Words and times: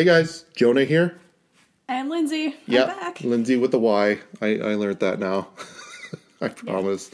Hey 0.00 0.06
guys, 0.06 0.46
Jonah 0.56 0.84
here. 0.84 1.20
And 1.86 2.08
Lindsay, 2.08 2.56
Yeah, 2.64 2.86
back. 2.86 3.20
Lindsay 3.20 3.58
with 3.58 3.70
the 3.70 3.78
Y. 3.78 4.18
I, 4.40 4.46
I 4.46 4.74
learned 4.74 5.00
that 5.00 5.18
now. 5.18 5.48
I 6.40 6.48
promise. 6.48 7.10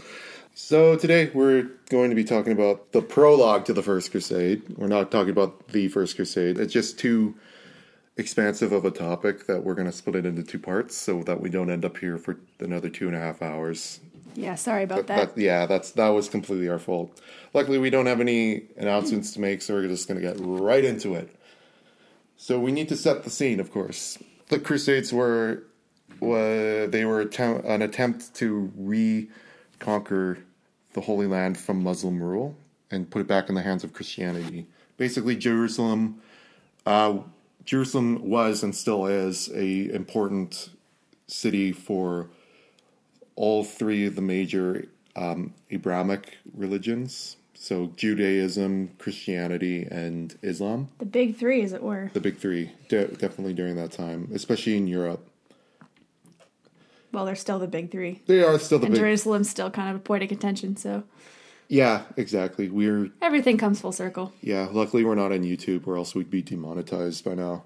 So 0.55 0.95
today 0.95 1.29
we're 1.35 1.69
going 1.91 2.11
to 2.11 2.15
be 2.15 2.23
talking 2.23 2.53
about 2.53 2.93
the 2.93 3.03
prologue 3.03 3.65
to 3.65 3.73
the 3.73 3.83
First 3.83 4.13
Crusade. 4.13 4.63
We're 4.77 4.87
not 4.87 5.11
talking 5.11 5.31
about 5.31 5.67
the 5.71 5.89
First 5.89 6.15
Crusade. 6.15 6.61
It's 6.61 6.73
just 6.73 6.97
too 6.97 7.35
expansive 8.19 8.71
of 8.71 8.85
a 8.85 8.93
topic 8.93 9.49
that 9.49 9.65
we're 9.65 9.75
going 9.75 9.91
to 9.91 9.93
split 9.93 10.15
it 10.15 10.25
into 10.25 10.45
two 10.45 10.61
parts 10.61 10.97
so 10.97 11.25
that 11.25 11.41
we 11.41 11.51
don't 11.51 11.71
end 11.71 11.85
up 11.85 11.97
here 11.97 12.19
for 12.19 12.39
another 12.61 12.89
two 12.89 13.09
and 13.09 13.17
a 13.17 13.21
half 13.21 13.43
hours. 13.43 13.99
Yeah, 14.37 14.55
sorry 14.55 14.85
about 14.85 15.09
that. 15.09 15.35
That, 15.35 15.43
yeah, 15.43 15.67
that's 15.67 15.91
that 15.91 16.11
was 16.11 16.29
completely 16.29 16.69
our 16.69 16.79
fault. 16.79 17.21
Luckily, 17.53 17.79
we 17.79 17.91
don't 17.91 18.07
have 18.07 18.21
any 18.21 18.63
announcements 18.77 19.33
to 19.33 19.41
make, 19.41 19.61
so 19.61 19.75
we're 19.75 19.89
just 19.89 20.07
going 20.07 20.21
to 20.21 20.25
get 20.25 20.37
right 20.39 20.85
into 20.85 21.17
it. 21.17 21.36
So 22.37 22.61
we 22.61 22.73
need 22.73 22.89
to 22.91 22.97
set 22.97 23.25
the 23.25 23.31
scene, 23.31 23.61
of 23.61 23.71
course. 23.73 24.19
The 24.49 24.59
Crusades 24.59 25.13
were, 25.13 25.65
were 26.21 26.87
they 26.87 27.05
were 27.05 27.21
attempt, 27.21 27.67
an 27.67 27.83
attempt 27.83 28.35
to 28.37 28.73
reconquer 28.77 30.39
the 30.93 31.01
Holy 31.01 31.27
Land 31.27 31.59
from 31.59 31.83
Muslim 31.83 32.23
rule 32.23 32.57
and 32.91 33.11
put 33.11 33.21
it 33.21 33.27
back 33.27 33.49
in 33.49 33.55
the 33.55 33.63
hands 33.63 33.85
of 33.85 33.93
Christianity. 33.93 34.67
Basically, 34.97 35.37
Jerusalem, 35.37 36.21
uh, 36.85 37.19
Jerusalem 37.65 38.29
was 38.29 38.63
and 38.63 38.75
still 38.75 39.07
is 39.07 39.51
a 39.53 39.93
important 39.93 40.71
city 41.27 41.73
for 41.73 42.29
all 43.35 43.65
three 43.65 44.07
of 44.07 44.15
the 44.15 44.23
major 44.23 44.87
um, 45.17 45.53
Abrahamic 45.71 46.39
religions. 46.55 47.37
So 47.67 47.91
Judaism, 47.97 48.91
Christianity, 48.97 49.89
and 49.91 50.39
Islam. 50.41 50.89
the 50.99 51.05
big 51.05 51.35
three, 51.37 51.63
as 51.65 51.73
it 51.73 51.83
were. 51.83 52.13
The 52.15 52.21
big 52.21 52.37
three, 52.39 52.71
de- 52.89 53.09
definitely 53.09 53.55
during 53.55 53.75
that 53.75 53.91
time, 53.91 54.31
especially 54.33 54.77
in 54.77 54.87
Europe. 54.87 55.29
Well, 57.11 57.25
they're 57.25 57.35
still 57.35 57.59
the 57.59 57.67
big 57.67 57.91
three. 57.91 58.23
They 58.29 58.41
are 58.41 58.57
still 58.61 58.79
the 58.79 58.83
big 58.83 58.91
And 58.91 58.95
big. 58.95 59.01
Jerusalem's 59.01 59.51
still 59.51 59.69
kind 59.73 59.91
of 59.91 59.97
a 59.97 59.99
point 59.99 60.23
of 60.23 60.29
contention, 60.29 60.77
so 60.77 61.03
Yeah, 61.67 62.03
exactly. 62.17 62.69
We're 62.69 63.11
everything 63.21 63.59
comes 63.59 63.81
full 63.81 63.91
circle. 63.91 64.33
yeah. 64.43 64.69
Luckily, 64.71 65.05
we're 65.05 65.17
not 65.17 65.33
on 65.33 65.43
YouTube, 65.43 65.89
or 65.89 65.97
else 65.97 66.15
we'd 66.15 66.31
be 66.31 66.43
demonetized 66.43 67.25
by 67.25 67.35
now. 67.35 67.65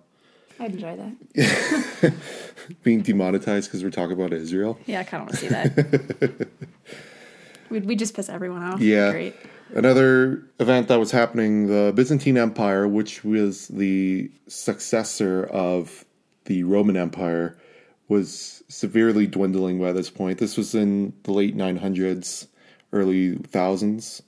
I'd 0.59 0.73
enjoy 0.73 0.97
that. 0.97 2.15
Being 2.83 3.03
demonetized 3.03 3.69
because 3.69 3.85
we're 3.85 3.91
talking 3.91 4.13
about 4.15 4.33
Israel. 4.33 4.79
Yeah, 4.87 5.01
I 5.01 5.05
kind 5.05 5.25
of 5.25 5.29
want 5.29 5.33
to 5.33 5.37
see 5.37 5.49
that. 5.49 6.49
We'd, 7.71 7.85
we 7.85 7.95
just 7.97 8.15
piss 8.15 8.31
everyone 8.31 8.63
off. 8.63 8.81
Yeah. 8.81 9.13
Great. 9.13 9.37
Another 9.73 10.43
event 10.59 10.89
that 10.89 10.99
was 10.99 11.13
happening, 11.13 11.69
the 11.69 11.93
Byzantine 11.95 12.37
Empire, 12.37 12.89
which 12.89 13.23
was 13.25 13.69
the 13.69 14.31
successor 14.49 15.45
of 15.45 16.05
the 16.47 16.65
Roman 16.65 16.97
Empire, 16.97 17.57
was 18.09 18.65
severely 18.69 19.29
dwindling 19.29 19.79
by 19.79 19.93
this 19.93 20.11
point. 20.11 20.39
This 20.39 20.57
was 20.57 20.75
in 20.75 21.13
the 21.23 21.33
late 21.33 21.57
900s, 21.57 22.49
early 22.93 23.37
thousands. 23.37 24.23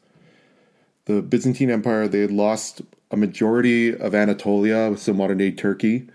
The 1.06 1.20
Byzantine 1.20 1.70
Empire, 1.70 2.06
they 2.06 2.20
had 2.20 2.30
lost 2.30 2.82
a 3.10 3.16
majority 3.16 3.94
of 3.94 4.14
Anatolia, 4.14 4.96
so 4.96 5.12
modern 5.12 5.38
day 5.38 5.50
Turkey, 5.50 6.08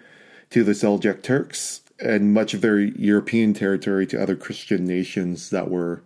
to 0.51 0.63
the 0.63 0.71
Seljuk 0.71 1.21
Turks, 1.21 1.81
and 1.99 2.33
much 2.33 2.53
of 2.53 2.61
their 2.61 2.79
European 2.79 3.53
territory 3.53 4.07
to 4.07 4.21
other 4.21 4.37
Christian 4.37 4.85
nations 4.85 5.49
that 5.49 5.69
were 5.69 6.01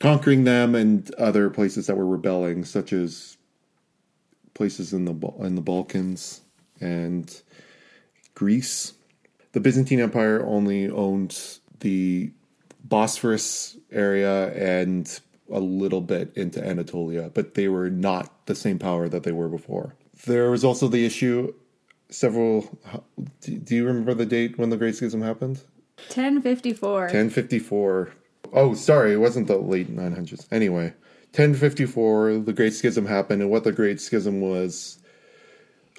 conquering 0.00 0.44
them 0.44 0.74
and 0.74 1.14
other 1.14 1.50
places 1.50 1.86
that 1.86 1.96
were 1.96 2.06
rebelling, 2.06 2.64
such 2.64 2.92
as 2.92 3.36
places 4.54 4.92
in 4.92 5.04
the 5.04 5.14
in 5.40 5.54
the 5.54 5.60
Balkans 5.60 6.40
and 6.80 7.40
Greece. 8.34 8.94
The 9.52 9.60
Byzantine 9.60 10.00
Empire 10.00 10.44
only 10.44 10.90
owned 10.90 11.58
the 11.80 12.32
Bosphorus 12.84 13.76
area 13.92 14.52
and 14.54 15.20
a 15.52 15.60
little 15.60 16.00
bit 16.00 16.32
into 16.36 16.64
Anatolia, 16.64 17.30
but 17.34 17.54
they 17.54 17.68
were 17.68 17.90
not 17.90 18.46
the 18.46 18.54
same 18.54 18.78
power 18.78 19.08
that 19.08 19.24
they 19.24 19.32
were 19.32 19.48
before. 19.48 19.94
There 20.24 20.50
was 20.50 20.64
also 20.64 20.88
the 20.88 21.04
issue. 21.04 21.52
Several. 22.08 22.78
Do 23.40 23.58
do 23.58 23.76
you 23.76 23.86
remember 23.86 24.14
the 24.14 24.26
date 24.26 24.58
when 24.58 24.70
the 24.70 24.76
Great 24.76 24.96
Schism 24.96 25.22
happened? 25.22 25.62
1054. 26.08 27.00
1054. 27.02 28.12
Oh, 28.52 28.74
sorry, 28.74 29.12
it 29.12 29.18
wasn't 29.18 29.46
the 29.46 29.56
late 29.58 29.94
900s. 29.94 30.46
Anyway, 30.50 30.94
1054, 31.34 32.38
the 32.38 32.52
Great 32.52 32.74
Schism 32.74 33.06
happened, 33.06 33.42
and 33.42 33.50
what 33.50 33.64
the 33.64 33.72
Great 33.72 34.00
Schism 34.00 34.40
was, 34.40 34.98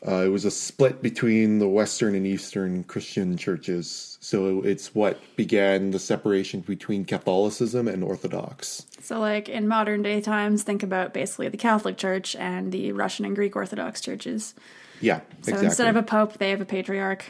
uh, 0.05 0.23
it 0.25 0.29
was 0.29 0.45
a 0.45 0.51
split 0.51 1.01
between 1.01 1.59
the 1.59 1.67
Western 1.67 2.15
and 2.15 2.25
Eastern 2.27 2.83
Christian 2.83 3.37
churches. 3.37 4.17
So 4.19 4.61
it's 4.63 4.93
what 4.95 5.19
began 5.35 5.91
the 5.91 5.99
separation 5.99 6.61
between 6.61 7.05
Catholicism 7.05 7.87
and 7.87 8.03
Orthodox. 8.03 8.85
So, 9.01 9.19
like 9.19 9.47
in 9.49 9.67
modern 9.67 10.01
day 10.03 10.19
times, 10.21 10.63
think 10.63 10.83
about 10.83 11.13
basically 11.13 11.49
the 11.49 11.57
Catholic 11.57 11.97
Church 11.97 12.35
and 12.35 12.71
the 12.71 12.91
Russian 12.91 13.25
and 13.25 13.35
Greek 13.35 13.55
Orthodox 13.55 14.01
churches. 14.01 14.53
Yeah, 14.99 15.19
So 15.19 15.49
exactly. 15.53 15.65
instead 15.65 15.87
of 15.87 15.95
a 15.95 16.03
pope, 16.03 16.33
they 16.37 16.49
have 16.51 16.61
a 16.61 16.65
patriarch. 16.65 17.25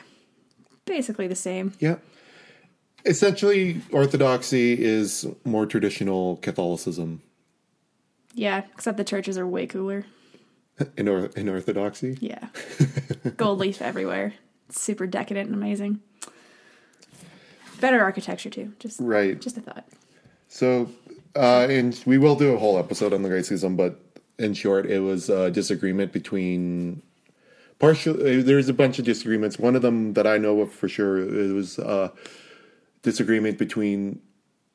Basically 0.86 1.28
the 1.28 1.36
same. 1.36 1.74
yeah. 1.80 1.98
Essentially, 3.06 3.82
Orthodoxy 3.92 4.82
is 4.82 5.26
more 5.44 5.66
traditional 5.66 6.38
Catholicism 6.38 7.22
Yeah, 8.36 8.64
except 8.74 8.98
the 8.98 9.04
churches 9.04 9.38
are 9.38 9.48
way 9.48 9.66
cooler. 9.68 10.06
in, 10.98 11.08
or- 11.10 11.26
in 11.36 11.50
Orthodoxy. 11.50 12.18
Yeah. 12.22 12.48
Gold 13.38 13.60
leaf 13.60 13.82
everywhere. 13.82 14.34
It's 14.70 14.80
super 14.82 15.08
decadent 15.08 15.48
and 15.48 15.56
amazing. 15.56 16.00
Better 17.80 18.02
architecture 18.02 18.50
too. 18.50 18.74
Just 18.80 19.00
Right. 19.00 19.40
just 19.42 19.58
a 19.58 19.62
thought. 19.62 19.86
So, 20.48 20.90
uh, 21.36 21.68
and 21.70 22.00
we 22.06 22.18
will 22.18 22.36
do 22.36 22.54
a 22.54 22.58
whole 22.60 22.78
episode 22.78 23.14
on 23.14 23.24
the 23.24 23.30
Great 23.30 23.46
Schism, 23.46 23.76
but 23.76 24.00
in 24.38 24.54
short, 24.54 24.86
it 24.86 25.00
was 25.00 25.30
a 25.30 25.50
disagreement 25.50 26.12
between 26.12 27.02
partial. 27.80 28.14
There's 28.14 28.70
a 28.70 28.74
bunch 28.74 29.00
of 29.00 29.06
disagreements. 29.06 29.58
One 29.58 29.76
of 29.76 29.82
them 29.82 30.14
that 30.14 30.28
I 30.28 30.38
know 30.38 30.62
of 30.62 30.72
for 30.72 30.88
sure 30.88 31.18
it 31.20 31.54
was 31.54 31.80
a 31.80 32.12
disagreement 33.02 33.58
between 33.58 34.22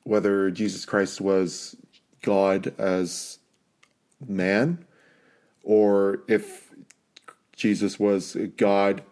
whether 0.04 0.50
Jesus 0.50 0.84
Christ 0.84 1.20
was 1.20 1.76
God 2.22 2.74
as 2.78 3.38
man, 4.26 4.84
or 5.62 6.20
if 6.28 6.72
Jesus 7.54 7.98
was 7.98 8.36
God, 8.56 9.02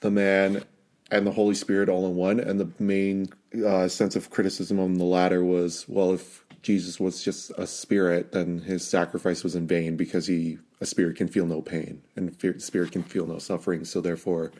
the 0.00 0.10
man, 0.10 0.64
and 1.10 1.26
the 1.26 1.32
Holy 1.32 1.54
Spirit 1.54 1.88
all 1.88 2.06
in 2.06 2.14
one. 2.14 2.40
And 2.40 2.60
the 2.60 2.70
main 2.78 3.28
uh, 3.66 3.88
sense 3.88 4.16
of 4.16 4.30
criticism 4.30 4.78
on 4.78 4.94
the 4.94 5.04
latter 5.04 5.44
was, 5.44 5.86
well, 5.88 6.12
if 6.12 6.44
Jesus 6.62 7.00
was 7.00 7.22
just 7.22 7.50
a 7.56 7.66
spirit, 7.66 8.32
then 8.32 8.58
his 8.58 8.86
sacrifice 8.86 9.42
was 9.42 9.54
in 9.54 9.66
vain 9.66 9.96
because 9.96 10.26
he 10.26 10.58
a 10.80 10.86
spirit 10.86 11.16
can 11.16 11.28
feel 11.28 11.46
no 11.46 11.60
pain 11.60 12.00
and 12.16 12.34
spirit 12.58 12.92
can 12.92 13.02
feel 13.02 13.26
no 13.26 13.38
suffering. 13.38 13.84
So 13.84 14.00
therefore, 14.00 14.52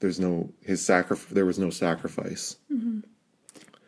there's 0.00 0.20
no 0.20 0.50
his 0.62 0.84
sacrifice. 0.84 1.32
There 1.32 1.46
was 1.46 1.58
no 1.58 1.70
sacrifice. 1.70 2.56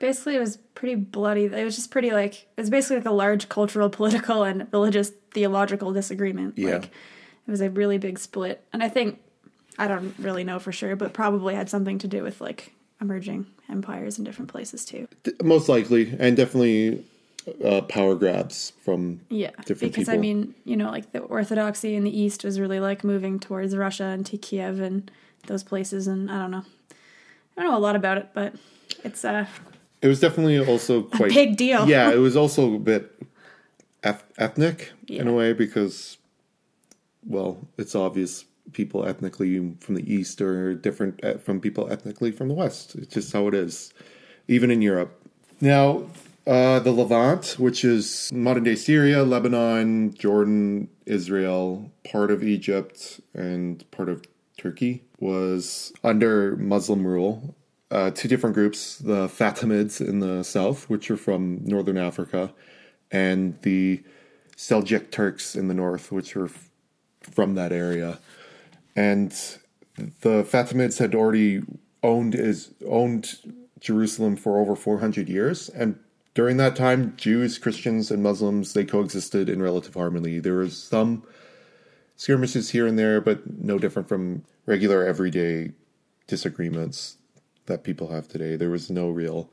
Basically, 0.01 0.35
it 0.35 0.41
was 0.41 0.57
pretty 0.75 0.97
bloody. 0.97 1.45
It 1.45 1.65
was 1.65 1.77
just 1.77 1.93
pretty 1.93 2.11
like 2.11 2.49
it 2.57 2.61
was 2.61 2.71
basically 2.71 2.97
like 2.97 3.07
a 3.07 3.13
large 3.13 3.49
cultural, 3.49 3.89
political, 4.01 4.43
and 4.43 4.67
religious 4.73 5.13
theological 5.31 5.93
disagreement. 5.93 6.59
Yeah. 6.59 6.73
Like 6.73 6.85
it 6.87 7.51
was 7.51 7.61
a 7.61 7.71
really 7.71 7.99
big 7.99 8.19
split, 8.19 8.65
and 8.73 8.83
I 8.83 8.89
think 8.89 9.21
I 9.79 9.87
don't 9.87 10.15
really 10.19 10.43
know 10.43 10.59
for 10.59 10.73
sure, 10.73 10.97
but 10.97 11.13
probably 11.13 11.55
had 11.55 11.71
something 11.71 11.99
to 11.99 12.09
do 12.09 12.23
with 12.23 12.41
like 12.41 12.73
emerging 13.01 13.47
empires 13.69 14.19
in 14.19 14.25
different 14.25 14.51
places 14.51 14.85
too. 14.85 15.07
Most 15.43 15.69
likely, 15.69 16.15
and 16.19 16.37
definitely 16.37 17.05
uh, 17.65 17.81
power 17.83 18.15
grabs 18.15 18.73
from 18.85 19.21
Yeah, 19.29 19.51
different 19.65 19.93
because 19.93 20.07
people. 20.07 20.15
I 20.15 20.19
mean, 20.19 20.55
you 20.65 20.77
know, 20.77 20.91
like 20.91 21.13
the 21.13 21.21
Orthodoxy 21.21 21.95
in 21.95 22.05
the 22.05 22.19
East 22.19 22.45
was 22.45 22.61
really 22.61 22.81
like 22.81 23.05
moving 23.05 23.39
towards 23.39 23.77
Russia 23.77 24.05
and 24.05 24.25
to 24.27 24.37
Kiev 24.37 24.81
and 24.81 25.11
those 25.47 25.63
places, 25.63 26.07
and 26.07 26.31
I 26.31 26.39
don't 26.39 26.51
know, 26.51 26.65
I 27.57 27.63
don't 27.63 27.71
know 27.71 27.77
a 27.77 27.81
lot 27.81 27.97
about 27.97 28.19
it, 28.19 28.31
but 28.35 28.55
it's 29.05 29.25
uh 29.25 29.47
It 30.03 30.09
was 30.09 30.21
definitely 30.21 30.59
also 30.65 31.03
quite 31.03 31.31
a 31.31 31.35
big 31.35 31.57
deal. 31.57 31.89
Yeah, 31.89 32.11
it 32.11 32.19
was 32.19 32.37
also 32.37 32.75
a 32.75 32.79
bit 32.79 33.23
eth- 34.03 34.25
ethnic 34.39 34.93
in 35.09 35.29
a 35.29 35.33
way 35.33 35.53
because, 35.53 36.17
well, 37.27 37.69
it's 37.77 37.95
obvious 37.95 38.47
people 38.73 39.07
ethnically 39.07 39.75
from 39.81 39.95
the 39.97 40.13
east 40.13 40.41
are 40.41 40.75
different 40.75 41.21
eh, 41.23 41.37
from 41.37 41.61
people 41.61 41.91
ethnically 41.91 42.31
from 42.31 42.49
the 42.49 42.55
west. 42.55 42.95
It's 42.95 43.15
just 43.15 43.33
how 43.33 43.47
it 43.49 43.55
is, 43.55 43.93
even 44.49 44.71
in 44.71 44.81
Europe. 44.81 45.21
Now, 45.61 46.07
uh, 46.47 46.79
the 46.81 46.93
Levant, 46.93 47.57
which 47.59 47.85
is 47.85 48.31
modern 48.33 48.65
day 48.65 48.75
Syria, 48.77 49.23
Lebanon, 49.23 50.15
Jordan, 50.15 50.89
Israel, 51.07 51.91
part 52.11 52.31
of 52.31 52.43
Egypt, 52.43 53.21
and 53.35 53.89
part 53.91 54.09
of 54.09 54.25
Turkey, 54.57 55.05
was 55.19 55.93
under 56.03 56.57
Muslim 56.57 57.07
rule. 57.07 57.55
Uh, 57.91 58.09
two 58.09 58.29
different 58.29 58.55
groups 58.55 58.99
the 58.99 59.27
Fatimids 59.27 60.01
in 60.01 60.21
the 60.21 60.45
south, 60.45 60.89
which 60.89 61.11
are 61.11 61.17
from 61.17 61.61
northern 61.65 61.99
Africa, 61.99 62.53
and 63.11 63.61
the 63.63 64.01
Seljuk 64.57 65.11
Turks 65.11 65.57
in 65.57 65.67
the 65.67 65.75
north, 65.75 66.13
which 66.13 66.37
are 66.37 66.45
f- 66.45 66.71
from 67.23 67.57
that 67.57 67.73
area. 67.73 68.21
And 68.95 69.33
the 69.97 70.45
Fatimids 70.45 70.99
had 70.99 71.17
already 71.17 71.63
owned 72.05 72.37
is 72.37 72.73
owned 72.87 73.39
Jerusalem 73.81 74.37
for 74.37 74.61
over 74.61 74.77
400 74.77 75.29
years, 75.29 75.69
and 75.69 75.99
during 76.35 76.59
that 76.59 76.77
time, 76.77 77.15
Jews, 77.17 77.59
Christians, 77.59 78.13
and 78.13 78.23
Muslims 78.23 78.73
they 78.73 78.85
coexisted 78.85 79.49
in 79.49 79.61
relative 79.61 79.95
harmony. 79.95 80.39
There 80.39 80.55
was 80.55 80.81
some 80.81 81.25
skirmishes 82.15 82.71
here 82.71 82.87
and 82.87 82.97
there, 82.97 83.21
but 83.21 83.59
no 83.59 83.79
different 83.79 84.09
from 84.09 84.45
regular 84.65 85.05
everyday 85.05 85.73
disagreements 86.29 87.17
that 87.71 87.85
people 87.85 88.09
have 88.09 88.29
today. 88.29 88.57
There 88.57 88.71
was 88.71 88.91
no 88.91 89.09
real, 89.09 89.49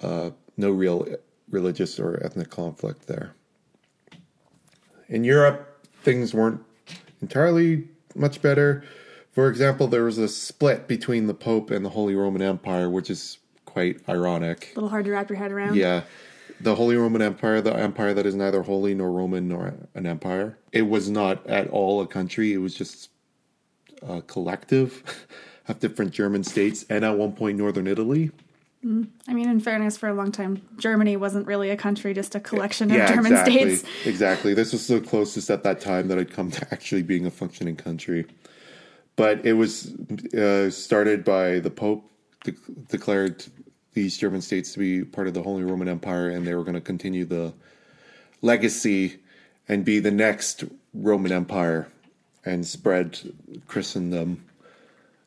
uh, 0.00 0.30
no 0.56 0.70
real 0.70 1.06
religious 1.50 1.98
or 1.98 2.22
ethnic 2.22 2.50
conflict 2.50 3.06
there. 3.06 3.34
In 5.08 5.24
Europe, 5.24 5.86
things 6.02 6.34
weren't 6.34 6.60
entirely 7.20 7.88
much 8.14 8.40
better. 8.42 8.84
For 9.32 9.48
example, 9.48 9.86
there 9.86 10.04
was 10.04 10.18
a 10.18 10.28
split 10.28 10.86
between 10.86 11.26
the 11.26 11.34
Pope 11.34 11.70
and 11.70 11.84
the 11.84 11.90
Holy 11.90 12.14
Roman 12.14 12.42
Empire, 12.42 12.90
which 12.90 13.08
is 13.08 13.38
quite 13.64 14.06
ironic. 14.08 14.72
A 14.72 14.74
little 14.74 14.90
hard 14.90 15.06
to 15.06 15.12
wrap 15.12 15.30
your 15.30 15.38
head 15.38 15.50
around. 15.50 15.76
Yeah. 15.76 16.02
The 16.60 16.74
Holy 16.74 16.96
Roman 16.96 17.22
Empire, 17.22 17.60
the 17.60 17.74
empire 17.74 18.12
that 18.12 18.26
is 18.26 18.34
neither 18.34 18.62
holy 18.62 18.94
nor 18.94 19.12
Roman 19.12 19.48
nor 19.48 19.74
an 19.94 20.06
empire, 20.06 20.58
it 20.72 20.82
was 20.82 21.08
not 21.08 21.46
at 21.46 21.68
all 21.68 22.00
a 22.02 22.06
country. 22.06 22.52
It 22.52 22.58
was 22.58 22.74
just 22.74 23.10
a 24.02 24.20
collective 24.22 25.26
of 25.68 25.80
different 25.80 26.12
German 26.12 26.44
states 26.44 26.84
and 26.88 27.04
at 27.04 27.16
one 27.16 27.32
point 27.32 27.58
Northern 27.58 27.86
Italy. 27.86 28.30
I 28.84 29.34
mean, 29.34 29.48
in 29.48 29.58
fairness, 29.58 29.96
for 29.96 30.08
a 30.08 30.14
long 30.14 30.30
time, 30.30 30.62
Germany 30.78 31.16
wasn't 31.16 31.48
really 31.48 31.70
a 31.70 31.76
country, 31.76 32.14
just 32.14 32.36
a 32.36 32.40
collection 32.40 32.92
of 32.92 33.08
German 33.08 33.32
exactly. 33.32 33.76
states. 33.76 33.84
Exactly. 34.06 34.54
This 34.54 34.72
was 34.72 34.86
the 34.86 35.00
closest 35.00 35.50
at 35.50 35.64
that 35.64 35.80
time 35.80 36.06
that 36.08 36.18
I'd 36.18 36.32
come 36.32 36.52
to 36.52 36.66
actually 36.72 37.02
being 37.02 37.26
a 37.26 37.30
functioning 37.30 37.74
country. 37.74 38.26
But 39.16 39.44
it 39.44 39.54
was 39.54 39.92
uh, 40.32 40.70
started 40.70 41.24
by 41.24 41.58
the 41.58 41.70
Pope, 41.70 42.08
de- 42.44 42.54
declared 42.88 43.44
these 43.94 44.16
German 44.16 44.40
states 44.40 44.72
to 44.74 44.78
be 44.78 45.02
part 45.02 45.26
of 45.26 45.34
the 45.34 45.42
Holy 45.42 45.64
Roman 45.64 45.88
Empire, 45.88 46.30
and 46.30 46.46
they 46.46 46.54
were 46.54 46.62
going 46.62 46.74
to 46.74 46.80
continue 46.80 47.24
the 47.24 47.52
legacy 48.42 49.18
and 49.68 49.84
be 49.84 49.98
the 49.98 50.12
next 50.12 50.62
Roman 50.94 51.32
Empire 51.32 51.88
and 52.44 52.64
spread 52.64 53.18
Christendom 53.66 54.44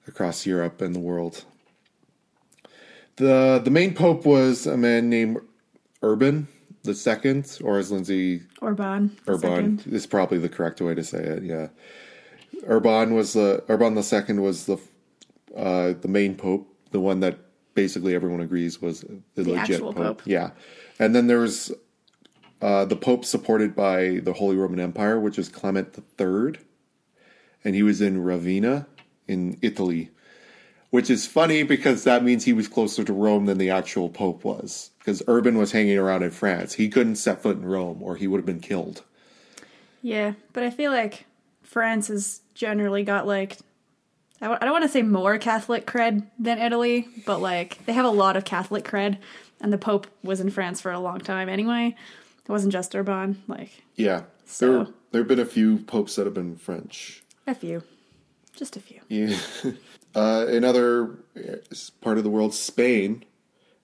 across 0.07 0.45
Europe 0.45 0.81
and 0.81 0.95
the 0.95 0.99
world. 0.99 1.45
The 3.17 3.61
the 3.63 3.71
main 3.71 3.93
pope 3.93 4.25
was 4.25 4.65
a 4.65 4.77
man 4.77 5.09
named 5.09 5.39
Urban 6.01 6.47
the 6.83 6.93
second, 6.93 7.59
or 7.63 7.77
as 7.77 7.91
Lindsay 7.91 8.41
Orban. 8.61 9.15
the 9.25 9.33
Urban 9.33 9.77
second. 9.77 9.93
is 9.93 10.07
probably 10.07 10.37
the 10.37 10.49
correct 10.49 10.81
way 10.81 10.95
to 10.95 11.03
say 11.03 11.19
it. 11.19 11.43
Yeah, 11.43 11.67
Urban 12.65 13.13
was 13.13 13.33
the 13.33 13.63
Urban 13.69 13.95
the 13.95 14.03
second 14.03 14.41
was 14.41 14.65
the 14.65 14.77
uh, 15.55 15.93
the 16.01 16.07
main 16.07 16.35
pope, 16.35 16.73
the 16.91 16.99
one 16.99 17.19
that 17.19 17.37
basically 17.73 18.15
everyone 18.15 18.41
agrees 18.41 18.81
was 18.81 19.05
the, 19.35 19.43
legit 19.43 19.81
pope. 19.81 19.95
pope. 19.95 20.21
Yeah, 20.25 20.51
and 20.99 21.15
then 21.15 21.27
there 21.27 21.39
was 21.39 21.71
uh, 22.61 22.85
the 22.85 22.95
pope 22.95 23.25
supported 23.25 23.75
by 23.75 24.19
the 24.23 24.33
Holy 24.33 24.55
Roman 24.55 24.79
Empire, 24.79 25.19
which 25.19 25.37
is 25.37 25.49
Clement 25.49 25.93
the 25.93 26.01
Third, 26.01 26.59
and 27.63 27.75
he 27.75 27.83
was 27.83 28.01
in 28.01 28.23
Ravenna 28.23 28.87
in 29.31 29.57
Italy. 29.61 30.09
Which 30.91 31.09
is 31.09 31.25
funny 31.25 31.63
because 31.63 32.03
that 32.03 32.21
means 32.23 32.43
he 32.43 32.51
was 32.51 32.67
closer 32.67 33.03
to 33.05 33.13
Rome 33.13 33.45
than 33.45 33.57
the 33.57 33.69
actual 33.69 34.09
Pope 34.09 34.43
was. 34.43 34.91
Because 34.99 35.23
Urban 35.27 35.57
was 35.57 35.71
hanging 35.71 35.97
around 35.97 36.21
in 36.23 36.31
France. 36.31 36.73
He 36.73 36.89
couldn't 36.89 37.15
set 37.15 37.41
foot 37.41 37.55
in 37.57 37.65
Rome 37.65 38.03
or 38.03 38.17
he 38.17 38.27
would 38.27 38.37
have 38.39 38.45
been 38.45 38.59
killed. 38.59 39.03
Yeah, 40.01 40.33
but 40.51 40.63
I 40.63 40.69
feel 40.69 40.91
like 40.91 41.25
France 41.63 42.09
has 42.09 42.41
generally 42.55 43.03
got 43.03 43.25
like 43.25 43.57
I 44.41 44.45
w- 44.45 44.57
I 44.59 44.65
don't 44.65 44.73
want 44.73 44.83
to 44.83 44.89
say 44.89 45.01
more 45.03 45.37
Catholic 45.37 45.85
cred 45.85 46.25
than 46.39 46.57
Italy, 46.59 47.07
but 47.25 47.39
like 47.41 47.85
they 47.85 47.93
have 47.93 48.05
a 48.05 48.09
lot 48.09 48.35
of 48.35 48.43
Catholic 48.43 48.83
cred, 48.83 49.17
and 49.61 49.71
the 49.71 49.77
Pope 49.77 50.07
was 50.23 50.39
in 50.41 50.49
France 50.49 50.81
for 50.81 50.91
a 50.91 50.99
long 50.99 51.19
time 51.19 51.47
anyway. 51.47 51.95
It 52.43 52.49
wasn't 52.51 52.73
just 52.73 52.95
Urban, 52.95 53.43
like 53.47 53.83
Yeah. 53.95 54.23
So- 54.45 54.83
there, 54.85 54.93
there 55.11 55.21
have 55.21 55.27
been 55.29 55.39
a 55.39 55.45
few 55.45 55.77
popes 55.77 56.15
that 56.15 56.25
have 56.25 56.33
been 56.33 56.57
French. 56.57 57.23
a 57.47 57.53
few, 57.55 57.83
just 58.55 58.75
a 58.75 58.79
few. 58.79 59.01
Yeah. 59.07 59.37
uh, 60.15 60.45
another 60.47 61.19
part 62.01 62.17
of 62.17 62.23
the 62.23 62.29
world, 62.29 62.53
Spain, 62.53 63.25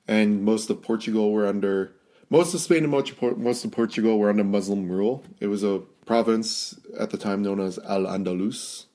and 0.07 0.43
most 0.43 0.69
of 0.69 0.81
Portugal 0.81 1.31
were 1.31 1.47
under 1.47 1.93
most 2.29 2.53
of 2.53 2.59
Spain 2.59 2.83
and 2.83 2.91
most 2.91 3.11
of, 3.11 3.37
most 3.37 3.63
of 3.63 3.71
Portugal 3.71 4.19
were 4.19 4.29
under 4.29 4.43
Muslim 4.43 4.89
rule. 4.89 5.23
It 5.39 5.47
was 5.47 5.63
a 5.63 5.83
province 6.05 6.79
at 6.99 7.09
the 7.09 7.17
time 7.17 7.41
known 7.41 7.59
as 7.59 7.79
Al 7.79 8.01
Andalus, 8.01 8.85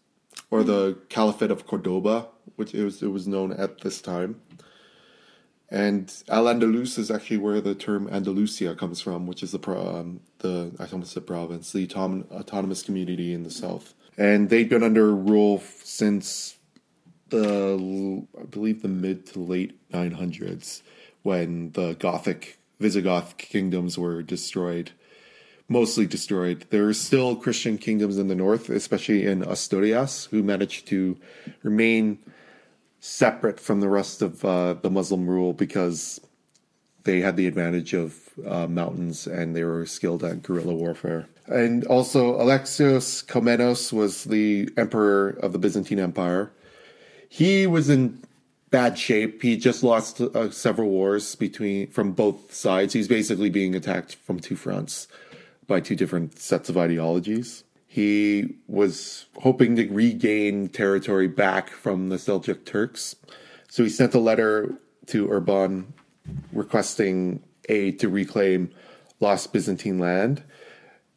or 0.51 0.63
the 0.63 0.99
Caliphate 1.09 1.51
of 1.51 1.67
Cordoba, 1.67 2.29
which 2.57 2.75
it 2.75 2.85
was 2.85 3.03
it 3.03 3.09
was 3.09 3.27
known 3.27 3.53
at 3.53 3.81
this 3.81 4.01
time. 4.01 4.41
And 5.71 6.13
Al 6.29 6.45
Andalus 6.45 6.99
is 6.99 7.11
actually 7.11 7.39
where 7.39 7.63
the 7.63 7.75
term 7.75 8.07
Andalusia 8.09 8.75
comes 8.75 9.01
from, 9.01 9.27
which 9.27 9.43
is 9.43 9.53
the 9.53 9.71
um, 9.71 10.21
the 10.41 10.73
I 10.79 10.87
almost 10.93 11.13
said 11.13 11.27
province, 11.27 11.73
the 11.73 11.87
autom- 11.87 12.31
autonomous 12.31 12.83
community 12.83 13.33
in 13.33 13.45
the 13.45 13.51
south. 13.51 13.95
And 14.17 14.51
they'd 14.51 14.69
been 14.69 14.83
under 14.83 15.15
rule 15.15 15.63
since 15.83 16.57
the 17.31 18.27
I 18.39 18.45
believe 18.45 18.83
the 18.83 18.89
mid 18.89 19.27
to 19.29 19.41
late 19.41 19.91
900s 19.91 20.83
when 21.23 21.73
the 21.73 21.95
Gothic 21.95 22.59
Visigoth 22.79 23.37
kingdoms 23.39 23.97
were 23.97 24.23
destroyed, 24.23 24.91
mostly 25.69 26.07
destroyed. 26.07 26.67
There 26.71 26.89
are 26.89 26.95
still 26.95 27.37
Christian 27.37 27.79
kingdoms 27.79 28.19
in 28.19 28.29
the 28.29 28.35
north, 28.35 28.69
especially 28.69 29.25
in 29.25 29.43
Asturias, 29.43 30.27
who 30.27 30.43
managed 30.43 30.89
to 30.89 31.17
remain 31.63 32.19
separate 33.01 33.59
from 33.59 33.81
the 33.81 33.89
rest 33.89 34.21
of 34.21 34.45
uh, 34.45 34.75
the 34.75 34.91
Muslim 34.91 35.29
rule 35.29 35.53
because 35.53 36.21
they 37.05 37.21
had 37.21 37.37
the 37.37 37.47
advantage 37.47 37.95
of 37.95 38.17
uh, 38.47 38.67
mountains 38.67 39.27
and 39.27 39.57
they 39.57 39.65
were 39.65 39.87
skilled 39.87 40.23
at 40.23 40.43
guerrilla 40.43 40.75
warfare. 40.75 41.29
And 41.53 41.85
also, 41.87 42.39
Alexios 42.39 43.25
Komnenos 43.27 43.93
was 43.93 44.25
the 44.25 44.69
emperor 44.77 45.31
of 45.43 45.53
the 45.53 45.59
Byzantine 45.59 46.01
Empire. 46.01 46.51
He 47.29 47.67
was 47.67 47.89
in 47.89 48.23
bad 48.71 48.99
shape. 48.99 49.43
He 49.43 49.57
just 49.57 49.83
lost 49.83 50.21
uh, 50.21 50.51
several 50.51 50.89
wars 50.89 51.35
between 51.35 51.89
from 51.89 52.13
both 52.13 52.53
sides. 52.53 52.95
He's 52.95 53.09
basically 53.09 53.51
being 53.51 53.75
attacked 53.75 54.15
from 54.17 54.41
two 54.41 54.57
fronts 54.57 55.09
by 55.67 55.81
two 55.81 55.95
different 55.95 56.39
sets 56.39 56.69
of 56.69 56.77
ideologies. 56.77 57.65
He 57.87 58.57
was 58.67 59.27
hoping 59.41 59.77
to 59.77 59.87
regain 59.89 60.69
territory 60.69 61.29
back 61.29 61.69
from 61.71 62.09
the 62.09 62.17
Seljuk 62.17 62.65
Turks. 62.65 63.15
So 63.69 63.83
he 63.85 63.91
sent 63.91 64.15
a 64.15 64.19
letter 64.19 64.75
to 65.07 65.31
Urban 65.31 65.93
requesting 66.53 67.43
aid 67.69 68.01
to 68.01 68.09
reclaim 68.09 68.71
lost 69.21 69.53
Byzantine 69.53 69.99
land. 69.99 70.43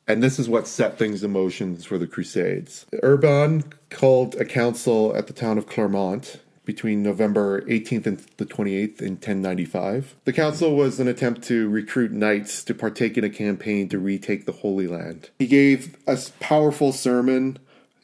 And 0.08 0.22
this 0.22 0.38
is 0.38 0.48
what 0.48 0.68
set 0.68 0.98
things 0.98 1.24
in 1.24 1.32
motion 1.32 1.78
for 1.78 1.98
the 1.98 2.08
Crusades. 2.08 2.86
Urban 3.02 3.64
called 3.90 4.36
a 4.36 4.46
council 4.46 5.16
at 5.16 5.28
the 5.28 5.34
town 5.34 5.58
of 5.58 5.68
Clermont 5.68 6.40
between 6.64 7.04
November 7.04 7.62
18th 7.62 8.08
and 8.08 8.20
the 8.38 8.46
28th 8.46 9.02
in 9.02 9.14
1095. 9.14 10.16
The 10.26 10.34
council 10.34 10.76
was 10.76 11.00
an 11.00 11.08
attempt 11.08 11.44
to 11.44 11.70
recruit 11.70 12.12
knights 12.12 12.64
to 12.64 12.74
partake 12.74 13.18
in 13.18 13.24
a 13.24 13.30
campaign 13.30 13.88
to 13.90 14.00
retake 14.00 14.46
the 14.46 14.52
Holy 14.52 14.88
Land. 14.88 15.30
He 15.40 15.48
gave 15.48 15.96
a 16.08 16.18
powerful 16.40 16.92
sermon 16.92 17.60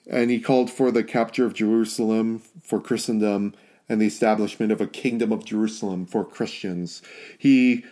and 0.09 0.29
he 0.29 0.39
called 0.39 0.69
for 0.69 0.91
the 0.91 1.03
capture 1.03 1.45
of 1.45 1.53
Jerusalem 1.53 2.39
for 2.63 2.81
Christendom 2.81 3.53
and 3.89 4.01
the 4.01 4.07
establishment 4.07 4.71
of 4.71 4.81
a 4.81 4.87
kingdom 4.87 5.31
of 5.31 5.45
Jerusalem 5.45 6.05
for 6.05 6.23
Christians. 6.23 7.01
He 7.37 7.83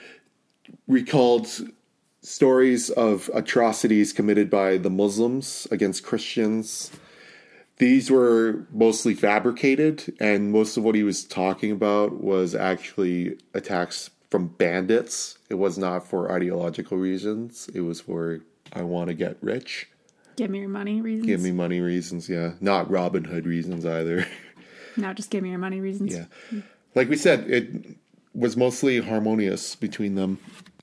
recalled 0.88 1.48
stories 2.22 2.90
of 2.90 3.30
atrocities 3.34 4.14
committed 4.14 4.50
by 4.50 4.78
the 4.78 4.90
Muslims 4.90 5.68
against 5.72 6.04
Christians. 6.04 6.92
These 7.78 8.12
were 8.12 8.66
mostly 8.72 9.14
fabricated, 9.14 10.14
and 10.20 10.52
most 10.52 10.76
of 10.76 10.84
what 10.84 10.96
he 10.96 11.04
was 11.04 11.24
talking 11.24 11.72
about 11.72 12.22
was 12.22 12.54
actually 12.54 13.38
attacks 13.54 14.10
from 14.30 14.48
bandits. 14.48 15.38
It 15.50 15.56
was 15.56 15.78
not 15.78 16.06
for 16.06 16.32
ideological 16.32 16.98
reasons, 16.98 17.70
it 17.74 17.82
was 17.82 18.02
for, 18.02 18.42
I 18.74 18.82
want 18.82 19.08
to 19.08 19.14
get 19.14 19.38
rich. 19.42 19.88
Give 20.36 20.50
me 20.50 20.60
your 20.60 20.70
money 20.70 21.02
reasons. 21.02 21.26
Give 21.26 21.42
me 21.42 21.52
money 21.52 21.80
reasons, 21.82 22.30
yeah. 22.30 22.54
Not 22.62 22.90
Robin 22.90 23.26
Hood 23.26 23.46
reasons 23.46 23.86
either. 23.86 24.26
No, 24.98 25.14
just 25.14 25.30
give 25.30 25.44
me 25.44 25.50
your 25.52 25.60
money 25.60 25.80
reasons. 25.80 26.14
Yeah. 26.14 26.62
Like 26.94 27.08
we 27.08 27.16
said, 27.16 27.50
it 27.50 27.96
was 28.34 28.58
mostly 28.58 29.00
harmonious 29.00 29.76
between 29.76 30.16
them. 30.16 30.40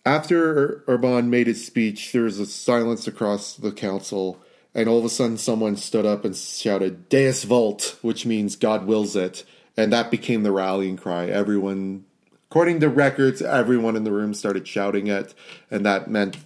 After 0.06 0.84
Urban 0.86 1.30
made 1.30 1.48
his 1.48 1.66
speech, 1.66 2.12
there 2.12 2.22
was 2.22 2.38
a 2.38 2.46
silence 2.46 3.08
across 3.08 3.54
the 3.54 3.72
council, 3.72 4.40
and 4.72 4.88
all 4.88 5.00
of 5.00 5.04
a 5.04 5.08
sudden 5.08 5.36
someone 5.36 5.74
stood 5.74 6.06
up 6.06 6.24
and 6.24 6.36
shouted, 6.36 7.08
Deus 7.08 7.42
Vult, 7.42 7.98
which 8.02 8.24
means 8.24 8.54
God 8.54 8.86
wills 8.86 9.16
it. 9.16 9.44
And 9.76 9.92
that 9.92 10.12
became 10.12 10.44
the 10.44 10.52
rallying 10.52 10.96
cry. 10.96 11.26
Everyone, 11.26 12.04
according 12.48 12.78
to 12.80 12.88
records, 12.88 13.42
everyone 13.42 13.96
in 13.96 14.04
the 14.04 14.12
room 14.12 14.32
started 14.32 14.68
shouting 14.68 15.08
it, 15.08 15.34
and 15.72 15.84
that 15.84 16.08
meant 16.08 16.36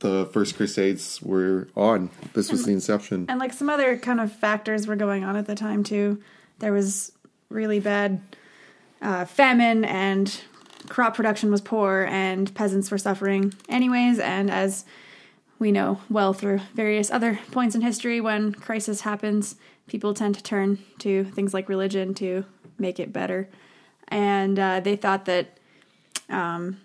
the 0.00 0.26
first 0.32 0.56
crusades 0.56 1.22
were 1.22 1.68
on. 1.76 2.10
This 2.34 2.50
was 2.50 2.64
the 2.64 2.72
inception. 2.72 3.26
And 3.28 3.38
like 3.38 3.52
some 3.52 3.70
other 3.70 3.96
kind 3.96 4.20
of 4.20 4.32
factors 4.32 4.88
were 4.88 4.96
going 4.96 5.22
on 5.22 5.36
at 5.36 5.46
the 5.46 5.54
time 5.54 5.84
too. 5.84 6.20
There 6.58 6.72
was 6.72 7.12
really 7.48 7.78
bad 7.78 8.20
uh, 9.00 9.24
famine 9.24 9.84
and 9.84 10.40
crop 10.88 11.16
production 11.16 11.50
was 11.50 11.60
poor 11.60 12.06
and 12.10 12.54
peasants 12.54 12.90
were 12.90 12.98
suffering 12.98 13.54
anyways. 13.68 14.18
And 14.18 14.50
as 14.50 14.84
we 15.58 15.72
know 15.72 16.00
well 16.08 16.32
through 16.32 16.60
various 16.74 17.10
other 17.10 17.40
points 17.50 17.74
in 17.74 17.80
history, 17.80 18.20
when 18.20 18.52
crisis 18.52 19.00
happens, 19.02 19.56
people 19.86 20.14
tend 20.14 20.34
to 20.36 20.42
turn 20.42 20.78
to 21.00 21.24
things 21.24 21.52
like 21.52 21.68
religion 21.68 22.14
to 22.14 22.44
make 22.78 23.00
it 23.00 23.12
better. 23.12 23.48
And 24.08 24.58
uh, 24.58 24.80
they 24.80 24.96
thought 24.96 25.24
that 25.24 25.58
um, 26.28 26.80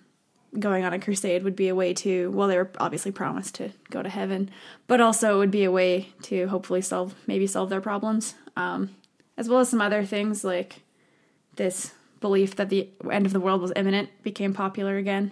going 0.59 0.83
on 0.83 0.93
a 0.93 0.99
crusade 0.99 1.43
would 1.43 1.55
be 1.55 1.69
a 1.69 1.75
way 1.75 1.93
to, 1.93 2.31
well, 2.31 2.47
they 2.47 2.57
were 2.57 2.71
obviously 2.79 3.11
promised 3.11 3.55
to 3.55 3.71
go 3.89 4.01
to 4.01 4.09
heaven, 4.09 4.49
but 4.87 5.01
also 5.01 5.35
it 5.35 5.37
would 5.39 5.51
be 5.51 5.63
a 5.63 5.71
way 5.71 6.09
to 6.23 6.47
hopefully 6.47 6.81
solve, 6.81 7.15
maybe 7.27 7.47
solve 7.47 7.69
their 7.69 7.81
problems, 7.81 8.35
um, 8.55 8.89
as 9.37 9.49
well 9.49 9.59
as 9.59 9.69
some 9.69 9.81
other 9.81 10.05
things 10.05 10.43
like 10.43 10.81
this 11.55 11.93
belief 12.23 12.55
that 12.55 12.69
the 12.69 12.89
end 13.11 13.27
of 13.27 13.33
the 13.33 13.39
world 13.39 13.61
was 13.61 13.71
imminent 13.75 14.09
became 14.23 14.53
popular 14.53 14.97
again. 14.97 15.31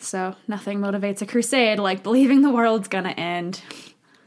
So 0.00 0.36
nothing 0.46 0.78
motivates 0.78 1.20
a 1.20 1.26
crusade 1.26 1.78
like 1.78 2.02
believing 2.02 2.40
the 2.40 2.50
world's 2.50 2.88
gonna 2.88 3.10
end. 3.10 3.60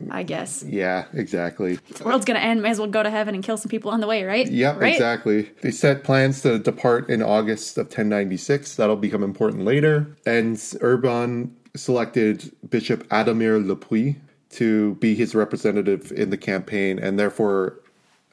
I 0.10 0.24
guess. 0.24 0.64
Yeah, 0.68 1.06
exactly. 1.14 1.74
If 1.74 2.00
the 2.00 2.04
world's 2.04 2.26
gonna 2.26 2.40
end, 2.40 2.62
may 2.62 2.72
as 2.72 2.80
well 2.80 2.88
go 2.88 3.04
to 3.04 3.10
heaven 3.10 3.36
and 3.36 3.44
kill 3.44 3.58
some 3.58 3.70
people 3.70 3.92
on 3.92 4.00
the 4.02 4.08
way, 4.08 4.24
right? 4.24 4.50
Yeah, 4.50 4.76
right? 4.76 4.94
exactly. 4.94 5.52
They 5.62 5.72
set 5.72 6.04
plans 6.04 6.42
to 6.42 6.58
depart 6.58 7.10
in 7.10 7.22
August 7.22 7.78
of 7.78 7.86
1096. 7.86 8.76
That'll 8.76 8.96
become 8.96 9.24
important 9.24 9.64
later. 9.64 10.16
And 10.26 10.60
Urban 10.82 11.56
selected 11.76 12.52
Bishop 12.68 13.08
Adhemar 13.10 13.66
Le 13.66 13.76
Puy 13.76 14.18
to 14.52 14.96
be 14.96 15.14
his 15.16 15.36
representative 15.36 16.12
in 16.12 16.32
the 16.32 16.38
campaign, 16.38 16.98
and 17.00 17.18
therefore 17.18 17.80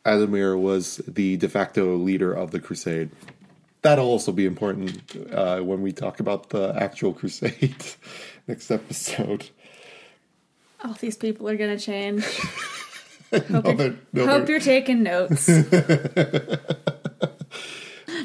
Adamir 0.08 0.58
was 0.58 0.97
the 1.06 1.37
de 1.37 1.49
facto 1.49 1.97
leader 1.97 2.32
of 2.32 2.50
the 2.50 2.61
crusade. 2.61 3.11
That'll 3.82 4.06
also 4.06 4.32
be 4.32 4.44
important 4.44 5.00
uh, 5.32 5.61
when 5.61 5.82
we 5.82 5.92
talk 5.92 6.18
about 6.20 6.50
the 6.50 6.75
actual 6.76 7.12
crusade 7.12 7.76
next 8.49 8.70
episode. 8.70 9.50
All 10.85 10.94
these 10.94 11.16
people 11.16 11.49
are 11.49 11.56
gonna 11.56 11.78
change. 11.78 12.25
hope, 13.30 13.50
No, 13.50 13.62
you're, 13.64 13.94
no, 14.12 14.26
hope 14.26 14.49
you're 14.49 14.58
taking 14.61 15.02
notes. 15.02 15.47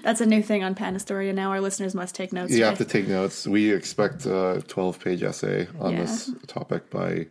That's 0.04 0.22
a 0.22 0.26
new 0.26 0.42
thing 0.42 0.64
on 0.64 0.76
Panastoria 0.76 1.34
now. 1.34 1.52
Our 1.52 1.62
listeners 1.62 1.94
must 1.96 2.14
take 2.16 2.34
notes. 2.34 2.52
You 2.52 2.64
have 2.66 2.78
to 2.80 2.86
take 2.86 3.08
notes. 3.08 3.48
We 3.48 3.72
expect 3.72 4.26
a 4.26 4.62
12 4.68 5.00
page 5.00 5.24
essay 5.24 5.68
on 5.80 5.94
Yeah. 5.94 6.02
this 6.02 6.32
topic 6.48 6.90
by 6.90 7.28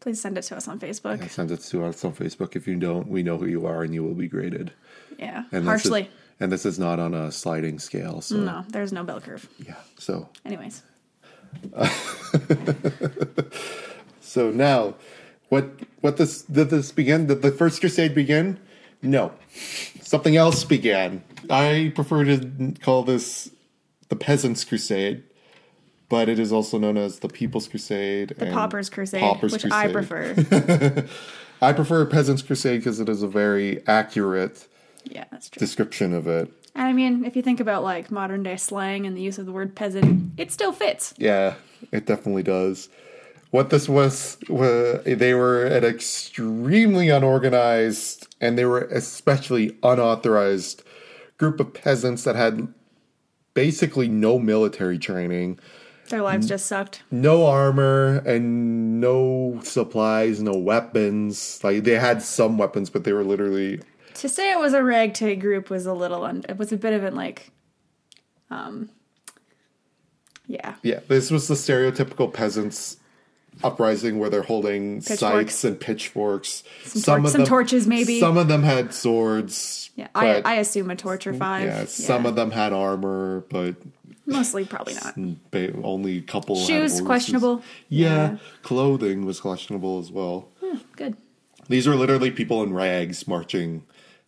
Please 0.00 0.20
send 0.20 0.36
it 0.36 0.42
to 0.42 0.56
us 0.56 0.66
on 0.66 0.80
Facebook. 0.80 1.20
Yeah, 1.20 1.28
send 1.28 1.50
it 1.52 1.60
to 1.60 1.84
us 1.84 2.04
on 2.04 2.12
Facebook. 2.12 2.56
If 2.56 2.66
you 2.66 2.74
don't, 2.76 3.06
we 3.06 3.22
know 3.22 3.38
who 3.38 3.46
you 3.46 3.66
are 3.66 3.82
and 3.84 3.94
you 3.94 4.02
will 4.02 4.14
be 4.14 4.26
graded. 4.28 4.72
Yeah, 5.18 5.44
And 5.52 5.64
harshly. 5.64 6.10
And 6.42 6.50
this 6.50 6.66
is 6.66 6.76
not 6.76 6.98
on 6.98 7.14
a 7.14 7.30
sliding 7.30 7.78
scale. 7.78 8.20
So, 8.20 8.36
No, 8.36 8.64
there's 8.68 8.92
no 8.92 9.04
bell 9.04 9.20
curve. 9.20 9.48
yeah. 9.64 9.76
So, 9.96 10.28
Anyways, 10.44 10.82
so 14.20 14.50
now, 14.50 14.96
what, 15.50 15.70
what 16.00 16.16
this, 16.16 16.42
did 16.42 16.70
this 16.70 16.90
begin? 16.90 17.28
Did 17.28 17.42
the 17.42 17.52
First 17.52 17.78
Crusade 17.78 18.12
begin? 18.12 18.58
No. 19.02 19.30
Something 20.00 20.36
else 20.36 20.64
began. 20.64 21.22
I 21.48 21.92
prefer 21.94 22.24
to 22.24 22.74
call 22.80 23.04
this 23.04 23.52
the 24.08 24.16
Peasants' 24.16 24.64
Crusade, 24.64 25.22
but 26.08 26.28
it 26.28 26.40
is 26.40 26.50
also 26.50 26.76
known 26.76 26.96
as 26.96 27.20
the 27.20 27.28
People's 27.28 27.68
Crusade. 27.68 28.30
the 28.36 28.46
Paupers 28.46 28.90
Crusade, 28.90 29.20
Paupers 29.20 29.52
which 29.52 29.70
I 29.70 29.92
prefer. 29.92 31.06
I 31.62 31.72
prefer 31.72 32.04
Peasants' 32.04 32.42
Crusade 32.42 32.80
because 32.80 32.98
it 32.98 33.08
is 33.08 33.22
a 33.22 33.28
very 33.28 33.86
accurate 33.86 34.66
yeah, 35.04 35.24
that's 35.30 35.48
true. 35.50 35.60
description 35.60 36.12
of 36.12 36.26
it. 36.26 36.50
And 36.74 36.84
I 36.84 36.92
mean, 36.92 37.24
if 37.24 37.36
you 37.36 37.42
think 37.42 37.60
about 37.60 37.82
like 37.82 38.10
modern 38.10 38.42
day 38.42 38.56
slang 38.56 39.06
and 39.06 39.16
the 39.16 39.20
use 39.20 39.38
of 39.38 39.46
the 39.46 39.52
word 39.52 39.74
peasant, 39.76 40.32
it 40.38 40.50
still 40.50 40.72
fits. 40.72 41.12
Yeah, 41.18 41.54
it 41.90 42.06
definitely 42.06 42.42
does. 42.44 42.88
What 43.50 43.68
this 43.68 43.86
was, 43.88 44.38
wa- 44.48 44.98
they 45.04 45.34
were 45.34 45.66
an 45.66 45.84
extremely 45.84 47.10
unorganized 47.10 48.34
and 48.40 48.56
they 48.56 48.64
were 48.64 48.80
especially 48.86 49.76
unauthorized 49.82 50.82
group 51.36 51.60
of 51.60 51.74
peasants 51.74 52.24
that 52.24 52.36
had 52.36 52.68
basically 53.52 54.08
no 54.08 54.38
military 54.38 54.98
training, 54.98 55.58
Their 56.08 56.22
lives 56.22 56.48
just 56.48 56.64
sucked. 56.66 57.02
no 57.10 57.44
armor, 57.46 58.18
and 58.24 58.98
no 59.00 59.60
supplies, 59.62 60.40
no 60.42 60.52
weapons. 60.54 61.60
Like 61.62 61.84
they 61.84 61.98
had 61.98 62.22
some 62.22 62.56
weapons, 62.56 62.88
but 62.88 63.04
they 63.04 63.12
were 63.12 63.24
literally 63.24 63.80
To 64.14 64.28
say 64.28 64.50
it 64.52 64.58
was 64.58 64.72
a 64.74 64.82
ragtag 64.82 65.40
group 65.40 65.70
was 65.70 65.86
a 65.86 65.92
little, 65.94 66.24
un- 66.24 66.44
it 66.48 66.58
was 66.58 66.72
a 66.72 66.76
bit 66.76 66.92
of 66.92 67.04
an 67.04 67.14
like, 67.14 67.50
um, 68.50 68.90
yeah. 70.46 70.74
Yeah, 70.82 71.00
this 71.08 71.30
was 71.30 71.48
the 71.48 71.54
stereotypical 71.54 72.32
peasants 72.32 72.98
uprising 73.62 74.18
where 74.18 74.30
they're 74.30 74.42
holding 74.42 74.96
Pitchforks. 75.02 75.18
scythes 75.20 75.64
and 75.64 75.80
pitchforks. 75.80 76.62
tor- 77.04 77.26
some 77.26 77.44
torches, 77.44 77.86
maybe. 77.86 78.18
Some 78.20 78.36
of 78.36 78.48
them 78.48 78.62
had 78.62 78.92
swords. 78.94 79.90
Yeah, 79.96 80.08
I, 80.14 80.40
I 80.42 80.54
assume 80.54 80.90
a 80.90 80.96
torch 80.96 81.26
or 81.26 81.34
five. 81.34 81.64
yeah, 81.64 81.84
some 81.84 82.24
of 82.26 82.34
them 82.34 82.50
had 82.50 82.72
armor, 82.72 83.44
but 83.50 83.76
Mostly 84.24 84.64
probably 84.64 84.94
not. 84.94 85.14
ba- 85.50 85.74
only 85.82 86.18
a 86.18 86.22
couple 86.22 86.56
Shoes, 86.56 87.00
questionable. 87.00 87.62
Yeah, 87.88 88.08
Yeah. 88.32 88.36
clothing 88.62 89.26
was 89.26 89.40
questionable 89.40 89.98
as 89.98 90.10
well. 90.10 90.48
Hmm, 90.62 90.78
good. 90.96 91.16
These 91.68 91.86
are 91.86 91.94
literally 91.94 92.30
people 92.30 92.62
in 92.62 92.72
rags 92.72 93.28
marching 93.28 93.84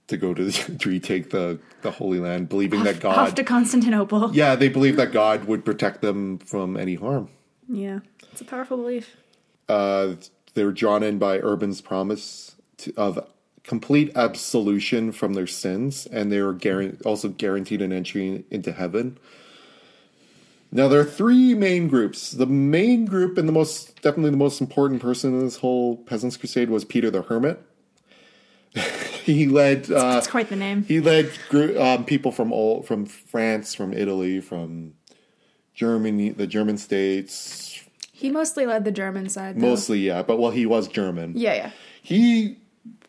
to 0.09 0.17
go 0.17 0.35
to, 0.35 0.51
to 0.79 0.89
retake 0.89 1.31
the 1.31 1.59
the 1.83 1.91
Holy 1.91 2.19
Land, 2.21 2.49
believing 2.49 2.85
that 2.85 3.01
God. 3.01 3.19
Off 3.19 3.35
to 3.35 3.45
Constantinople. 3.45 4.31
yeah, 4.35 4.55
they 4.57 4.69
believe 4.69 4.97
that 4.97 5.13
God 5.13 5.45
would 5.45 5.65
protect 5.65 6.01
them 6.01 6.39
from 6.39 6.77
any 6.77 6.95
harm. 6.95 7.29
Yeah. 7.69 8.01
It's 8.33 8.41
a 8.41 8.45
powerful 8.45 8.77
belief. 8.79 9.17
uh, 9.69 10.15
they 10.55 10.65
were 10.65 10.73
drawn 10.73 11.03
in 11.03 11.19
by 11.19 11.39
Urban's 11.39 11.81
promise 11.81 12.55
to, 12.79 12.93
of 12.97 13.19
complete 13.65 14.13
absolution 14.17 15.11
from 15.13 15.35
their 15.35 15.47
sins, 15.47 16.07
and 16.07 16.31
they 16.31 16.41
were 16.41 16.57
also 17.05 17.29
guaranteed 17.29 17.81
an 17.83 17.93
entry 17.93 18.45
into 18.51 18.73
heaven. 18.73 19.19
Now 20.71 20.89
there 20.89 21.01
are 21.01 21.05
three 21.05 21.55
main 21.55 21.89
groups. 21.89 22.33
The 22.33 22.47
main 22.47 23.05
group 23.07 23.39
and 23.39 23.49
the 23.49 23.53
most 23.53 24.01
definitely 24.03 24.31
the 24.33 24.37
most 24.37 24.61
important 24.61 25.01
person 25.01 25.33
in 25.33 25.41
this 25.45 25.59
whole 25.59 25.97
peasants 25.97 26.37
crusade 26.37 26.69
was 26.69 26.85
Peter 26.85 27.11
the 27.11 27.23
Hermit. 27.23 27.63
he 29.33 29.49
led 29.49 29.91
uh, 29.91 30.15
That's 30.15 30.27
quite 30.27 30.49
the 30.49 30.57
name. 30.57 30.85
he 30.85 31.01
led 31.01 31.31
um, 31.79 32.05
people 32.05 32.31
from 32.31 32.53
all 32.53 32.83
from 32.83 33.07
France, 33.07 33.75
from 33.75 33.93
Italy, 33.93 34.41
from 34.41 34.95
Germany, 35.75 36.31
the 36.31 36.47
German 36.47 36.79
states, 36.79 37.83
He 38.13 38.31
mostly 38.31 38.65
led 38.65 38.85
the 38.85 38.93
German 38.93 39.29
side. 39.29 39.57
Though. 39.57 39.67
mostly 39.67 39.99
yeah. 40.01 40.23
But 40.23 40.39
well, 40.39 40.53
he 40.53 40.67
was 40.67 40.89
German. 40.89 41.33
Yeah, 41.37 41.55
yeah. 41.55 41.71
He 42.03 42.59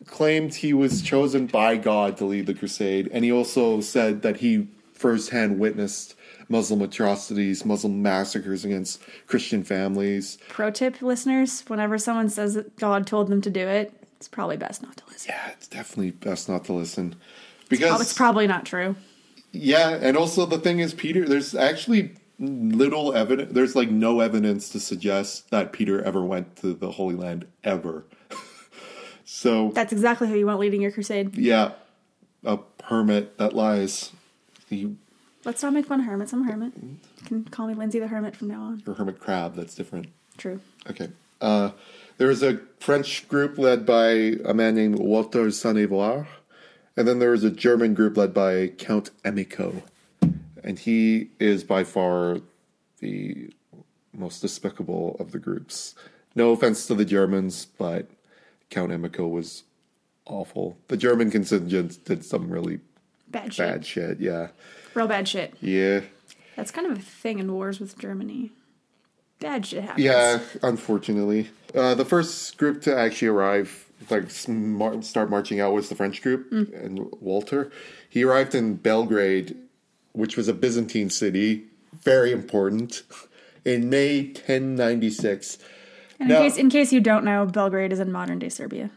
claimed 0.06 0.54
he 0.54 0.72
was 0.72 1.02
chosen 1.02 1.46
by 1.46 1.76
God 1.76 2.16
to 2.18 2.24
lead 2.24 2.46
the 2.46 2.54
crusade, 2.54 3.08
and 3.12 3.24
he 3.24 3.32
also 3.32 3.80
said 3.80 4.22
that 4.22 4.38
he 4.38 4.68
firsthand 4.94 5.58
witnessed 5.58 6.14
Muslim 6.48 6.80
atrocities, 6.80 7.64
Muslim 7.64 8.02
massacres 8.02 8.64
against 8.64 9.00
Christian 9.26 9.62
families. 9.62 10.38
Pro 10.48 10.70
tip, 10.70 11.00
listeners: 11.02 11.62
whenever 11.68 11.98
someone 11.98 12.28
says 12.28 12.54
that 12.54 12.76
God 12.76 13.06
told 13.06 13.28
them 13.28 13.40
to 13.42 13.50
do 13.50 13.66
it, 13.68 13.92
it's 14.26 14.34
probably 14.34 14.56
best 14.56 14.82
not 14.82 14.96
to 14.96 15.04
listen. 15.08 15.30
Yeah, 15.32 15.50
it's 15.52 15.68
definitely 15.68 16.10
best 16.10 16.48
not 16.48 16.64
to 16.64 16.72
listen. 16.72 17.14
Oh, 17.16 17.66
Because 17.68 18.00
it's 18.00 18.12
probably 18.12 18.48
not 18.48 18.64
true. 18.66 18.96
yeah, 19.52 19.90
and 20.02 20.16
also 20.16 20.46
the 20.46 20.58
thing 20.58 20.80
is 20.80 20.92
Peter 20.94 21.28
there's 21.28 21.54
actually 21.54 22.14
little 22.40 23.14
evidence 23.14 23.52
there's 23.54 23.76
like 23.76 23.88
no 23.90 24.18
evidence 24.20 24.68
to 24.70 24.80
suggest 24.80 25.50
that 25.50 25.72
Peter 25.72 26.02
ever 26.02 26.24
went 26.24 26.56
to 26.56 26.74
the 26.74 26.90
Holy 26.90 27.14
Land 27.14 27.46
ever. 27.62 28.04
so 29.24 29.70
That's 29.74 29.92
exactly 29.92 30.28
who 30.28 30.36
you 30.36 30.46
want 30.46 30.58
leading 30.58 30.82
your 30.82 30.90
crusade. 30.90 31.36
yeah, 31.36 31.72
a 32.44 32.58
hermit 32.84 33.38
that 33.38 33.54
lies. 33.54 34.10
Let's 35.44 35.62
not 35.62 35.72
make 35.72 35.86
fun 35.86 36.00
of 36.00 36.06
hermits. 36.06 36.32
I'm 36.32 36.42
a 36.42 36.50
hermit. 36.50 36.72
You 36.76 36.96
can 37.24 37.44
call 37.44 37.68
me 37.68 37.74
Lindsay 37.74 38.00
the 38.00 38.08
Hermit 38.08 38.34
from 38.34 38.48
now 38.48 38.62
on. 38.62 38.82
or 38.88 38.94
hermit 38.94 39.20
crab, 39.20 39.54
that's 39.54 39.76
different. 39.76 40.08
True. 40.36 40.60
Okay. 40.90 41.08
Uh, 41.40 41.70
there 42.18 42.28
was 42.28 42.42
a 42.42 42.58
French 42.80 43.28
group 43.28 43.58
led 43.58 43.84
by 43.86 44.08
a 44.44 44.54
man 44.54 44.74
named 44.74 44.98
Walter 44.98 45.50
Sans-Avoir, 45.50 46.26
and 46.96 47.06
then 47.06 47.18
there 47.18 47.30
was 47.30 47.44
a 47.44 47.50
German 47.50 47.94
group 47.94 48.16
led 48.16 48.32
by 48.32 48.68
Count 48.78 49.10
Emicho, 49.24 49.82
and 50.62 50.78
he 50.78 51.30
is 51.38 51.64
by 51.64 51.84
far 51.84 52.38
the 53.00 53.50
most 54.12 54.40
despicable 54.40 55.16
of 55.20 55.32
the 55.32 55.38
groups. 55.38 55.94
No 56.34 56.52
offense 56.52 56.86
to 56.86 56.94
the 56.94 57.04
Germans, 57.04 57.66
but 57.78 58.08
Count 58.70 58.92
Emicho 58.92 59.28
was 59.30 59.64
awful. 60.24 60.76
The 60.88 60.96
German 60.96 61.30
contingent 61.30 62.04
did 62.04 62.24
some 62.24 62.48
really 62.50 62.80
Bad 63.28 63.52
shit. 63.52 63.66
bad 63.66 63.86
shit. 63.86 64.20
Yeah, 64.20 64.48
Real 64.94 65.06
bad 65.06 65.28
shit. 65.28 65.54
yeah. 65.60 66.00
That's 66.56 66.70
kind 66.70 66.90
of 66.90 66.96
a 66.96 67.02
thing 67.02 67.38
in 67.38 67.52
wars 67.52 67.78
with 67.80 67.98
Germany. 67.98 68.50
bad 69.40 69.66
shit 69.66 69.82
happens. 69.84 70.02
Yeah, 70.04 70.38
unfortunately. 70.62 71.50
Uh, 71.76 71.94
the 71.94 72.04
first 72.04 72.56
group 72.56 72.80
to 72.82 72.96
actually 72.96 73.28
arrive, 73.28 73.86
like 74.10 74.30
smart, 74.30 75.04
start 75.04 75.28
marching 75.30 75.60
out, 75.60 75.72
was 75.74 75.88
the 75.88 75.94
French 75.94 76.22
group 76.22 76.50
and 76.50 77.06
Walter. 77.20 77.70
He 78.08 78.24
arrived 78.24 78.54
in 78.54 78.74
Belgrade, 78.76 79.56
which 80.12 80.36
was 80.36 80.48
a 80.48 80.54
Byzantine 80.54 81.10
city, 81.10 81.64
very 82.02 82.32
important, 82.32 83.02
in 83.64 83.90
May 83.90 84.22
1096. 84.32 85.58
And 86.18 86.28
Now- 86.30 86.36
in 86.38 86.42
case 86.44 86.56
in 86.56 86.70
case 86.70 86.92
you 86.92 87.00
don't 87.00 87.24
know, 87.24 87.44
Belgrade 87.46 87.92
is 87.92 88.00
in 88.00 88.10
modern 88.10 88.38
day 88.38 88.48
Serbia. 88.48 88.90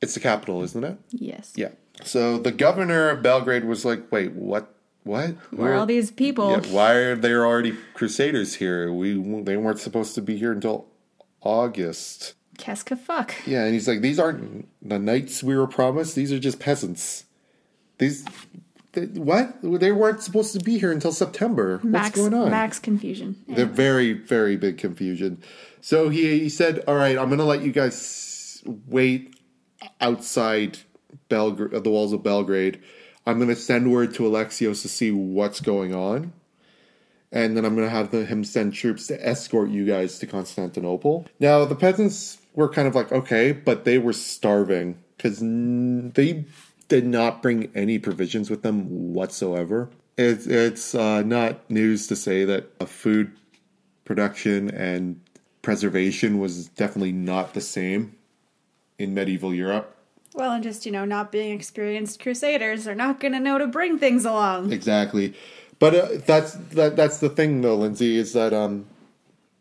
It's 0.00 0.14
the 0.14 0.20
capital, 0.20 0.62
isn't 0.62 0.84
it? 0.84 0.98
Yes. 1.10 1.52
Yeah. 1.56 1.70
So 2.04 2.38
the 2.38 2.52
governor 2.52 3.08
of 3.08 3.22
Belgrade 3.22 3.64
was 3.64 3.84
like, 3.84 4.12
"Wait, 4.12 4.32
what? 4.32 4.70
What? 5.04 5.30
Where 5.50 5.72
are 5.72 5.76
all 5.76 5.86
these 5.86 6.10
people? 6.10 6.50
Yeah, 6.50 6.72
why 6.72 6.92
are 6.94 7.14
there 7.16 7.44
already 7.46 7.74
crusaders 7.94 8.54
here? 8.54 8.92
We 8.92 9.14
they 9.42 9.56
weren't 9.56 9.78
supposed 9.80 10.14
to 10.16 10.22
be 10.22 10.36
here 10.36 10.52
until 10.52 10.86
August." 11.44 12.34
Keska 12.58 12.98
fuck. 12.98 13.34
Yeah, 13.46 13.64
and 13.64 13.74
he's 13.74 13.88
like, 13.88 14.00
"These 14.00 14.18
aren't 14.18 14.68
the 14.82 14.98
knights 14.98 15.42
we 15.42 15.56
were 15.56 15.66
promised. 15.66 16.14
These 16.14 16.32
are 16.32 16.38
just 16.38 16.60
peasants. 16.60 17.24
These, 17.98 18.24
they, 18.92 19.06
what? 19.06 19.56
They 19.62 19.92
weren't 19.92 20.22
supposed 20.22 20.52
to 20.52 20.60
be 20.60 20.78
here 20.78 20.92
until 20.92 21.12
September. 21.12 21.80
Max 21.82 22.16
What's 22.16 22.16
going 22.16 22.34
on?" 22.34 22.50
max 22.50 22.78
confusion. 22.78 23.36
Yeah. 23.46 23.56
They're 23.56 23.66
very, 23.66 24.12
very 24.12 24.56
big 24.56 24.78
confusion. 24.78 25.42
So 25.84 26.08
he, 26.08 26.38
he 26.38 26.48
said, 26.48 26.82
All 26.88 26.94
right, 26.94 27.18
I'm 27.18 27.28
going 27.28 27.40
to 27.40 27.44
let 27.44 27.60
you 27.60 27.70
guys 27.70 28.62
wait 28.86 29.38
outside 30.00 30.78
Belgrade, 31.28 31.84
the 31.84 31.90
walls 31.90 32.14
of 32.14 32.22
Belgrade. 32.22 32.82
I'm 33.26 33.36
going 33.36 33.50
to 33.50 33.56
send 33.56 33.92
word 33.92 34.14
to 34.14 34.22
Alexios 34.22 34.80
to 34.80 34.88
see 34.88 35.10
what's 35.10 35.60
going 35.60 35.94
on. 35.94 36.32
And 37.34 37.56
then 37.56 37.64
I'm 37.64 37.74
going 37.74 37.86
to 37.86 37.94
have 37.94 38.12
the, 38.12 38.24
him 38.24 38.44
send 38.44 38.74
troops 38.74 39.08
to 39.08 39.26
escort 39.26 39.68
you 39.68 39.84
guys 39.84 40.20
to 40.20 40.26
Constantinople. 40.26 41.26
Now, 41.40 41.64
the 41.64 41.74
peasants 41.74 42.38
were 42.54 42.68
kind 42.68 42.86
of 42.86 42.94
like, 42.94 43.10
okay, 43.10 43.50
but 43.50 43.84
they 43.84 43.98
were 43.98 44.12
starving 44.12 45.02
because 45.16 45.40
they 45.40 46.44
did 46.86 47.06
not 47.06 47.42
bring 47.42 47.72
any 47.74 47.98
provisions 47.98 48.50
with 48.50 48.62
them 48.62 49.12
whatsoever. 49.12 49.90
It's, 50.16 50.46
it's 50.46 50.94
uh, 50.94 51.22
not 51.22 51.68
news 51.68 52.06
to 52.06 52.14
say 52.14 52.44
that 52.44 52.70
a 52.78 52.86
food 52.86 53.32
production 54.04 54.70
and 54.70 55.20
preservation 55.60 56.38
was 56.38 56.68
definitely 56.68 57.12
not 57.12 57.54
the 57.54 57.60
same 57.60 58.14
in 58.96 59.12
medieval 59.12 59.52
Europe. 59.52 59.90
Well, 60.34 60.50
and 60.52 60.64
just 60.64 60.84
you 60.84 60.90
know, 60.90 61.04
not 61.04 61.30
being 61.30 61.52
experienced 61.52 62.20
crusaders, 62.20 62.84
they're 62.84 62.94
not 62.94 63.20
gonna 63.20 63.38
know 63.38 63.56
to 63.58 63.68
bring 63.68 63.98
things 63.98 64.24
along. 64.24 64.72
Exactly, 64.72 65.34
but 65.78 65.94
uh, 65.94 66.08
that's 66.26 66.52
that, 66.52 66.96
that's 66.96 67.18
the 67.18 67.28
thing 67.28 67.60
though, 67.60 67.76
Lindsay, 67.76 68.16
is 68.16 68.32
that 68.32 68.52
um, 68.52 68.86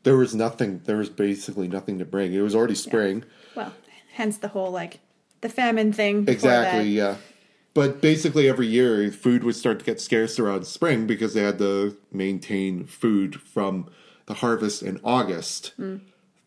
there 0.03 0.17
was 0.17 0.35
nothing. 0.35 0.81
There 0.85 0.97
was 0.97 1.09
basically 1.09 1.67
nothing 1.67 1.99
to 1.99 2.05
bring. 2.05 2.33
It 2.33 2.41
was 2.41 2.55
already 2.55 2.75
spring. 2.75 3.23
Well, 3.55 3.73
hence 4.13 4.37
the 4.37 4.49
whole 4.49 4.71
like 4.71 4.99
the 5.41 5.49
famine 5.49 5.93
thing. 5.93 6.25
Exactly, 6.27 6.89
yeah. 6.89 7.17
But 7.73 8.01
basically, 8.01 8.47
every 8.47 8.67
year 8.67 9.11
food 9.11 9.43
would 9.43 9.55
start 9.55 9.79
to 9.79 9.85
get 9.85 9.99
scarce 9.99 10.37
around 10.37 10.65
spring 10.67 11.07
because 11.07 11.33
they 11.33 11.41
had 11.41 11.57
to 11.57 11.97
maintain 12.11 12.85
food 12.85 13.41
from 13.41 13.89
the 14.27 14.35
harvest 14.35 14.83
in 14.83 14.99
August. 15.03 15.73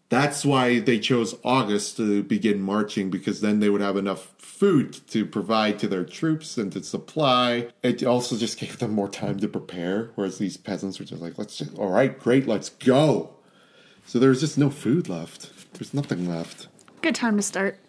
That's 0.08 0.44
why 0.44 0.78
they 0.78 0.98
chose 0.98 1.34
August 1.44 1.96
to 1.96 2.22
begin 2.22 2.62
marching 2.62 3.10
because 3.10 3.40
then 3.40 3.60
they 3.60 3.68
would 3.68 3.80
have 3.80 3.96
enough 3.96 4.32
food 4.38 5.00
to 5.08 5.26
provide 5.26 5.78
to 5.80 5.88
their 5.88 6.04
troops 6.04 6.56
and 6.56 6.72
to 6.72 6.82
supply. 6.82 7.68
It 7.82 8.04
also 8.04 8.36
just 8.36 8.58
gave 8.58 8.78
them 8.78 8.92
more 8.92 9.08
time 9.08 9.40
to 9.40 9.48
prepare, 9.48 10.10
whereas 10.14 10.38
these 10.38 10.56
peasants 10.56 10.98
were 10.98 11.04
just 11.04 11.20
like, 11.20 11.38
let's 11.38 11.56
just, 11.56 11.76
all 11.76 11.90
right, 11.90 12.18
great, 12.18 12.46
let's 12.46 12.68
go. 12.68 13.34
So 14.06 14.18
there 14.18 14.30
was 14.30 14.40
just 14.40 14.56
no 14.56 14.70
food 14.70 15.08
left. 15.08 15.50
There's 15.74 15.92
nothing 15.92 16.28
left. 16.28 16.68
Good 17.02 17.16
time 17.16 17.36
to 17.36 17.42
start. 17.42 17.80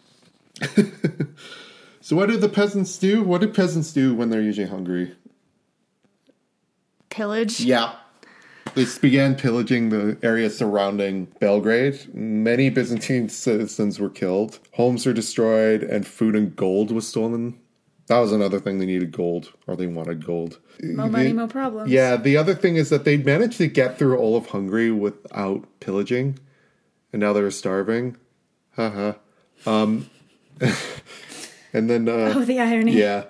So 2.08 2.16
what 2.16 2.30
do 2.30 2.38
the 2.38 2.48
peasants 2.48 2.98
do? 2.98 3.22
What 3.22 3.42
do 3.42 3.50
peasants 3.50 3.92
do 3.92 4.16
when 4.16 4.30
they're 4.30 4.42
usually 4.42 4.70
hungry? 4.70 5.14
Pillage. 7.10 7.60
Yeah. 7.60 7.96
They 8.76 8.86
began 9.02 9.36
pillaging 9.36 9.90
the 9.90 10.18
area 10.22 10.50
surrounding 10.50 11.26
Belgrade. 11.40 12.14
Many 12.14 12.70
Byzantine 12.70 13.28
citizens 13.30 14.00
were 14.00 14.10
killed. 14.10 14.60
Homes 14.74 15.06
were 15.06 15.14
destroyed, 15.14 15.84
and 15.84 16.06
food 16.06 16.36
and 16.36 16.56
gold 16.56 16.92
was 16.92 17.08
stolen. 17.08 17.60
That 18.08 18.20
was 18.20 18.32
another 18.32 18.60
thing. 18.60 18.80
They 18.80 18.86
needed 18.86 19.12
gold, 19.12 19.52
or 19.66 19.76
they 19.76 19.88
wanted 19.88 20.26
gold. 20.26 20.60
Mo 20.82 21.10
money, 21.10 21.34
mo 21.34 21.48
problems. 21.48 21.92
Yeah, 21.92 22.16
the 22.18 22.38
other 22.38 22.54
thing 22.56 22.76
is 22.76 22.90
that 22.90 23.04
they 23.04 23.18
managed 23.18 23.58
to 23.58 23.68
get 23.68 23.98
through 23.98 24.18
all 24.18 24.38
of 24.38 24.48
Hungary 24.48 24.92
without 24.92 25.66
pillaging, 25.80 26.40
and 27.12 27.20
now 27.20 27.34
they're 27.34 27.52
starving. 27.52 28.16
Haha. 28.76 29.14
Um, 29.66 30.10
and 31.74 31.90
then 31.90 32.08
uh, 32.08 32.34
Oh, 32.36 32.46
the 32.46 32.60
irony. 32.60 32.94
yeah, 32.94 33.26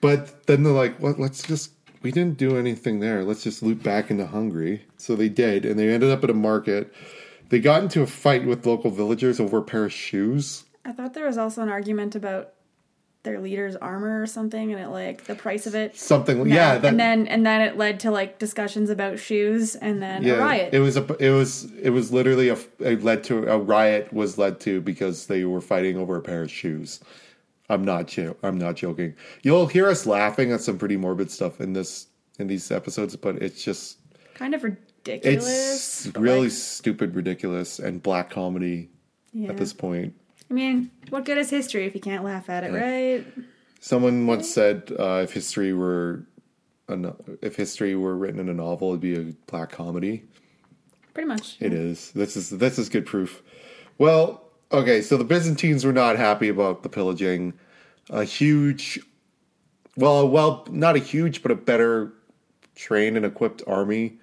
but 0.00 0.46
then 0.46 0.62
they're 0.62 0.72
like, 0.72 1.00
"Well, 1.00 1.14
let's 1.18 1.42
just 1.42 1.72
we 2.02 2.12
didn't 2.12 2.38
do 2.38 2.56
anything 2.56 3.00
there. 3.00 3.24
Let's 3.24 3.42
just 3.42 3.62
loop 3.62 3.82
back 3.82 4.10
into 4.10 4.26
Hungary." 4.26 4.84
So 4.96 5.16
they 5.16 5.28
did, 5.28 5.64
and 5.64 5.78
they 5.78 5.92
ended 5.92 6.10
up 6.10 6.24
at 6.24 6.30
a 6.30 6.34
market. 6.34 6.92
They 7.48 7.60
got 7.60 7.82
into 7.82 8.02
a 8.02 8.06
fight 8.06 8.46
with 8.46 8.64
local 8.66 8.90
villagers 8.90 9.38
over 9.38 9.58
a 9.58 9.62
pair 9.62 9.84
of 9.84 9.92
shoes. 9.92 10.64
I 10.84 10.92
thought 10.92 11.14
there 11.14 11.26
was 11.26 11.38
also 11.38 11.62
an 11.62 11.68
argument 11.68 12.14
about 12.14 12.54
their 13.22 13.40
leader's 13.40 13.76
armor 13.76 14.20
or 14.20 14.26
something, 14.26 14.72
and 14.72 14.80
it 14.80 14.88
like 14.88 15.24
the 15.24 15.34
price 15.34 15.66
of 15.66 15.74
it. 15.74 15.96
Something, 15.96 16.48
yeah, 16.48 16.78
that, 16.78 16.88
and 16.88 16.98
then 16.98 17.28
and 17.28 17.46
then 17.46 17.60
it 17.60 17.76
led 17.76 18.00
to 18.00 18.10
like 18.10 18.38
discussions 18.38 18.90
about 18.90 19.18
shoes, 19.18 19.76
and 19.76 20.02
then 20.02 20.22
yeah, 20.22 20.34
a 20.34 20.38
riot. 20.40 20.74
It 20.74 20.80
was 20.80 20.96
a, 20.96 21.04
it 21.24 21.30
was, 21.30 21.70
it 21.74 21.90
was 21.90 22.12
literally 22.12 22.48
a, 22.48 22.58
it 22.80 23.04
led 23.04 23.22
to 23.24 23.46
a 23.48 23.58
riot 23.58 24.12
was 24.12 24.38
led 24.38 24.60
to 24.60 24.80
because 24.80 25.26
they 25.26 25.44
were 25.44 25.60
fighting 25.60 25.96
over 25.96 26.16
a 26.16 26.22
pair 26.22 26.42
of 26.42 26.50
shoes. 26.50 27.00
I'm 27.68 27.84
not, 27.84 28.08
jo- 28.08 28.36
I'm 28.42 28.58
not 28.58 28.76
joking. 28.76 29.14
You'll 29.42 29.66
hear 29.66 29.88
us 29.88 30.06
laughing 30.06 30.52
at 30.52 30.60
some 30.60 30.78
pretty 30.78 30.96
morbid 30.96 31.30
stuff 31.30 31.60
in 31.60 31.72
this 31.72 32.08
in 32.38 32.46
these 32.46 32.70
episodes, 32.70 33.14
but 33.16 33.36
it's 33.36 33.62
just 33.62 33.98
kind 34.34 34.54
of 34.54 34.64
ridiculous. 34.64 36.06
it's 36.06 36.16
really 36.16 36.48
like, 36.48 36.52
stupid, 36.52 37.14
ridiculous, 37.14 37.78
and 37.78 38.02
black 38.02 38.30
comedy 38.30 38.90
yeah. 39.32 39.50
at 39.50 39.56
this 39.56 39.72
point. 39.72 40.14
I 40.50 40.54
mean, 40.54 40.90
what 41.10 41.24
good 41.24 41.38
is 41.38 41.50
history 41.50 41.86
if 41.86 41.94
you 41.94 42.00
can't 42.00 42.24
laugh 42.24 42.50
at 42.50 42.64
it, 42.64 42.72
right? 42.72 43.26
Someone 43.80 44.26
once 44.26 44.52
said, 44.52 44.92
uh, 44.98 45.20
"If 45.24 45.32
history 45.32 45.72
were, 45.72 46.26
a 46.88 46.96
no- 46.96 47.16
if 47.40 47.56
history 47.56 47.94
were 47.94 48.16
written 48.16 48.40
in 48.40 48.48
a 48.48 48.54
novel, 48.54 48.90
it'd 48.90 49.00
be 49.00 49.14
a 49.14 49.32
black 49.46 49.70
comedy." 49.70 50.24
Pretty 51.14 51.28
much. 51.28 51.56
It 51.60 51.72
is. 51.72 52.10
This 52.12 52.36
is 52.36 52.50
this 52.50 52.78
is 52.78 52.88
good 52.88 53.06
proof. 53.06 53.42
Well, 53.98 54.51
okay, 54.72 55.02
so 55.02 55.16
the 55.16 55.24
Byzantines 55.24 55.84
were 55.84 55.92
not 55.92 56.16
happy 56.16 56.48
about 56.48 56.82
the 56.82 56.88
pillaging. 56.88 57.52
A 58.10 58.24
huge, 58.24 59.00
well, 59.96 60.28
well, 60.28 60.66
not 60.70 60.96
a 60.96 61.00
huge, 61.00 61.42
but 61.42 61.52
a 61.52 61.56
better 61.56 62.12
trained 62.74 63.16
and 63.16 63.26
equipped 63.26 63.62
army 63.66 64.18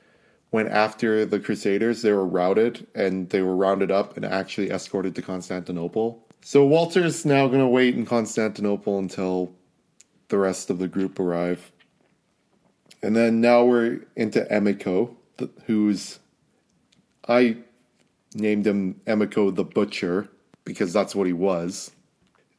went 0.52 0.70
after 0.70 1.26
the 1.26 1.40
Crusaders. 1.40 2.02
They 2.02 2.12
were 2.12 2.26
routed 2.26 2.88
and 2.96 3.30
they 3.30 3.42
were 3.42 3.56
rounded 3.56 3.92
up 3.92 4.18
and 4.18 4.26
actually 4.26 4.72
escorted 4.72 5.16
to 5.16 5.22
Constantinople. 5.22 6.26
So 6.42 6.66
Walter's 6.66 7.26
now 7.26 7.48
going 7.48 7.60
to 7.60 7.68
wait 7.68 7.96
in 7.96 8.06
Constantinople 8.06 8.98
until 8.98 9.54
the 10.30 10.38
rest 10.38 10.70
of 10.70 10.80
the 10.80 10.88
group 10.88 11.20
arrive. 11.20 11.72
And 13.02 13.16
then 13.16 13.40
now 13.42 13.64
we're 13.64 14.02
into 14.16 14.46
Emicho, 14.52 15.16
who's 15.66 16.20
I 17.28 17.58
named 18.34 18.66
him 18.66 19.00
Emicho 19.06 19.54
the 19.56 19.64
Butcher 19.64 20.30
because 20.70 20.94
that's 20.94 21.16
what 21.16 21.26
he 21.26 21.34
was. 21.34 21.90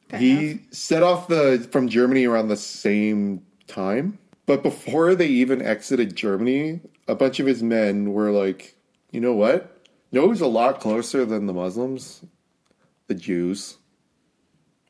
Fair 0.09 0.19
he 0.19 0.51
enough. 0.51 0.59
set 0.71 1.01
off 1.01 1.29
the 1.29 1.65
from 1.71 1.87
Germany 1.87 2.25
around 2.25 2.49
the 2.49 2.57
same 2.57 3.41
time, 3.67 4.19
but 4.45 4.61
before 4.61 5.15
they 5.15 5.27
even 5.27 5.61
exited 5.61 6.13
Germany, 6.13 6.81
a 7.07 7.15
bunch 7.15 7.39
of 7.39 7.45
his 7.47 7.63
men 7.63 8.11
were 8.11 8.29
like, 8.29 8.75
"You 9.11 9.21
know 9.21 9.31
what? 9.31 9.79
You 10.11 10.19
know 10.19 10.27
who's 10.27 10.41
a 10.41 10.47
lot 10.47 10.81
closer 10.81 11.23
than 11.23 11.45
the 11.45 11.53
Muslims? 11.53 12.25
The 13.07 13.15
Jews. 13.15 13.77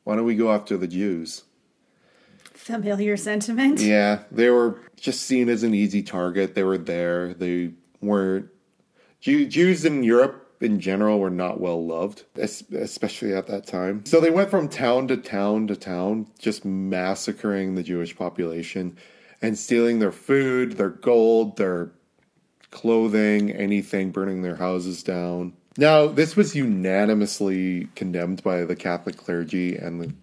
Why 0.04 0.16
don't 0.16 0.26
we 0.26 0.36
go 0.36 0.52
after 0.52 0.76
the 0.78 0.88
Jews?" 0.88 1.44
Familiar 2.44 3.16
sentiment. 3.16 3.80
Yeah, 3.82 4.24
they 4.32 4.50
were 4.50 4.82
just 4.96 5.22
seen 5.22 5.48
as 5.48 5.62
an 5.62 5.76
easy 5.76 6.02
target. 6.02 6.56
They 6.56 6.64
were 6.64 6.80
there. 6.80 7.36
They 7.36 7.74
weren't. 8.02 8.48
Jew, 9.20 9.46
Jews 9.46 9.86
in 9.86 10.04
Europe 10.04 10.41
in 10.62 10.80
general 10.80 11.20
were 11.20 11.30
not 11.30 11.60
well 11.60 11.86
loved, 11.86 12.24
especially 12.36 13.34
at 13.34 13.48
that 13.48 13.66
time. 13.66 14.06
So 14.06 14.20
they 14.20 14.30
went 14.30 14.50
from 14.50 14.70
town 14.70 15.08
to 15.10 15.18
town 15.18 15.68
to 15.68 15.76
town, 15.76 16.28
just 16.40 16.66
massacring 16.66 17.76
the 17.76 17.84
Jewish 17.84 18.16
population 18.16 18.98
and 19.42 19.58
stealing 19.58 20.00
their 20.00 20.12
food, 20.12 20.74
their 20.74 20.90
gold, 20.90 21.58
their 21.58 21.92
clothing, 22.70 23.52
anything, 23.52 24.12
burning 24.12 24.42
their 24.42 24.56
houses 24.56 25.04
down. 25.04 25.54
Now, 25.78 26.08
this 26.08 26.36
was 26.36 26.56
unanimously 26.56 27.88
condemned 27.96 28.44
by 28.44 28.64
the 28.64 28.76
Catholic 28.76 29.18
clergy 29.18 29.76
and 29.76 30.02
the 30.02 30.14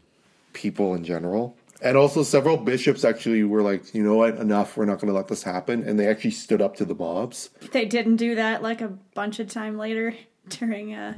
people 0.53 0.95
in 0.95 1.05
general. 1.05 1.57
And 1.81 1.97
also, 1.97 2.23
several 2.25 2.57
bishops 2.57 3.05
actually 3.05 3.45
were 3.45 3.63
like, 3.63 3.95
you 3.95 4.03
know 4.03 4.15
what, 4.17 4.37
enough, 4.37 4.77
we're 4.77 4.85
not 4.85 4.97
going 5.01 5.09
to 5.13 5.17
let 5.17 5.29
this 5.29 5.45
happen. 5.45 5.85
And 5.89 5.99
they 5.99 6.09
actually 6.09 6.33
stood 6.33 6.61
up 6.61 6.75
to 6.77 6.85
the 6.85 6.95
mobs. 6.95 7.51
They 7.73 7.85
didn't 7.85 8.17
do 8.17 8.35
that 8.35 8.63
like 8.63 8.81
a 8.81 8.89
bunch 9.15 9.39
of 9.39 9.49
time 9.49 9.79
later 9.79 10.15
during 10.49 10.95
uh 10.95 11.15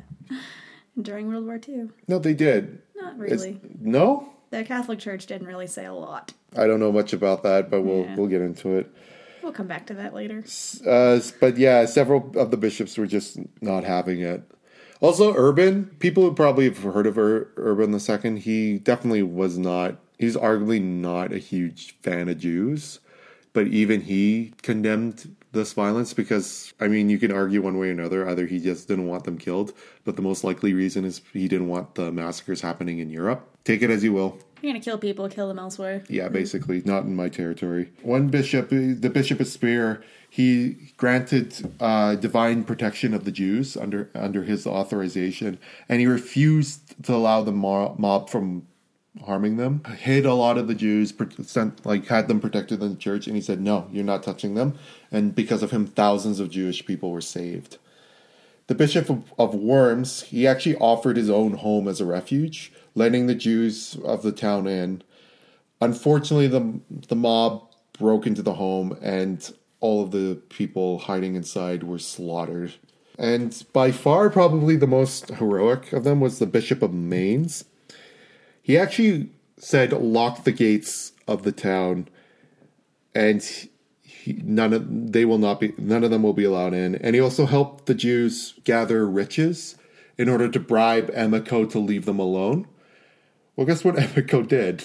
during 1.01 1.29
World 1.29 1.47
War 1.47 1.59
II. 1.67 1.89
No, 2.09 2.19
they 2.19 2.35
did. 2.35 2.83
Not 2.97 3.15
It's- 3.25 3.41
really. 3.41 3.61
no? 3.81 4.29
The 4.51 4.65
Catholic 4.65 4.99
Church 4.99 5.27
didn't 5.27 5.47
really 5.47 5.69
say 5.69 5.85
a 5.87 5.95
lot. 5.95 6.33
I 6.57 6.67
don't 6.67 6.81
know 6.81 6.91
much 6.91 7.13
about 7.13 7.45
that, 7.45 7.71
but 7.71 7.83
we'll 7.83 8.01
Yeah. 8.05 8.17
we'll 8.17 8.27
get 8.27 8.41
into 8.43 8.77
it. 8.77 8.93
We'll 9.43 9.53
come 9.53 9.69
back 9.69 9.87
to 9.87 9.95
that 9.95 10.13
later. 10.13 10.45
Uh, 10.87 11.21
but 11.41 11.57
yeah, 11.57 11.87
several 11.87 12.33
of 12.37 12.51
the 12.51 12.57
bishops 12.59 12.99
were 12.99 13.07
just 13.07 13.39
not 13.63 13.85
having 13.85 14.21
it. 14.21 14.43
Also, 15.01 15.33
Urban, 15.35 15.87
people 16.01 16.25
who 16.25 16.35
probably 16.35 16.65
have 16.65 16.79
heard 16.83 17.07
of 17.07 17.17
Ur- 17.17 17.49
Urban 17.57 17.95
II, 17.95 18.39
he 18.41 18.79
definitely 18.79 19.23
was 19.23 19.57
not, 19.57 19.97
he's 20.21 20.37
arguably 20.37 20.81
not 20.81 21.33
a 21.33 21.39
huge 21.39 21.97
fan 22.03 22.29
of 22.29 22.39
Jews, 22.39 23.01
but 23.53 23.67
even 23.67 24.03
he 24.03 24.53
condemned 24.63 25.35
this 25.53 25.73
violence 25.73 26.15
because, 26.15 26.73
I 26.79 26.87
mean, 26.87 27.11
you 27.11 27.19
can 27.19 27.33
argue 27.33 27.63
one 27.63 27.79
way 27.79 27.89
or 27.89 27.93
another. 27.93 28.29
Either 28.29 28.47
he 28.47 28.61
just 28.61 28.87
didn't 28.87 29.09
want 29.09 29.25
them 29.25 29.39
killed, 29.39 29.73
but 30.05 30.15
the 30.15 30.23
most 30.23 30.45
likely 30.45 30.75
reason 30.75 31.05
is 31.05 31.23
he 31.33 31.49
didn't 31.49 31.69
want 31.69 31.97
the 31.97 32.13
massacres 32.13 32.61
happening 32.61 33.01
in 33.01 33.11
Europe. 33.11 33.49
Take 33.65 33.83
it 33.83 33.91
as 33.91 34.05
you 34.05 34.13
will. 34.13 34.39
You're 34.63 34.73
gonna 34.73 34.85
kill 34.85 34.99
people, 34.99 35.29
kill 35.29 35.49
them 35.49 35.59
elsewhere. 35.59 36.05
Yeah, 36.09 36.29
basically, 36.29 36.83
not 36.85 37.05
in 37.05 37.17
my 37.17 37.31
territory. 37.31 37.91
One 38.03 38.29
bishop, 38.29 38.69
the 38.69 39.11
Bishop 39.13 39.41
of 39.41 39.49
Speyer, 39.49 40.03
he 40.29 40.93
granted 40.99 41.75
uh, 41.81 42.15
divine 42.17 42.65
protection 42.65 43.15
of 43.15 43.25
the 43.25 43.33
Jews 43.33 43.77
under 43.77 44.11
under 44.15 44.45
his 44.45 44.67
authorization, 44.67 45.59
and 45.89 46.01
he 46.01 46.07
refused 46.07 47.03
to 47.05 47.15
allow 47.15 47.43
the 47.43 47.53
mob 47.53 48.29
from 48.29 48.67
harming 49.25 49.57
them. 49.57 49.83
Hid 49.85 50.25
a 50.25 50.35
lot 50.35 50.59
of 50.59 50.69
the 50.69 50.75
Jews, 50.75 51.13
sent 51.43 51.85
like 51.85 52.07
had 52.07 52.29
them 52.29 52.41
protected 52.41 52.83
in 52.83 52.91
the 52.91 52.97
church, 52.97 53.27
and 53.27 53.37
he 53.37 53.43
said, 53.43 53.61
"No, 53.61 53.89
you're 53.93 54.05
not 54.05 54.23
touching 54.23 54.55
them." 54.55 54.75
And 55.11 55.35
because 55.35 55.63
of 55.63 55.71
him, 55.71 55.87
thousands 55.87 56.41
of 56.41 56.51
Jewish 56.51 56.85
people 56.87 57.11
were 57.11 57.21
saved. 57.21 57.79
The 58.69 58.75
Bishop 58.77 59.11
of, 59.37 59.55
Worms, 59.55 60.23
he 60.23 60.47
actually 60.47 60.77
offered 60.77 61.17
his 61.17 61.29
own 61.29 61.55
home 61.55 61.89
as 61.89 62.01
a 62.01 62.07
refuge, 62.07 62.73
letting 62.95 63.27
the 63.27 63.35
Jews 63.35 63.99
of 64.05 64.23
the 64.23 64.31
town 64.31 64.69
in. 64.69 65.03
Unfortunately, 65.81 66.47
the 66.47 66.81
the 67.09 67.17
mob 67.17 67.63
broke 67.99 68.27
into 68.27 68.43
the 68.43 68.55
home, 68.55 68.97
and 69.03 69.53
all 69.81 70.05
of 70.05 70.13
the 70.13 70.41
people 70.51 71.01
hiding 71.01 71.35
inside 71.35 71.83
were 71.83 71.99
slaughtered. 71.99 72.75
And 73.19 73.65
by 73.73 73.91
far, 73.91 74.31
probably 74.31 74.77
the 74.77 74.87
most 74.87 75.31
heroic 75.31 75.93
of 75.93 76.05
them 76.05 76.21
was 76.21 76.39
the 76.39 76.47
Bishop 76.47 76.81
of 76.81 76.95
Mainz. 76.95 77.65
He 78.71 78.79
actually 78.79 79.31
said, 79.59 79.93
"Lock 79.93 80.45
the 80.45 80.53
gates 80.53 81.11
of 81.27 81.43
the 81.43 81.51
town," 81.51 82.07
and 83.17 83.43
he, 84.01 84.35
none 84.45 84.73
of 84.73 85.11
they 85.13 85.25
will 85.25 85.39
not 85.39 85.59
be 85.59 85.75
none 85.77 86.05
of 86.05 86.13
them 86.13 86.23
will 86.23 86.35
be 86.35 86.45
allowed 86.45 86.73
in. 86.73 86.95
And 86.95 87.17
he 87.17 87.21
also 87.21 87.47
helped 87.47 87.87
the 87.87 87.95
Jews 87.95 88.55
gather 88.63 89.09
riches 89.09 89.75
in 90.17 90.29
order 90.29 90.49
to 90.49 90.61
bribe 90.61 91.11
Emicho 91.15 91.69
to 91.69 91.81
leave 91.81 92.05
them 92.05 92.21
alone. 92.21 92.69
Well, 93.57 93.67
guess 93.67 93.83
what 93.83 93.97
Emicho 94.05 94.47
did? 94.47 94.85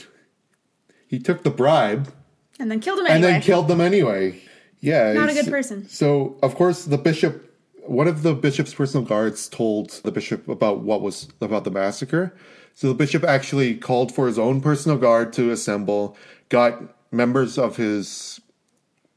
He 1.08 1.20
took 1.20 1.44
the 1.44 1.52
bribe 1.52 2.12
And 2.60 2.72
then 2.72 2.80
killed 2.80 2.98
them 2.98 3.06
and 3.06 3.24
anyway. 3.24 3.34
then 3.34 3.42
killed 3.44 3.68
them 3.68 3.82
anyway. 3.82 4.42
Yeah, 4.80 5.14
Not 5.14 5.30
a 5.30 5.34
good 5.36 5.48
person. 5.52 5.88
So, 5.88 6.40
of 6.42 6.56
course, 6.56 6.86
the 6.86 6.98
bishop, 6.98 7.54
one 7.86 8.08
of 8.08 8.24
the 8.24 8.34
bishop's 8.34 8.74
personal 8.74 9.06
guards, 9.06 9.48
told 9.48 9.92
the 10.04 10.12
bishop 10.12 10.48
about 10.48 10.80
what 10.80 11.04
was 11.04 11.28
about 11.40 11.66
the 11.66 11.72
massacre. 11.72 12.36
So 12.78 12.90
the 12.90 12.94
bishop 12.94 13.24
actually 13.24 13.76
called 13.76 14.14
for 14.14 14.28
his 14.28 14.38
own 14.38 14.60
personal 14.62 14.98
guard 14.98 15.32
to 15.34 15.50
assemble, 15.52 16.18
got 16.50 16.84
members 17.12 17.58
of 17.58 17.78
his, 17.78 18.42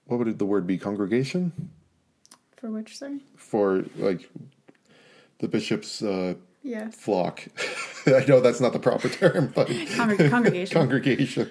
what 0.07 0.19
would 0.21 0.39
the 0.39 0.47
word 0.47 0.65
be, 0.67 0.79
congregation 0.79 1.53
For 2.57 2.71
which, 2.71 2.97
sorry? 2.97 3.19
for 3.37 3.85
like 3.97 4.31
the 5.41 5.49
bishop's 5.49 6.03
uh, 6.03 6.35
Yeah. 6.63 6.91
flock. 6.91 7.43
I 8.07 8.25
know 8.27 8.41
that's 8.41 8.61
not 8.61 8.73
the 8.73 8.79
proper 8.79 9.09
term, 9.09 9.53
but 9.55 9.67
Congre- 9.69 10.31
congregation. 10.31 10.75
congregation, 10.79 11.51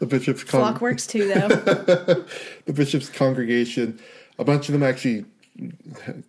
the 0.00 0.06
bishop's 0.06 0.42
con- 0.42 0.60
Flock 0.60 0.80
works 0.80 1.06
too, 1.06 1.28
though. 1.28 1.48
the 2.66 2.72
bishop's 2.72 3.08
congregation, 3.08 4.00
a 4.40 4.44
bunch 4.44 4.68
of 4.68 4.72
them 4.72 4.82
actually 4.82 5.24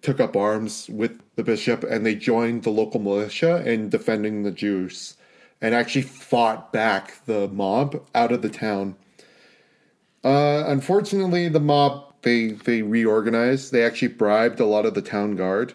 took 0.02 0.20
up 0.20 0.36
arms 0.36 0.90
with 0.90 1.20
the 1.36 1.44
bishop 1.44 1.84
and 1.84 2.06
they 2.06 2.16
joined 2.16 2.64
the 2.64 2.70
local 2.70 3.00
militia 3.00 3.68
in 3.68 3.90
defending 3.90 4.44
the 4.44 4.52
Jews 4.52 5.18
and 5.62 5.74
actually 5.74 6.04
fought 6.04 6.72
back 6.72 7.26
the 7.26 7.48
mob 7.48 8.06
out 8.14 8.32
of 8.32 8.42
the 8.42 8.50
town. 8.50 8.96
Uh, 10.24 10.64
unfortunately, 10.68 11.48
the 11.50 11.60
mob 11.60 12.14
they 12.22 12.50
they 12.50 12.82
reorganized. 12.82 13.72
They 13.72 13.84
actually 13.84 14.10
bribed 14.10 14.60
a 14.60 14.66
lot 14.66 14.86
of 14.86 14.96
the 14.96 15.02
town 15.02 15.36
guard 15.36 15.74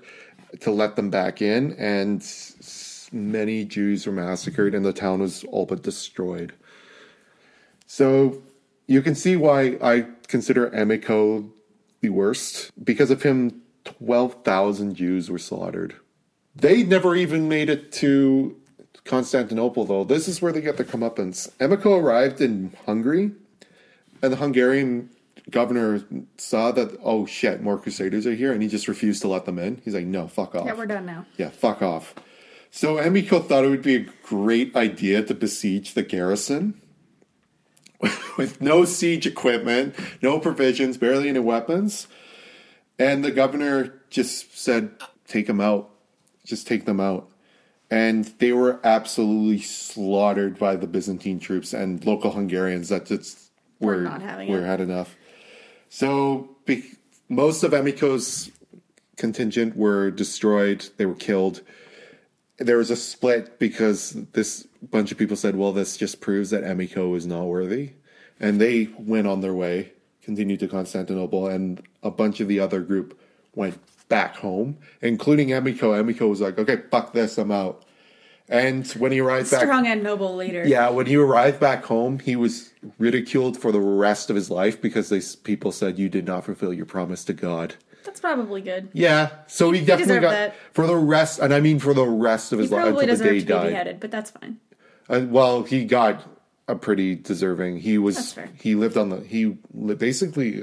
to 0.60 0.70
let 0.70 0.96
them 0.96 1.10
back 1.10 1.40
in, 1.40 1.72
and 1.74 2.26
many 3.12 3.64
Jews 3.64 4.06
were 4.06 4.12
massacred, 4.12 4.74
and 4.74 4.84
the 4.84 4.92
town 4.92 5.20
was 5.20 5.44
all 5.44 5.66
but 5.66 5.82
destroyed. 5.82 6.52
So 7.86 8.42
you 8.86 9.02
can 9.02 9.14
see 9.14 9.36
why 9.36 9.78
I 9.80 10.06
consider 10.26 10.70
Emicho 10.70 11.48
the 12.00 12.10
worst. 12.10 12.70
Because 12.82 13.10
of 13.10 13.22
him, 13.22 13.62
12,000 13.84 14.94
Jews 14.94 15.30
were 15.30 15.38
slaughtered. 15.38 15.96
They 16.54 16.82
never 16.82 17.14
even 17.14 17.48
made 17.48 17.70
it 17.70 17.92
to 17.92 18.56
Constantinople, 19.04 19.84
though. 19.84 20.04
This 20.04 20.28
is 20.28 20.42
where 20.42 20.52
they 20.52 20.60
get 20.60 20.76
their 20.76 20.86
comeuppance. 20.86 21.50
Emicho 21.58 22.00
arrived 22.00 22.40
in 22.40 22.74
Hungary, 22.86 23.32
and 24.22 24.32
the 24.32 24.36
Hungarian 24.36 25.10
governor 25.48 26.04
saw 26.36 26.70
that, 26.72 26.98
oh 27.02 27.26
shit, 27.26 27.62
more 27.62 27.78
crusaders 27.78 28.26
are 28.26 28.34
here, 28.34 28.52
and 28.52 28.62
he 28.62 28.68
just 28.68 28.88
refused 28.88 29.22
to 29.22 29.28
let 29.28 29.46
them 29.46 29.58
in. 29.58 29.80
He's 29.84 29.94
like, 29.94 30.06
no, 30.06 30.28
fuck 30.28 30.54
off. 30.54 30.66
yeah, 30.66 30.74
we're 30.74 30.86
done 30.86 31.06
now. 31.06 31.26
Yeah, 31.36 31.50
fuck 31.50 31.82
off. 31.82 32.14
So 32.70 32.96
Emicho 32.96 33.44
thought 33.44 33.64
it 33.64 33.70
would 33.70 33.82
be 33.82 33.96
a 33.96 34.06
great 34.22 34.76
idea 34.76 35.22
to 35.24 35.34
besiege 35.34 35.94
the 35.94 36.02
garrison 36.04 36.80
with 38.38 38.60
no 38.60 38.84
siege 38.84 39.26
equipment, 39.26 39.94
no 40.22 40.38
provisions, 40.38 40.96
barely 40.96 41.28
any 41.28 41.38
weapons. 41.38 42.06
And 42.98 43.24
the 43.24 43.30
governor 43.30 44.00
just 44.10 44.58
said, 44.58 44.90
take 45.26 45.46
them 45.46 45.60
out. 45.60 45.90
Just 46.44 46.66
take 46.66 46.84
them 46.84 47.00
out. 47.00 47.30
And 47.90 48.26
they 48.38 48.52
were 48.52 48.80
absolutely 48.84 49.60
slaughtered 49.60 50.58
by 50.58 50.76
the 50.76 50.86
Byzantine 50.86 51.40
troops 51.40 51.72
and 51.72 52.04
local 52.04 52.30
Hungarians 52.32 52.88
that 52.88 53.06
just 53.06 53.50
were, 53.80 53.96
Were 53.96 54.00
not 54.02 54.22
having 54.22 54.48
were 54.48 54.62
it. 54.62 54.66
had 54.66 54.80
enough. 54.80 55.16
So 55.88 56.56
be, 56.66 56.84
most 57.28 57.62
of 57.64 57.72
Emicho's 57.72 58.50
contingent 59.16 59.76
were 59.76 60.10
destroyed. 60.10 60.88
They 60.96 61.06
were 61.06 61.14
killed. 61.14 61.62
There 62.60 62.76
was 62.76 62.90
a 62.90 62.96
split 62.96 63.58
because 63.58 64.12
this 64.32 64.66
bunch 64.90 65.10
of 65.10 65.18
people 65.18 65.36
said, 65.36 65.56
"Well, 65.56 65.72
this 65.72 65.96
just 65.96 66.20
proves 66.20 66.50
that 66.50 66.62
Emicho 66.62 67.16
is 67.16 67.26
not 67.26 67.44
worthy," 67.44 67.90
and 68.38 68.60
they 68.60 68.90
went 68.98 69.26
on 69.26 69.40
their 69.40 69.54
way, 69.54 69.92
continued 70.22 70.60
to 70.60 70.68
Constantinople, 70.68 71.48
and 71.48 71.82
a 72.02 72.10
bunch 72.10 72.38
of 72.40 72.48
the 72.48 72.60
other 72.60 72.80
group 72.80 73.18
went 73.54 73.78
back 74.08 74.36
home, 74.36 74.76
including 75.00 75.48
Emicho. 75.48 75.98
Emicho 75.98 76.28
was 76.28 76.40
like, 76.40 76.58
"Okay, 76.58 76.80
fuck 76.90 77.12
this, 77.14 77.38
I'm 77.38 77.50
out." 77.50 77.84
And 78.48 78.86
when 78.88 79.12
he 79.12 79.20
arrived 79.20 79.50
back, 79.50 79.60
Strong 79.60 79.86
and 79.86 80.02
noble 80.02 80.34
leader. 80.34 80.66
yeah, 80.66 80.90
when 80.90 81.06
he 81.06 81.16
arrived 81.16 81.60
back 81.60 81.84
home, 81.84 82.18
he 82.18 82.34
was 82.34 82.74
ridiculed 82.98 83.56
for 83.56 83.70
the 83.70 83.80
rest 83.80 84.28
of 84.28 84.34
his 84.36 84.50
life 84.50 84.80
because 84.82 85.08
they 85.08 85.22
people 85.44 85.70
said 85.72 85.98
you 85.98 86.08
did 86.08 86.26
not 86.26 86.44
fulfill 86.44 86.74
your 86.74 86.84
promise 86.84 87.24
to 87.24 87.32
God. 87.32 87.76
That's 88.04 88.20
probably 88.20 88.60
good. 88.62 88.88
Yeah, 88.92 89.30
so 89.46 89.70
he, 89.70 89.80
definitely 89.80 90.04
deserved 90.04 90.22
got 90.22 90.30
that. 90.30 90.54
for 90.72 90.86
the 90.86 90.96
rest, 90.96 91.38
and 91.38 91.52
I 91.52 91.60
mean 91.60 91.78
for 91.78 91.94
the 91.94 92.06
rest 92.06 92.52
of 92.52 92.58
his 92.58 92.70
life 92.70 92.86
until 92.96 93.16
the 93.16 93.24
day 93.24 93.34
he 93.40 93.44
died. 93.44 93.68
beheaded, 93.70 94.00
but 94.00 94.10
that's 94.10 94.30
fine. 94.30 94.58
Uh, 95.08 95.26
well, 95.28 95.62
he 95.62 95.84
got 95.84 96.24
a 96.68 96.74
pretty 96.76 97.14
deserving. 97.16 97.78
He 97.80 97.98
was 97.98 98.36
he 98.60 98.74
lived 98.74 98.96
on 98.96 99.08
the 99.10 99.20
he 99.20 99.56
li- 99.74 99.94
basically. 99.94 100.62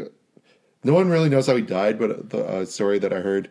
No 0.84 0.94
one 0.94 1.10
really 1.10 1.28
knows 1.30 1.48
how 1.48 1.56
he 1.56 1.62
died, 1.64 2.00
but 2.00 2.30
the 2.30 2.46
uh, 2.46 2.66
story 2.66 2.98
that 3.00 3.12
I 3.12 3.20
heard 3.20 3.50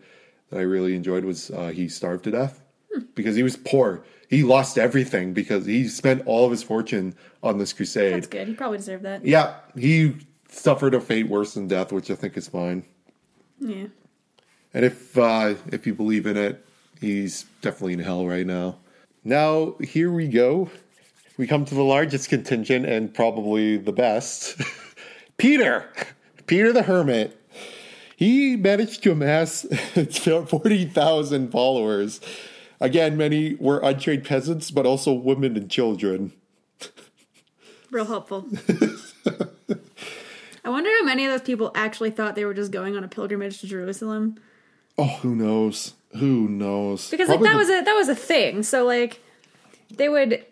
that 0.51 0.59
I 0.59 0.63
really 0.63 0.95
enjoyed 0.95 1.25
was 1.25 1.51
uh, 1.51 1.69
he 1.69 1.89
starved 1.89 2.25
to 2.25 2.31
death 2.31 2.63
Hmm. 2.95 3.03
because 3.15 3.37
he 3.37 3.43
was 3.43 3.57
poor. 3.57 4.05
He 4.29 4.43
lost 4.43 4.79
everything 4.79 5.33
because 5.35 5.67
he 5.67 5.87
spent 5.89 6.23
all 6.27 6.45
of 6.47 6.51
his 6.51 6.63
fortune 6.63 7.15
on 7.43 7.59
this 7.59 7.73
crusade. 7.73 8.15
That's 8.15 8.27
good. 8.27 8.49
He 8.49 8.55
probably 8.55 8.79
deserved 8.79 9.05
that. 9.05 9.25
Yeah, 9.27 9.57
he 9.77 10.17
suffered 10.49 10.95
a 10.95 11.01
fate 11.01 11.29
worse 11.29 11.55
than 11.55 11.69
death, 11.69 11.93
which 11.93 12.11
I 12.11 12.15
think 12.15 12.37
is 12.37 12.49
fine. 12.49 12.85
Yeah. 13.59 13.87
And 14.75 14.85
if 14.85 15.17
uh, 15.17 15.55
if 15.73 15.87
you 15.87 15.95
believe 15.95 16.27
in 16.27 16.37
it, 16.37 16.65
he's 17.01 17.45
definitely 17.63 17.95
in 17.95 18.01
hell 18.01 18.27
right 18.27 18.47
now. 18.47 18.77
Now 19.25 19.75
here 19.81 20.11
we 20.13 20.29
go. 20.29 20.71
We 21.39 21.47
come 21.47 21.65
to 21.65 21.75
the 21.75 21.83
largest 21.83 22.29
contingent 22.29 22.87
and 22.87 23.13
probably 23.13 23.77
the 23.77 23.93
best. 23.93 24.61
Peter, 25.37 25.91
Peter 26.47 26.73
the 26.73 26.83
Hermit. 26.83 27.41
He 28.17 28.57
managed 28.57 29.03
to 29.03 29.13
amass 29.13 29.63
forty 30.47 30.87
thousand 30.87 31.51
followers. 31.51 32.21
Again, 32.81 33.17
many 33.17 33.55
were 33.55 33.81
untrained 33.81 34.25
peasants, 34.25 34.71
but 34.71 34.87
also 34.87 35.13
women 35.13 35.57
and 35.57 35.71
children. 35.71 36.33
Real 37.91 38.05
helpful. 38.05 38.49
I 40.67 40.69
wonder 40.69 40.91
how 40.99 41.05
many 41.05 41.25
of 41.25 41.31
those 41.31 41.43
people 41.47 41.71
actually 41.75 42.11
thought 42.11 42.35
they 42.35 42.45
were 42.45 42.53
just 42.55 42.73
going 42.73 42.97
on 42.97 43.05
a 43.05 43.09
pilgrimage 43.09 43.61
to 43.61 43.67
Jerusalem. 43.69 44.37
Oh, 44.99 45.05
who 45.23 45.37
knows? 45.37 45.95
Who 46.17 46.49
knows? 46.49 47.09
Because 47.11 47.29
Probably 47.29 47.47
like 47.49 47.53
that 47.53 47.65
the- 47.67 47.73
was 47.75 47.83
a 47.83 47.85
that 47.85 47.95
was 47.95 48.09
a 48.09 48.15
thing. 48.17 48.63
So 48.65 48.85
like 48.85 49.23
they 49.95 50.09
would 50.09 50.45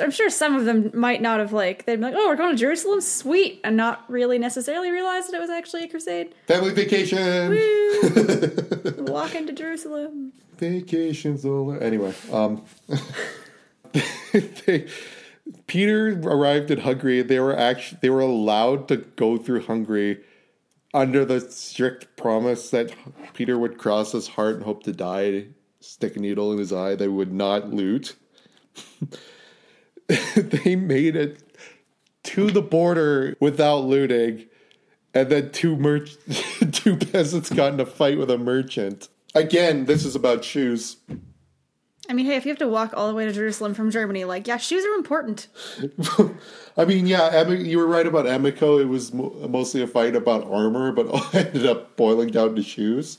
I'm 0.00 0.10
sure 0.10 0.30
some 0.30 0.56
of 0.56 0.64
them 0.64 0.90
might 0.94 1.20
not 1.22 1.38
have 1.38 1.52
like 1.52 1.84
they'd 1.84 1.96
be 1.96 2.02
like, 2.02 2.14
"Oh, 2.16 2.26
we're 2.28 2.36
going 2.36 2.52
to 2.52 2.58
Jerusalem, 2.58 3.00
sweet," 3.02 3.60
and 3.62 3.76
not 3.76 4.04
really 4.10 4.38
necessarily 4.38 4.90
realize 4.90 5.26
that 5.28 5.36
it 5.36 5.40
was 5.40 5.50
actually 5.50 5.84
a 5.84 5.88
crusade. 5.88 6.34
family 6.48 6.72
vacation. 6.72 7.50
Woo! 7.50 8.94
Walking 9.12 9.46
to 9.46 9.52
Jerusalem. 9.52 10.32
Vacation's 10.56 11.44
over. 11.44 11.78
Anyway, 11.78 12.14
um, 12.32 12.64
they, 14.32 14.86
Peter 15.66 16.18
arrived 16.22 16.70
in 16.70 16.80
Hungary. 16.80 17.22
They 17.22 17.40
were 17.40 17.56
actually 17.56 17.98
they 18.02 18.10
were 18.10 18.20
allowed 18.20 18.88
to 18.88 18.96
go 18.96 19.36
through 19.36 19.66
Hungary 19.66 20.20
under 20.92 21.24
the 21.24 21.40
strict 21.40 22.16
promise 22.16 22.70
that 22.70 22.92
Peter 23.34 23.58
would 23.58 23.78
cross 23.78 24.12
his 24.12 24.28
heart 24.28 24.56
and 24.56 24.64
hope 24.64 24.82
to 24.84 24.92
die, 24.92 25.46
stick 25.80 26.16
a 26.16 26.20
needle 26.20 26.52
in 26.52 26.58
his 26.58 26.72
eye. 26.72 26.94
They 26.94 27.08
would 27.08 27.32
not 27.32 27.72
loot. 27.72 28.16
they 30.06 30.76
made 30.76 31.16
it 31.16 31.42
to 32.24 32.50
the 32.50 32.62
border 32.62 33.36
without 33.40 33.84
looting, 33.84 34.46
and 35.14 35.28
then 35.30 35.52
two 35.52 35.76
merch 35.76 36.16
two 36.72 36.96
peasants 36.96 37.50
got 37.50 37.72
in 37.72 37.80
a 37.80 37.86
fight 37.86 38.18
with 38.18 38.30
a 38.30 38.38
merchant. 38.38 39.08
Again, 39.34 39.84
this 39.84 40.04
is 40.04 40.16
about 40.16 40.44
shoes. 40.44 40.96
I 42.08 42.12
mean, 42.12 42.26
hey, 42.26 42.36
if 42.36 42.44
you 42.44 42.50
have 42.50 42.58
to 42.58 42.68
walk 42.68 42.92
all 42.96 43.08
the 43.08 43.14
way 43.14 43.24
to 43.24 43.32
Jerusalem 43.32 43.74
from 43.74 43.90
Germany, 43.90 44.24
like, 44.24 44.46
yeah, 44.46 44.56
shoes 44.58 44.84
are 44.84 44.94
important. 44.94 45.48
I 46.76 46.84
mean, 46.84 47.06
yeah, 47.06 47.48
you 47.48 47.78
were 47.78 47.86
right 47.86 48.06
about 48.06 48.26
Emicho. 48.26 48.80
It 48.80 48.84
was 48.86 49.12
mostly 49.12 49.82
a 49.82 49.86
fight 49.86 50.14
about 50.14 50.44
armor, 50.50 50.92
but 50.92 51.34
ended 51.34 51.66
up 51.66 51.96
boiling 51.96 52.28
down 52.28 52.54
to 52.56 52.62
shoes. 52.62 53.18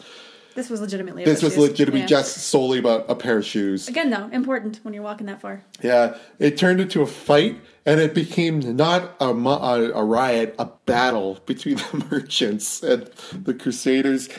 This 0.55 0.69
was 0.71 0.81
legitimately. 0.81 1.23
This 1.23 1.43
was 1.43 1.53
shoes. 1.53 1.69
legitimately 1.69 1.99
Yeah. 2.01 2.07
just 2.07 2.37
solely 2.37 2.79
about 2.79 3.05
a 3.09 3.13
pair 3.15 3.37
of 3.37 3.45
shoes. 3.45 3.87
again 3.87 4.09
though 4.09 4.27
important 4.31 4.79
when 4.81 4.91
you're 4.91 5.03
walking 5.03 5.27
that 5.27 5.39
far. 5.39 5.61
Yeah, 5.83 6.17
it 6.39 6.57
turned 6.57 6.81
into 6.81 7.03
a 7.03 7.05
fight, 7.05 7.59
and 7.85 7.99
it 7.99 8.15
became 8.15 8.75
not 8.75 9.15
a, 9.19 9.25
a, 9.27 9.91
a 9.91 10.03
riot, 10.03 10.55
a 10.57 10.65
battle 10.87 11.39
between 11.45 11.75
the 11.91 12.05
merchants 12.09 12.81
and 12.81 13.07
the 13.43 13.53
Crusaders. 13.53 14.29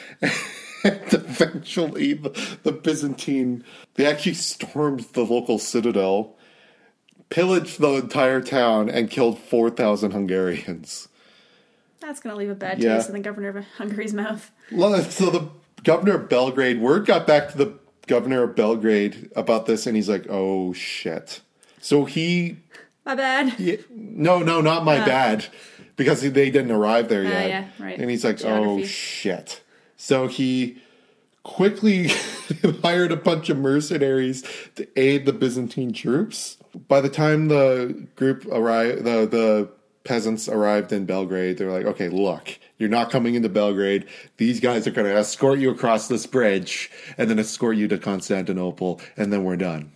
And 0.84 1.00
eventually, 1.12 2.12
the, 2.14 2.56
the 2.62 2.72
Byzantine 2.72 3.64
they 3.94 4.06
actually 4.06 4.34
stormed 4.34 5.00
the 5.12 5.22
local 5.24 5.58
citadel, 5.58 6.36
pillaged 7.30 7.80
the 7.80 7.94
entire 7.94 8.40
town, 8.40 8.88
and 8.88 9.10
killed 9.10 9.38
four 9.38 9.70
thousand 9.70 10.12
Hungarians. 10.12 11.08
That's 12.00 12.20
gonna 12.20 12.36
leave 12.36 12.50
a 12.50 12.54
bad 12.54 12.78
Yeah. 12.82 12.96
taste 12.96 13.08
in 13.08 13.14
the 13.14 13.20
governor 13.20 13.48
of 13.48 13.64
Hungary's 13.76 14.14
mouth. 14.14 14.50
Well, 14.72 15.02
So 15.02 15.30
the 15.30 15.48
governor 15.84 16.14
of 16.14 16.28
Belgrade, 16.28 16.80
word 16.80 17.06
got 17.06 17.26
back 17.26 17.50
to 17.50 17.58
the 17.58 17.74
governor 18.06 18.44
of 18.44 18.54
Belgrade 18.54 19.30
about 19.36 19.66
this, 19.66 19.86
and 19.86 19.96
he's 19.96 20.08
like, 20.08 20.26
"Oh 20.30 20.72
shit!" 20.72 21.40
So 21.80 22.04
he 22.04 22.58
My 23.04 23.14
bad. 23.16 23.58
Yeah, 23.58 23.76
no, 23.90 24.38
no, 24.40 24.60
not 24.60 24.84
my 24.84 24.98
bad, 25.04 25.46
because 25.96 26.20
they 26.22 26.50
didn't 26.50 26.70
arrive 26.70 27.08
there 27.08 27.24
yet. 27.24 27.44
Uh. 27.44 27.48
yeah, 27.48 27.64
right. 27.78 27.98
And 27.98 28.08
he's 28.10 28.24
like, 28.24 28.44
"Oh 28.44 28.84
shit!" 28.84 29.60
So 29.98 30.28
he 30.28 30.80
quickly 31.42 32.08
hired 32.82 33.12
a 33.12 33.16
bunch 33.16 33.50
of 33.50 33.58
mercenaries 33.58 34.42
to 34.76 34.88
aid 34.98 35.26
the 35.26 35.32
Byzantine 35.32 35.92
troops. 35.92 36.56
By 36.87 37.00
the 37.02 37.11
time 37.11 37.48
the 37.48 38.06
group 38.16 38.46
arrived, 38.46 39.04
the 39.04 39.26
the 39.26 39.68
peasants 40.04 40.48
arrived 40.48 40.92
in 40.92 41.04
Belgrade. 41.04 41.58
They're 41.58 41.72
like, 41.72 41.84
"Okay, 41.84 42.08
look, 42.08 42.58
you're 42.78 42.88
not 42.88 43.11
coming 43.11 43.34
into 43.34 43.48
Belgrade. 43.48 44.06
These 44.37 44.61
guys 44.61 44.87
are 44.87 44.92
going 44.92 45.06
to 45.06 45.14
escort 45.14 45.58
you 45.58 45.70
across 45.70 46.08
this 46.08 46.26
bridge, 46.26 46.90
and 47.18 47.28
then 47.28 47.38
escort 47.38 47.76
you 47.76 47.88
to 47.88 47.98
Constantinople, 47.98 49.00
and 49.16 49.32
then 49.32 49.42
we're 49.42 49.56
done." 49.56 49.92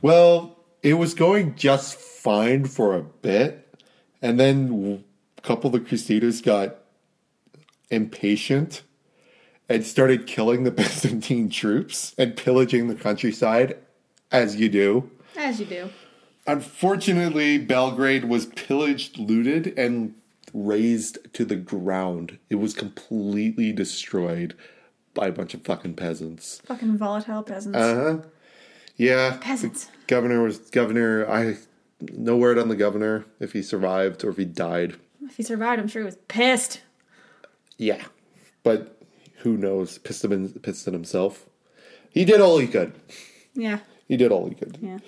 Well, 0.00 0.56
it 0.82 0.94
was 0.94 1.14
going 1.14 1.56
just 1.56 1.98
fine 1.98 2.66
for 2.66 2.94
a 2.94 3.02
bit, 3.02 3.74
and 4.22 4.38
then 4.38 5.02
a 5.36 5.40
couple 5.40 5.68
of 5.68 5.72
the 5.72 5.88
Crusaders 5.88 6.40
got 6.40 6.76
impatient 7.90 8.82
and 9.68 9.84
started 9.84 10.26
killing 10.26 10.64
the 10.64 10.70
Byzantine 10.72 11.48
troops 11.50 12.14
and 12.18 12.36
pillaging 12.36 12.88
the 12.88 12.94
countryside, 12.94 13.76
as 14.30 14.56
you 14.56 14.68
do. 14.68 15.10
As 15.36 15.60
you 15.60 15.66
do. 15.66 15.90
Unfortunately, 16.46 17.58
Belgrade 17.58 18.24
was 18.24 18.46
pillaged, 18.46 19.18
looted, 19.18 19.76
and 19.78 20.14
razed 20.54 21.18
to 21.34 21.44
the 21.44 21.56
ground. 21.56 22.38
It 22.48 22.54
was 22.56 22.72
completely 22.72 23.72
destroyed 23.72 24.54
by 25.12 25.26
a 25.26 25.32
bunch 25.32 25.54
of 25.54 25.62
fucking 25.62 25.94
peasants. 25.94 26.60
Fucking 26.64 26.96
volatile 26.96 27.42
peasants. 27.42 27.76
Uh 27.76 27.94
huh. 27.94 28.28
Yeah. 28.96 29.38
Peasants. 29.40 29.88
Governor 30.06 30.42
was 30.42 30.58
governor. 30.58 31.28
I 31.28 31.56
no 32.12 32.36
word 32.36 32.58
on 32.58 32.68
the 32.68 32.76
governor 32.76 33.24
if 33.40 33.52
he 33.52 33.62
survived 33.62 34.22
or 34.24 34.30
if 34.30 34.36
he 34.36 34.44
died. 34.44 34.96
if 35.24 35.36
he 35.36 35.42
survived, 35.42 35.80
I'm 35.80 35.88
sure 35.88 36.02
he 36.02 36.06
was 36.06 36.18
pissed. 36.28 36.82
Yeah, 37.78 38.02
but 38.62 38.96
who 39.38 39.56
knows? 39.56 39.98
Piston, 39.98 40.60
at 40.64 40.92
himself. 40.92 41.46
He 42.10 42.24
did 42.24 42.40
all 42.40 42.58
he 42.58 42.66
could. 42.66 42.94
Yeah. 43.54 43.80
He 44.08 44.16
did 44.16 44.32
all 44.32 44.48
he 44.48 44.54
could. 44.54 44.78
Yeah. 44.80 44.98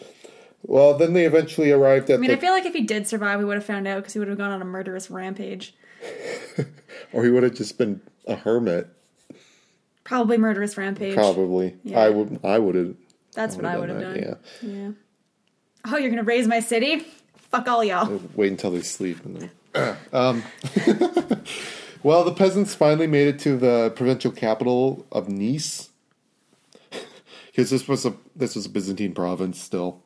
Well, 0.62 0.96
then 0.98 1.12
they 1.12 1.24
eventually 1.24 1.70
arrived 1.70 2.10
at 2.10 2.18
I 2.18 2.20
mean, 2.20 2.30
the, 2.30 2.36
I 2.36 2.40
feel 2.40 2.52
like 2.52 2.66
if 2.66 2.74
he 2.74 2.82
did 2.82 3.06
survive, 3.06 3.38
we 3.38 3.44
would 3.44 3.54
have 3.54 3.64
found 3.64 3.86
out 3.86 3.96
because 3.96 4.12
he 4.12 4.18
would 4.18 4.28
have 4.28 4.38
gone 4.38 4.50
on 4.50 4.60
a 4.60 4.64
murderous 4.64 5.10
rampage. 5.10 5.74
or 7.12 7.24
he 7.24 7.30
would 7.30 7.42
have 7.42 7.54
just 7.54 7.78
been 7.78 8.00
a 8.26 8.36
hermit. 8.36 8.88
Probably 10.04 10.36
murderous 10.36 10.76
rampage. 10.76 11.14
Probably. 11.14 11.76
Yeah. 11.84 12.00
I 12.00 12.10
would. 12.10 12.40
I 12.44 12.58
would 12.58 12.74
have. 12.74 12.94
That's 13.34 13.56
what 13.56 13.64
I 13.64 13.76
would 13.76 13.88
would've 13.88 14.02
done 14.02 14.20
done. 14.20 14.30
that, 14.30 14.68
Yeah. 14.68 14.90
Oh, 15.84 15.96
you're 15.96 16.10
gonna 16.10 16.22
raise 16.22 16.46
my 16.48 16.60
city? 16.60 17.06
Fuck 17.50 17.68
all 17.68 17.84
y'all. 17.84 18.20
Wait 18.34 18.50
until 18.50 18.70
they 18.70 18.82
sleep 18.82 19.24
and 19.24 19.50
then. 19.74 19.96
um. 20.12 20.42
well, 22.02 22.24
the 22.24 22.32
peasants 22.32 22.74
finally 22.74 23.06
made 23.06 23.28
it 23.28 23.38
to 23.40 23.56
the 23.56 23.92
provincial 23.96 24.30
capital 24.30 25.06
of 25.10 25.28
Nice, 25.28 25.90
because 27.46 27.70
this 27.70 27.88
was 27.88 28.06
a 28.06 28.14
this 28.34 28.54
was 28.54 28.66
a 28.66 28.68
Byzantine 28.68 29.14
province 29.14 29.60
still. 29.60 30.02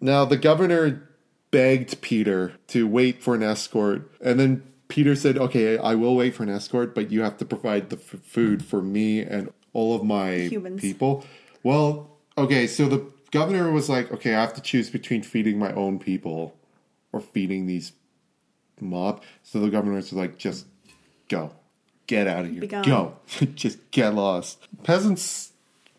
Now 0.00 0.24
the 0.24 0.36
governor 0.36 1.08
begged 1.50 2.00
Peter 2.00 2.54
to 2.68 2.86
wait 2.86 3.22
for 3.22 3.34
an 3.34 3.42
escort, 3.42 4.10
and 4.20 4.38
then 4.38 4.62
Peter 4.88 5.14
said, 5.14 5.38
"Okay, 5.38 5.78
I 5.78 5.94
will 5.94 6.16
wait 6.16 6.34
for 6.34 6.42
an 6.42 6.50
escort, 6.50 6.94
but 6.94 7.10
you 7.10 7.22
have 7.22 7.36
to 7.38 7.44
provide 7.44 7.90
the 7.90 7.96
f- 7.96 8.20
food 8.22 8.64
for 8.64 8.82
me 8.82 9.20
and 9.20 9.52
all 9.72 9.94
of 9.94 10.04
my 10.04 10.32
Humans. 10.48 10.80
people." 10.80 11.24
Well, 11.62 12.10
okay, 12.36 12.66
so 12.66 12.88
the 12.88 13.06
governor 13.30 13.72
was 13.72 13.88
like, 13.88 14.12
"Okay, 14.12 14.34
I 14.34 14.40
have 14.40 14.54
to 14.54 14.60
choose 14.60 14.90
between 14.90 15.22
feeding 15.22 15.58
my 15.58 15.72
own 15.72 15.98
people 15.98 16.54
or 17.12 17.20
feeding 17.20 17.66
these 17.66 17.92
mob." 18.80 19.22
So 19.42 19.60
the 19.60 19.70
governor 19.70 19.96
was 19.96 20.12
like, 20.12 20.38
"Just 20.38 20.66
go, 21.28 21.52
get 22.06 22.26
out 22.26 22.44
of 22.44 22.52
here, 22.52 22.66
go, 22.66 23.14
just 23.54 23.90
get 23.90 24.14
lost." 24.14 24.58
Peasants 24.82 25.52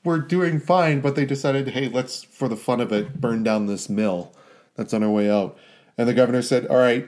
were 0.03 0.19
doing 0.19 0.59
fine, 0.59 1.01
but 1.01 1.15
they 1.15 1.25
decided, 1.25 1.69
"Hey, 1.69 1.89
let's, 1.89 2.23
for 2.23 2.47
the 2.47 2.55
fun 2.55 2.81
of 2.81 2.91
it, 2.91 3.19
burn 3.19 3.43
down 3.43 3.65
this 3.65 3.89
mill 3.89 4.33
that's 4.75 4.93
on 4.93 5.03
our 5.03 5.09
way 5.09 5.29
out." 5.29 5.57
And 5.97 6.07
the 6.07 6.13
governor 6.13 6.41
said, 6.41 6.67
"All 6.67 6.77
right." 6.77 7.07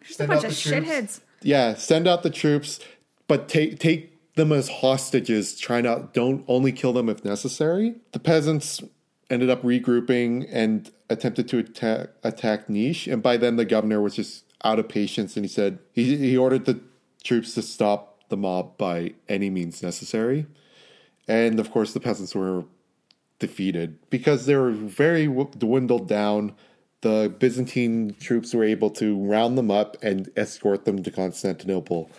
Just 0.00 0.12
a 0.12 0.14
send 0.14 0.28
bunch 0.28 0.44
out 0.44 0.50
of 0.50 0.56
the 0.56 0.62
troops. 0.62 0.88
shitheads. 0.88 1.20
Yeah, 1.42 1.74
send 1.74 2.06
out 2.08 2.22
the 2.22 2.30
troops, 2.30 2.80
but 3.28 3.48
take 3.48 3.78
take 3.78 4.12
them 4.34 4.52
as 4.52 4.68
hostages. 4.68 5.58
Try 5.58 5.80
not 5.80 6.14
don't 6.14 6.44
only 6.46 6.72
kill 6.72 6.92
them 6.92 7.08
if 7.08 7.24
necessary. 7.24 7.96
The 8.12 8.18
peasants 8.18 8.82
ended 9.28 9.50
up 9.50 9.62
regrouping 9.62 10.48
and 10.50 10.90
attempted 11.10 11.48
to 11.48 11.58
attack 11.58 12.10
attack 12.22 12.68
Niche, 12.68 13.06
and 13.06 13.22
by 13.22 13.36
then 13.36 13.56
the 13.56 13.64
governor 13.64 14.00
was 14.00 14.14
just 14.14 14.44
out 14.66 14.78
of 14.78 14.88
patience, 14.88 15.36
and 15.36 15.44
he 15.44 15.48
said 15.48 15.78
he 15.92 16.16
he 16.16 16.36
ordered 16.36 16.64
the 16.64 16.80
troops 17.22 17.54
to 17.54 17.62
stop 17.62 18.22
the 18.28 18.36
mob 18.36 18.76
by 18.76 19.14
any 19.28 19.48
means 19.50 19.82
necessary. 19.82 20.46
And 21.28 21.58
of 21.60 21.70
course, 21.70 21.92
the 21.92 22.00
peasants 22.00 22.34
were 22.34 22.64
defeated 23.38 23.98
because 24.10 24.46
they 24.46 24.56
were 24.56 24.70
very 24.72 25.26
w- 25.26 25.50
dwindled 25.56 26.08
down. 26.08 26.54
The 27.02 27.32
Byzantine 27.38 28.16
troops 28.18 28.54
were 28.54 28.64
able 28.64 28.90
to 28.90 29.16
round 29.24 29.56
them 29.58 29.70
up 29.70 29.96
and 30.02 30.30
escort 30.36 30.84
them 30.84 31.02
to 31.02 31.10
Constantinople. 31.10 32.10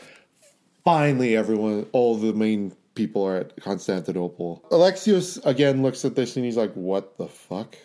Finally, 0.83 1.35
everyone, 1.35 1.85
all 1.91 2.15
the 2.15 2.33
main 2.33 2.73
people 2.95 3.23
are 3.25 3.37
at 3.37 3.59
Constantinople. 3.61 4.63
Alexios 4.71 5.43
again 5.45 5.81
looks 5.83 6.05
at 6.05 6.15
this 6.15 6.35
and 6.37 6.45
he's 6.45 6.57
like, 6.57 6.73
"What 6.73 7.17
the 7.17 7.27
fuck? 7.27 7.75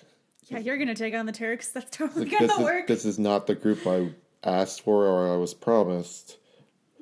Yeah, 0.49 0.59
you're 0.59 0.77
gonna 0.77 0.95
take 0.95 1.15
on 1.15 1.27
the 1.27 1.33
Turks. 1.33 1.71
That's 1.73 1.97
totally 1.97 2.27
This 2.29 2.39
gonna 2.39 2.53
is, 2.53 2.59
work. 2.59 2.87
this 2.87 3.05
is 3.05 3.19
not 3.19 3.47
the 3.47 3.55
group 3.55 3.87
I 3.87 4.11
asked 4.45 4.83
for 4.83 5.07
or 5.07 5.33
I 5.33 5.37
was 5.37 5.55
promised." 5.55 6.39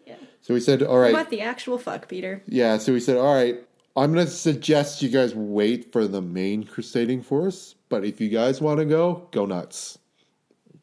Yeah. 0.07 0.17
So 0.43 0.55
he 0.55 0.61
said, 0.61 0.83
"All 0.83 0.99
right, 0.99 1.13
What 1.13 1.31
the 1.31 1.41
actual 1.41 1.79
fuck, 1.79 2.09
Peter? 2.09 2.43
Yeah, 2.47 2.79
so 2.79 2.95
he 2.95 3.01
said, 3.01 3.17
All 3.17 3.35
right, 3.35 3.57
I'm 3.97 4.13
going 4.13 4.25
to 4.25 4.33
suggest 4.33 5.03
you 5.03 5.09
guys 5.09 5.35
wait 5.35 5.93
for 5.93 6.07
the 6.07 6.23
main 6.23 6.65
crusading 6.65 7.23
force, 7.23 7.75
but 7.89 8.05
if 8.05 8.21
you 8.21 8.29
guys 8.29 8.61
want 8.61 8.79
to 8.79 8.85
go, 8.85 9.29
go 9.33 9.47
nuts. 9.47 9.99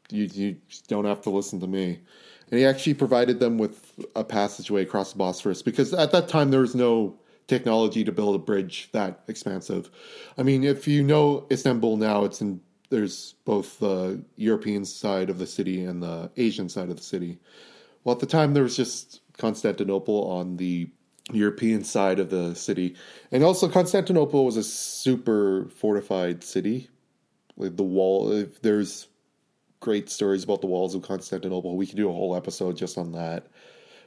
You 0.09 0.25
you 0.31 0.57
don't 0.87 1.05
have 1.05 1.21
to 1.21 1.29
listen 1.29 1.59
to 1.61 1.67
me. 1.67 1.99
And 2.49 2.59
he 2.59 2.65
actually 2.65 2.93
provided 2.93 3.39
them 3.39 3.57
with 3.57 3.91
a 4.15 4.23
passageway 4.23 4.83
across 4.83 5.11
the 5.11 5.17
Bosphorus 5.17 5.61
because 5.61 5.93
at 5.93 6.11
that 6.11 6.29
time 6.29 6.49
there 6.49 6.61
was 6.61 6.75
no 6.75 7.17
technology 7.47 8.03
to 8.03 8.11
build 8.11 8.35
a 8.35 8.39
bridge 8.39 8.89
that 8.93 9.21
expansive. 9.27 9.89
I 10.37 10.43
mean, 10.43 10.63
if 10.63 10.87
you 10.87 11.03
know 11.03 11.45
Istanbul 11.51 11.97
now, 11.97 12.23
it's 12.23 12.41
in 12.41 12.61
there's 12.89 13.35
both 13.45 13.79
the 13.79 14.23
European 14.35 14.85
side 14.85 15.29
of 15.29 15.39
the 15.39 15.47
city 15.47 15.83
and 15.83 16.01
the 16.01 16.31
Asian 16.37 16.69
side 16.69 16.89
of 16.89 16.97
the 16.97 17.03
city. 17.03 17.39
Well, 18.03 18.13
at 18.15 18.19
the 18.19 18.25
time 18.25 18.53
there 18.53 18.63
was 18.63 18.75
just 18.77 19.21
Constantinople 19.37 20.29
on 20.29 20.57
the 20.57 20.89
European 21.31 21.83
side 21.83 22.19
of 22.19 22.29
the 22.29 22.55
city, 22.55 22.95
and 23.31 23.43
also 23.43 23.67
Constantinople 23.67 24.45
was 24.45 24.55
a 24.55 24.63
super 24.63 25.67
fortified 25.75 26.43
city. 26.43 26.89
Like 27.57 27.75
the 27.75 27.83
wall, 27.83 28.45
there's 28.61 29.07
great 29.79 30.09
stories 30.09 30.43
about 30.43 30.61
the 30.61 30.67
walls 30.67 30.95
of 30.95 31.01
Constantinople. 31.01 31.75
We 31.75 31.87
could 31.87 31.97
do 31.97 32.09
a 32.09 32.13
whole 32.13 32.35
episode 32.35 32.77
just 32.77 32.97
on 32.97 33.11
that. 33.13 33.47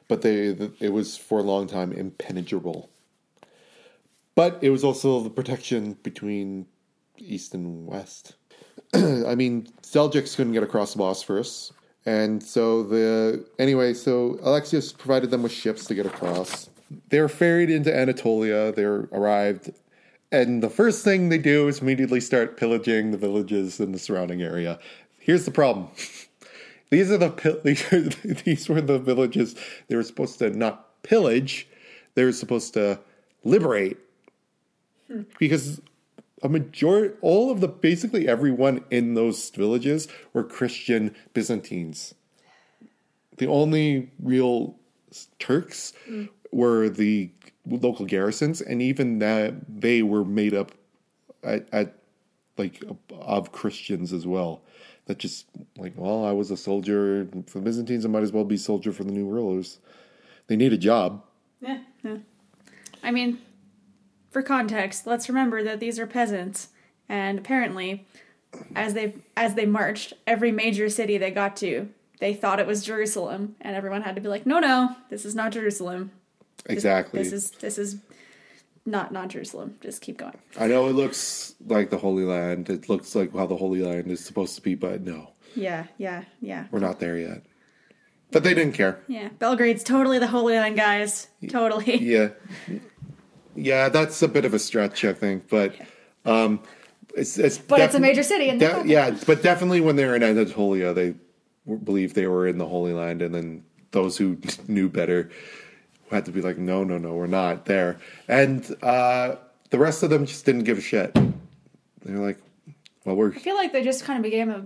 But 0.09 0.23
they, 0.23 0.57
it 0.81 0.93
was 0.93 1.17
for 1.17 1.39
a 1.39 1.43
long 1.43 1.67
time 1.67 1.93
impenetrable. 1.93 2.91
But 4.35 4.59
it 4.63 4.71
was 4.71 4.83
also 4.83 5.21
the 5.21 5.31
protection 5.31 5.93
between 6.03 6.67
east 7.17 7.55
and 7.55 7.87
west. 7.87 8.35
I 8.95 9.35
mean, 9.35 9.69
Seljuks 9.83 10.37
couldn't 10.37 10.53
get 10.53 10.63
across 10.63 10.93
the 10.93 10.99
Bosphorus, 10.99 11.73
and 12.07 12.43
so 12.43 12.83
the 12.83 13.45
anyway, 13.59 13.95
so 13.95 14.39
Alexius 14.43 14.93
provided 14.93 15.31
them 15.31 15.43
with 15.43 15.53
ships 15.53 15.85
to 15.87 15.95
get 15.95 16.07
across. 16.07 16.69
They 17.09 17.21
were 17.21 17.29
ferried 17.29 17.71
into 17.71 17.97
Anatolia. 17.97 18.73
They 18.73 18.83
arrived, 18.83 19.73
and 20.33 20.63
the 20.63 20.71
first 20.71 21.05
thing 21.05 21.29
they 21.29 21.39
do 21.39 21.69
is 21.69 21.81
immediately 21.81 22.21
start 22.21 22.57
pillaging 22.57 23.13
the 23.13 23.19
villages 23.19 23.79
in 23.81 23.93
the 23.93 23.99
surrounding 23.99 24.43
area. 24.43 24.79
Here's 25.19 25.45
the 25.45 25.51
problem. 25.51 25.89
These 26.91 27.13
are 27.13 27.19
the 27.19 27.61
these, 27.65 27.93
are, 27.93 28.01
these 28.45 28.69
were 28.69 28.81
the 28.81 28.99
villages 28.99 29.55
they 29.89 29.97
were 29.97 30.03
supposed 30.03 30.39
to 30.41 30.51
not 30.51 31.03
pillage, 31.03 31.69
they 32.15 32.25
were 32.25 32.33
supposed 32.33 32.75
to 32.75 32.99
liberate. 33.45 33.97
Hmm. 35.07 35.23
Because 35.39 35.81
a 36.43 36.49
majority, 36.49 37.15
all 37.21 37.51
of 37.51 37.61
the 37.61 37.69
basically 37.69 38.29
everyone 38.29 38.85
in 38.91 39.15
those 39.15 39.51
villages 39.51 40.09
were 40.33 40.45
Christian 40.45 41.15
Byzantines. 41.35 42.15
The 43.37 43.47
only 43.47 44.11
real 44.23 44.77
Turks 45.39 45.93
mm. 46.09 46.29
were 46.53 46.89
the 46.89 47.31
local 47.67 48.07
garrisons, 48.07 48.61
and 48.61 48.81
even 48.81 49.19
that 49.19 49.55
they 49.69 50.03
were 50.03 50.25
made 50.25 50.55
up 50.55 50.73
at, 51.43 51.69
at 51.73 51.97
like 52.57 52.83
of 53.13 53.53
Christians 53.53 54.13
as 54.13 54.27
well. 54.27 54.63
That 55.07 55.19
just 55.19 55.47
like, 55.77 55.95
well, 55.97 56.25
I 56.25 56.33
was 56.33 56.51
a 56.51 56.57
soldier 56.57 57.27
for 57.47 57.59
the 57.59 57.65
Byzantines. 57.65 58.05
I 58.05 58.09
might 58.09 58.23
as 58.23 58.33
well 58.33 58.45
be 58.45 58.57
soldier 58.57 58.93
for 58.93 59.03
the 59.03 59.13
new 59.13 59.27
rulers. 59.27 59.79
They 60.47 60.57
need 60.57 60.73
a 60.73 60.79
job. 60.79 61.25
Yeah, 61.61 61.79
yeah. 62.05 62.19
I 63.03 63.11
mean, 63.11 63.39
for 64.31 64.43
context, 64.43 65.07
let's 65.07 65.29
remember 65.29 65.63
that 65.63 65.81
these 65.81 65.99
are 65.99 66.07
peasants, 66.07 66.69
and 67.09 67.39
apparently, 67.39 68.07
as 68.75 68.95
they 68.95 69.15
as 69.37 69.55
they 69.55 69.67
marched, 69.67 70.13
every 70.27 70.53
major 70.53 70.89
city 70.89 71.19
they 71.19 71.31
got 71.31 71.57
to, 71.57 71.89
they 72.21 72.35
thought 72.35 72.61
it 72.61 72.67
was 72.67 72.85
Jerusalem, 72.85 73.57
and 73.61 73.77
everyone 73.77 74.03
had 74.03 74.15
to 74.15 74.21
be 74.21 74.29
like, 74.29 74.47
"No, 74.47 74.61
no, 74.61 74.97
this 75.09 75.25
is 75.25 75.35
not 75.35 75.53
Jerusalem." 75.53 76.13
Exactly. 76.67 77.23
This, 77.23 77.31
this 77.31 77.45
is 77.45 77.51
this 77.59 77.79
is 77.79 77.97
not 78.87 79.13
not 79.13 79.29
Jerusalem. 79.29 79.77
Just 79.81 80.01
keep 80.01 80.19
going. 80.19 80.39
I 80.59 80.67
know 80.69 80.87
it 80.89 80.93
looks 80.93 81.55
like 81.67 81.91
the 81.91 81.99
Holy 81.99 82.25
Land. 82.25 82.71
It 82.71 82.89
looks 82.89 83.15
like 83.15 83.35
how 83.35 83.47
the 83.47 83.57
Holy 83.57 83.83
Land 83.83 84.11
is 84.11 84.25
supposed 84.25 84.55
to 84.57 84.63
be, 84.63 84.75
but 84.75 85.03
no. 85.03 85.33
Yeah, 85.57 85.87
yeah, 85.99 86.25
yeah. 86.41 86.67
We're 86.71 86.79
not 86.79 87.01
there 87.01 87.19
yet. 87.19 87.43
But 88.31 88.45
they 88.45 88.55
didn't 88.55 88.75
care. 88.75 89.01
Yeah, 89.09 89.31
Belgrade's 89.41 89.83
totally 89.83 90.21
the 90.21 90.29
Holy 90.29 90.55
Land, 90.55 90.77
guys. 90.77 91.27
Totally. 91.49 91.97
Yeah. 92.01 92.29
Yeah, 93.55 93.89
that's 93.89 94.23
a 94.23 94.29
bit 94.29 94.45
of 94.45 94.55
a 94.55 94.59
stretch, 94.59 95.05
I 95.05 95.13
think, 95.13 95.49
but 95.49 95.75
um, 96.25 96.61
it's 97.17 97.39
it's. 97.39 97.59
But 97.59 97.81
it's 97.81 97.95
a 97.95 98.01
major 98.01 98.23
city, 98.23 98.49
and 98.49 98.61
de- 98.61 98.85
yeah, 98.87 99.17
but 99.27 99.43
definitely 99.43 99.81
when 99.81 99.97
they 99.97 100.05
were 100.05 100.17
in 100.17 100.23
Anatolia, 100.23 100.93
they 100.95 101.15
believed 101.85 102.15
they 102.15 102.27
were 102.27 102.47
in 102.47 102.59
the 102.59 102.67
Holy 102.67 102.93
Land, 102.93 103.23
and 103.23 103.35
then 103.35 103.65
those 103.91 104.17
who 104.17 104.39
knew 104.69 104.89
better 104.89 105.31
had 106.11 106.25
to 106.27 106.33
be 106.33 106.41
like, 106.43 106.59
no, 106.59 106.83
no, 106.85 106.99
no, 106.99 107.15
we're 107.15 107.27
not 107.27 107.67
there, 107.67 107.99
and 108.29 108.77
uh, 108.83 109.37
the 109.71 109.79
rest 109.79 110.03
of 110.03 110.11
them 110.11 110.27
just 110.27 110.45
didn't 110.45 110.65
give 110.65 110.79
a 110.79 110.83
shit. 110.83 111.15
They're 112.05 112.19
like, 112.19 112.39
well, 113.05 113.17
we're. 113.17 113.33
I 113.33 113.39
feel 113.39 113.57
like 113.57 113.73
they 113.73 113.83
just 113.83 114.05
kind 114.05 114.17
of 114.17 114.23
became 114.23 114.51
a 114.51 114.65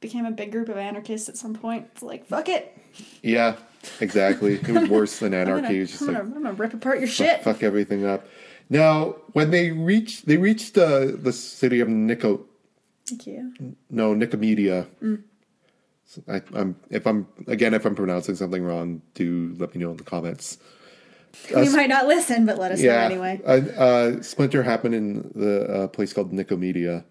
became 0.00 0.26
a 0.26 0.30
big 0.30 0.52
group 0.52 0.68
of 0.68 0.76
anarchists 0.76 1.28
at 1.28 1.36
some 1.36 1.54
point. 1.54 1.88
It's 1.92 2.02
like, 2.02 2.26
fuck 2.26 2.48
it. 2.48 2.76
Yeah, 3.22 3.56
exactly. 4.00 4.54
It 4.54 4.68
was 4.68 4.88
worse 4.88 5.18
than 5.18 5.34
anarchy. 5.34 5.62
Gonna, 5.62 5.74
it 5.74 5.80
was 5.80 5.90
just 5.90 6.02
I'm 6.02 6.08
like 6.08 6.16
gonna, 6.16 6.36
I'm 6.36 6.42
gonna 6.42 6.54
rip 6.54 6.74
apart 6.74 6.98
your 6.98 7.08
shit. 7.08 7.42
Fuck, 7.42 7.56
fuck 7.56 7.62
everything 7.62 8.06
up. 8.06 8.26
Now, 8.70 9.16
when 9.32 9.50
they 9.50 9.70
reached, 9.70 10.26
they 10.26 10.36
reached 10.36 10.78
uh, 10.78 11.08
the 11.14 11.32
city 11.32 11.80
of 11.80 11.88
Nico. 11.88 12.46
Thank 13.06 13.26
you. 13.26 13.52
No, 13.90 14.14
Nicomedia. 14.14 14.86
Mm. 15.02 15.22
So 16.06 16.22
I, 16.28 16.42
am 16.54 16.76
if 16.90 17.06
I'm 17.06 17.26
again 17.46 17.74
if 17.74 17.84
I'm 17.84 17.94
pronouncing 17.94 18.34
something 18.34 18.62
wrong, 18.62 19.02
do 19.14 19.54
let 19.58 19.74
me 19.74 19.82
know 19.82 19.90
in 19.90 19.96
the 19.96 20.04
comments. 20.04 20.58
We 21.50 21.66
uh, 21.66 21.70
might 21.70 21.88
not 21.88 22.06
listen, 22.06 22.46
but 22.46 22.58
let 22.58 22.72
us 22.72 22.80
yeah, 22.80 23.08
know 23.08 23.22
anyway. 23.22 23.40
Uh, 23.76 24.22
Splinter 24.22 24.62
happened 24.62 24.94
in 24.94 25.32
the 25.34 25.64
uh, 25.64 25.88
place 25.88 26.12
called 26.12 26.32
Nicomedia, 26.32 27.04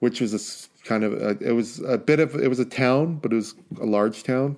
which 0.00 0.20
was 0.20 0.34
a 0.34 0.86
kind 0.86 1.04
of 1.04 1.14
a, 1.14 1.38
it 1.40 1.52
was 1.52 1.80
a 1.80 1.98
bit 1.98 2.20
of 2.20 2.34
it 2.34 2.48
was 2.48 2.58
a 2.58 2.64
town, 2.64 3.16
but 3.16 3.32
it 3.32 3.36
was 3.36 3.54
a 3.80 3.86
large 3.86 4.22
town. 4.22 4.56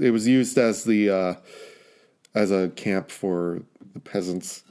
It 0.00 0.10
was 0.10 0.26
used 0.26 0.58
as 0.58 0.84
the 0.84 1.10
uh, 1.10 1.34
as 2.34 2.50
a 2.50 2.70
camp 2.70 3.10
for 3.10 3.62
the 3.92 4.00
peasants. 4.00 4.62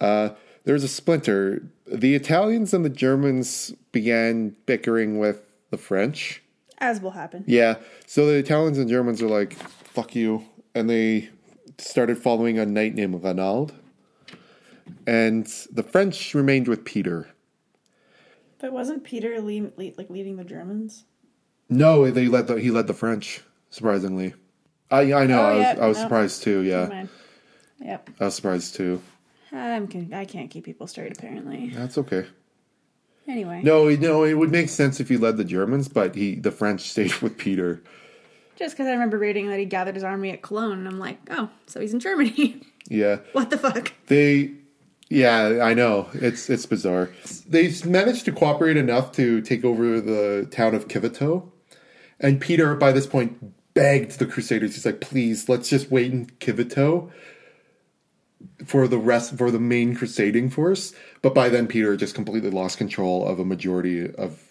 Uh, 0.00 0.30
there 0.64 0.74
was 0.74 0.84
a 0.84 0.88
splinter. 0.88 1.62
The 1.86 2.14
Italians 2.14 2.74
and 2.74 2.84
the 2.84 2.90
Germans 2.90 3.72
began 3.92 4.56
bickering 4.66 5.18
with 5.18 5.40
the 5.70 5.78
French. 5.78 6.42
As 6.78 7.00
will 7.00 7.12
happen. 7.12 7.44
Yeah. 7.46 7.76
So 8.06 8.26
the 8.26 8.34
Italians 8.34 8.76
and 8.78 8.88
Germans 8.88 9.22
are 9.22 9.28
like, 9.28 9.54
fuck 9.54 10.14
you. 10.14 10.44
And 10.74 10.90
they 10.90 11.30
started 11.78 12.18
following 12.18 12.58
a 12.58 12.66
knight 12.66 12.94
named 12.94 13.22
Renaud. 13.22 13.70
And 15.06 15.46
the 15.72 15.82
French 15.82 16.34
remained 16.34 16.68
with 16.68 16.84
Peter. 16.84 17.28
But 18.58 18.72
wasn't 18.72 19.04
Peter 19.04 19.40
lead, 19.40 19.72
lead, 19.76 19.96
like 19.96 20.10
leading 20.10 20.36
the 20.36 20.44
Germans? 20.44 21.04
No, 21.68 22.10
they 22.10 22.26
led 22.26 22.46
the, 22.46 22.56
he 22.56 22.70
led 22.70 22.86
the 22.86 22.94
French. 22.94 23.42
Surprisingly, 23.76 24.32
I 24.90 25.12
I 25.12 25.26
know 25.26 25.38
oh, 25.38 25.44
I 25.44 25.54
was 25.54 25.78
I 25.78 25.86
was 25.86 25.98
surprised 25.98 26.42
too. 26.42 26.60
Yeah, 26.60 27.04
yep. 27.78 28.08
I 28.18 28.24
was 28.24 28.34
surprised 28.34 28.74
too. 28.74 29.02
I'm 29.52 29.86
I 30.14 30.24
can't 30.24 30.50
keep 30.50 30.64
people 30.64 30.86
straight 30.86 31.12
apparently. 31.12 31.68
That's 31.74 31.98
okay. 31.98 32.24
Anyway, 33.28 33.60
no, 33.62 33.90
no, 33.90 34.24
it 34.24 34.32
would 34.32 34.50
make 34.50 34.70
sense 34.70 34.98
if 34.98 35.10
he 35.10 35.18
led 35.18 35.36
the 35.36 35.44
Germans, 35.44 35.88
but 35.88 36.14
he 36.14 36.36
the 36.36 36.50
French 36.50 36.80
stayed 36.90 37.12
with 37.16 37.36
Peter. 37.36 37.82
Just 38.56 38.74
because 38.74 38.86
I 38.86 38.92
remember 38.92 39.18
reading 39.18 39.50
that 39.50 39.58
he 39.58 39.66
gathered 39.66 39.94
his 39.94 40.04
army 40.04 40.30
at 40.30 40.40
Cologne, 40.40 40.78
and 40.78 40.88
I'm 40.88 40.98
like, 40.98 41.18
oh, 41.28 41.50
so 41.66 41.78
he's 41.78 41.92
in 41.92 42.00
Germany. 42.00 42.62
Yeah. 42.88 43.16
what 43.32 43.50
the 43.50 43.58
fuck? 43.58 43.92
They 44.06 44.52
yeah, 45.10 45.58
I 45.60 45.74
know. 45.74 46.08
It's 46.14 46.48
it's 46.48 46.64
bizarre. 46.66 47.10
They 47.46 47.74
managed 47.84 48.24
to 48.26 48.32
cooperate 48.32 48.76
enough 48.76 49.10
to 49.16 49.40
take 49.42 49.64
over 49.64 50.00
the 50.00 50.46
town 50.52 50.74
of 50.76 50.86
Kivito. 50.86 51.50
And 52.20 52.40
Peter, 52.40 52.76
by 52.76 52.92
this 52.92 53.08
point, 53.08 53.52
begged 53.76 54.18
the 54.18 54.26
Crusaders. 54.26 54.74
He's 54.74 54.86
like, 54.86 55.00
please, 55.00 55.48
let's 55.48 55.68
just 55.68 55.90
wait 55.90 56.10
in 56.10 56.26
Kivito 56.40 57.10
for 58.64 58.88
the 58.88 58.96
rest 58.96 59.36
for 59.36 59.50
the 59.50 59.60
main 59.60 59.94
crusading 59.94 60.48
force. 60.50 60.94
But 61.20 61.34
by 61.34 61.50
then, 61.50 61.66
Peter 61.66 61.94
just 61.96 62.14
completely 62.14 62.50
lost 62.50 62.78
control 62.78 63.26
of 63.26 63.38
a 63.38 63.44
majority 63.44 64.12
of 64.14 64.42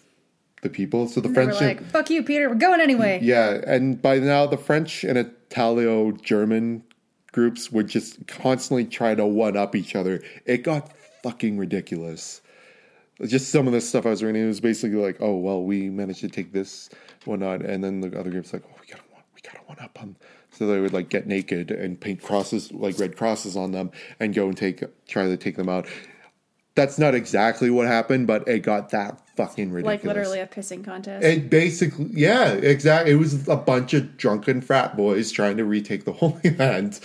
the 0.62 0.70
people. 0.70 1.08
So 1.08 1.20
the 1.20 1.28
French, 1.28 1.60
like, 1.60 1.82
"Fuck 1.90 2.08
you, 2.08 2.22
Peter. 2.22 2.48
We're 2.48 2.54
going 2.54 2.80
anyway." 2.80 3.18
Yeah, 3.20 3.60
and 3.66 4.00
by 4.00 4.18
now, 4.20 4.46
the 4.46 4.56
French 4.56 5.02
and 5.02 5.18
Italo-German 5.18 6.84
groups 7.32 7.72
would 7.72 7.88
just 7.88 8.26
constantly 8.28 8.84
try 8.84 9.14
to 9.14 9.26
one 9.26 9.56
up 9.56 9.74
each 9.74 9.96
other. 9.96 10.22
It 10.44 10.62
got 10.62 10.92
fucking 11.22 11.58
ridiculous. 11.58 12.40
Just 13.24 13.48
some 13.50 13.66
of 13.66 13.72
the 13.72 13.80
stuff 13.80 14.06
I 14.06 14.10
was 14.10 14.22
reading, 14.22 14.44
it 14.44 14.46
was 14.46 14.60
basically 14.60 14.98
like, 14.98 15.16
"Oh 15.20 15.36
well, 15.36 15.64
we 15.64 15.90
managed 15.90 16.20
to 16.20 16.28
take 16.28 16.52
this, 16.52 16.90
whatnot," 17.24 17.62
and 17.62 17.82
then 17.82 18.00
the 18.00 18.18
other 18.18 18.30
group's 18.30 18.52
like, 18.52 18.62
"Oh, 19.48 19.52
we 19.52 19.58
got 19.58 19.68
we 19.68 19.74
one 19.74 19.84
up 19.84 20.00
on." 20.00 20.16
So 20.50 20.66
they 20.66 20.80
would 20.80 20.92
like 20.92 21.08
get 21.08 21.26
naked 21.26 21.70
and 21.70 22.00
paint 22.00 22.22
crosses, 22.22 22.72
like 22.72 22.98
red 22.98 23.16
crosses 23.16 23.56
on 23.56 23.72
them, 23.72 23.90
and 24.18 24.34
go 24.34 24.46
and 24.46 24.56
take 24.56 24.82
try 25.06 25.26
to 25.26 25.36
take 25.36 25.56
them 25.56 25.68
out. 25.68 25.86
That's 26.74 26.98
not 26.98 27.14
exactly 27.14 27.70
what 27.70 27.86
happened, 27.86 28.26
but 28.26 28.46
it 28.46 28.60
got 28.60 28.90
that 28.90 29.20
fucking 29.36 29.70
ridiculous. 29.70 30.04
Like 30.04 30.04
literally 30.04 30.40
a 30.40 30.46
pissing 30.46 30.84
contest. 30.84 31.24
It 31.24 31.48
basically, 31.48 32.10
yeah, 32.12 32.52
exactly. 32.52 33.12
It 33.12 33.16
was 33.16 33.48
a 33.48 33.56
bunch 33.56 33.94
of 33.94 34.16
drunken 34.16 34.60
frat 34.60 34.96
boys 34.96 35.30
trying 35.30 35.56
to 35.56 35.64
retake 35.64 36.04
the 36.04 36.12
Holy 36.20 36.50
Land. 36.50 37.00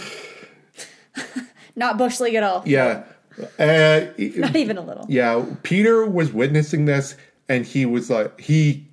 not 1.76 1.98
bush 1.98 2.20
league 2.20 2.36
at 2.36 2.44
all. 2.44 2.64
Yeah, 2.66 3.04
uh, 3.60 4.02
not 4.18 4.56
even 4.56 4.78
a 4.78 4.82
little. 4.82 5.06
Yeah, 5.08 5.46
Peter 5.64 6.06
was 6.06 6.32
witnessing 6.34 6.86
this, 6.86 7.16
and 7.48 7.66
he 7.66 7.86
was 7.86 8.10
like, 8.10 8.40
he 8.40 8.88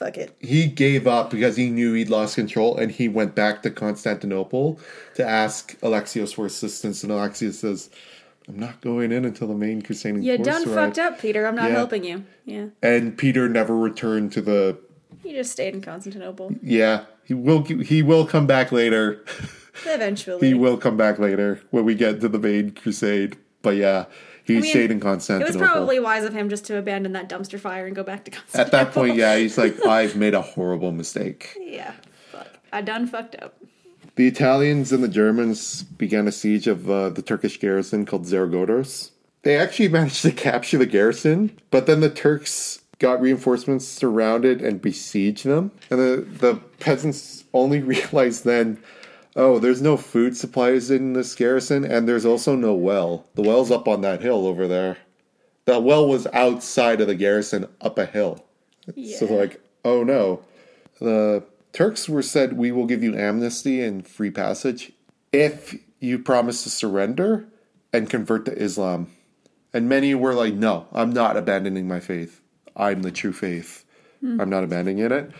fuck 0.00 0.16
it. 0.16 0.34
he 0.40 0.66
gave 0.66 1.06
up 1.06 1.30
because 1.30 1.56
he 1.56 1.68
knew 1.70 1.92
he'd 1.92 2.08
lost 2.08 2.34
control 2.34 2.76
and 2.76 2.90
he 2.90 3.06
went 3.06 3.34
back 3.34 3.62
to 3.62 3.70
Constantinople 3.70 4.80
to 5.14 5.26
ask 5.26 5.78
Alexios 5.80 6.34
for 6.34 6.46
assistance. 6.46 7.04
And 7.04 7.12
Alexios 7.12 7.54
says, 7.54 7.90
I'm 8.48 8.58
not 8.58 8.80
going 8.80 9.12
in 9.12 9.24
until 9.26 9.46
the 9.48 9.54
main 9.54 9.82
crusading 9.82 10.22
You 10.22 10.38
done 10.38 10.64
fucked 10.66 10.98
up, 10.98 11.20
Peter. 11.20 11.46
I'm 11.46 11.54
not 11.54 11.70
Yeah. 11.70 11.76
helping 11.76 12.02
you. 12.04 12.24
Yeah. 12.46 12.66
And 12.82 13.16
Peter 13.16 13.48
never 13.48 13.76
returned 13.76 14.32
to 14.32 14.40
the. 14.40 14.78
He 15.22 15.32
just 15.32 15.52
stayed 15.52 15.74
in 15.74 15.82
Constantinople. 15.82 16.54
Yeah, 16.62 17.04
he 17.24 17.34
will. 17.34 17.62
He 17.62 18.02
will 18.02 18.24
come 18.26 18.46
back 18.46 18.72
later. 18.72 19.22
Eventually. 19.86 20.48
he 20.48 20.54
will 20.54 20.76
come 20.76 20.96
back 20.96 21.18
later 21.18 21.60
when 21.70 21.84
we 21.84 21.94
get 21.94 22.20
to 22.22 22.28
the 22.28 22.38
main 22.38 22.70
crusade. 22.72 23.36
But 23.62 23.76
yeah, 23.76 24.06
he 24.54 24.60
mean, 24.60 24.70
stayed 24.70 24.90
in 24.90 25.00
Constantinople. 25.00 25.54
It 25.54 25.58
was 25.60 25.70
probably 25.70 26.00
wise 26.00 26.24
of 26.24 26.32
him 26.32 26.48
just 26.48 26.64
to 26.66 26.76
abandon 26.76 27.12
that 27.12 27.28
dumpster 27.28 27.58
fire 27.58 27.86
and 27.86 27.94
go 27.94 28.02
back 28.02 28.24
to 28.24 28.30
Constantinople. 28.30 28.78
At 28.78 28.84
that 28.84 28.94
point, 28.94 29.16
yeah, 29.16 29.36
he's 29.36 29.58
like, 29.58 29.84
I've 29.86 30.16
made 30.16 30.34
a 30.34 30.42
horrible 30.42 30.92
mistake. 30.92 31.56
Yeah. 31.60 31.92
Fuck. 32.30 32.48
I 32.72 32.82
done 32.82 33.06
fucked 33.06 33.36
up. 33.36 33.54
The 34.16 34.26
Italians 34.26 34.92
and 34.92 35.02
the 35.02 35.08
Germans 35.08 35.82
began 35.82 36.28
a 36.28 36.32
siege 36.32 36.66
of 36.66 36.90
uh, 36.90 37.10
the 37.10 37.22
Turkish 37.22 37.58
garrison 37.58 38.04
called 38.04 38.24
Xerigordos. 38.24 39.10
They 39.42 39.56
actually 39.56 39.88
managed 39.98 40.22
to 40.22 40.32
capture 40.32 40.78
the 40.78 40.86
garrison, 40.86 41.58
but 41.70 41.86
then 41.86 42.00
the 42.00 42.10
Turks 42.10 42.80
got 42.98 43.20
reinforcements, 43.20 43.88
surrounded, 43.88 44.60
and 44.60 44.80
besieged 44.80 45.46
them. 45.46 45.72
And 45.90 45.98
the, 45.98 46.26
the 46.38 46.54
peasants 46.78 47.44
only 47.52 47.80
realized 47.82 48.44
then, 48.44 48.78
oh, 49.36 49.58
there's 49.58 49.82
no 49.82 49.96
food 49.96 50.36
supplies 50.36 50.90
in 50.90 51.12
this 51.12 51.34
garrison, 51.34 51.84
and 51.84 52.08
there's 52.08 52.26
also 52.26 52.56
no 52.56 52.74
well. 52.74 53.26
The 53.34 53.42
well's 53.42 53.70
up 53.70 53.88
on 53.88 54.00
that 54.02 54.22
hill 54.22 54.46
over 54.46 54.66
there. 54.66 54.98
That 55.66 55.82
well 55.82 56.06
was 56.08 56.26
outside 56.28 57.00
of 57.00 57.06
the 57.06 57.14
garrison, 57.14 57.68
up 57.80 57.98
a 57.98 58.06
hill. 58.06 58.44
So 59.18 59.26
like, 59.26 59.60
oh 59.84 60.02
no. 60.02 60.42
The 61.00 61.44
Turks 61.72 62.08
were 62.08 62.22
said, 62.22 62.54
we 62.54 62.72
will 62.72 62.86
give 62.86 63.02
you 63.02 63.16
amnesty 63.16 63.80
and 63.82 64.06
free 64.06 64.30
passage 64.30 64.92
if 65.32 65.76
you 66.00 66.18
promise 66.18 66.64
to 66.64 66.70
surrender 66.70 67.46
and 67.92 68.10
convert 68.10 68.44
to 68.46 68.52
Islam. 68.52 69.08
And 69.72 69.88
many 69.88 70.14
were 70.14 70.34
like, 70.34 70.54
no, 70.54 70.88
I'm 70.92 71.12
not 71.12 71.36
abandoning 71.36 71.86
my 71.86 72.00
faith. 72.00 72.40
I'm 72.76 73.02
the 73.02 73.12
true 73.12 73.32
faith. 73.32 73.84
Hmm. 74.20 74.40
I'm 74.40 74.50
not 74.50 74.64
abandoning 74.64 74.98
it. 74.98 75.30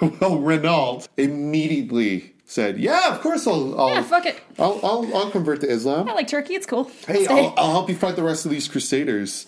well, 0.20 0.38
Renault 0.38 1.08
immediately 1.16 2.33
said, 2.44 2.78
yeah, 2.78 3.14
of 3.14 3.20
course 3.20 3.46
I'll, 3.46 3.78
I'll, 3.80 3.88
Yeah, 3.94 4.02
fuck 4.02 4.26
it. 4.26 4.40
I'll, 4.58 4.78
I'll, 4.82 5.16
I'll 5.16 5.30
convert 5.30 5.60
to 5.62 5.68
Islam. 5.68 6.08
I 6.08 6.12
like 6.12 6.28
Turkey. 6.28 6.54
It's 6.54 6.66
cool. 6.66 6.90
Hey. 7.06 7.26
I'll, 7.26 7.54
I'll 7.56 7.70
help 7.72 7.88
you 7.88 7.96
fight 7.96 8.16
the 8.16 8.22
rest 8.22 8.44
of 8.44 8.50
these 8.50 8.68
crusaders. 8.68 9.46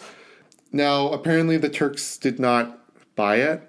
Now, 0.73 1.09
apparently, 1.11 1.57
the 1.57 1.69
Turks 1.69 2.17
did 2.17 2.39
not 2.41 2.79
buy 3.15 3.37
it, 3.37 3.63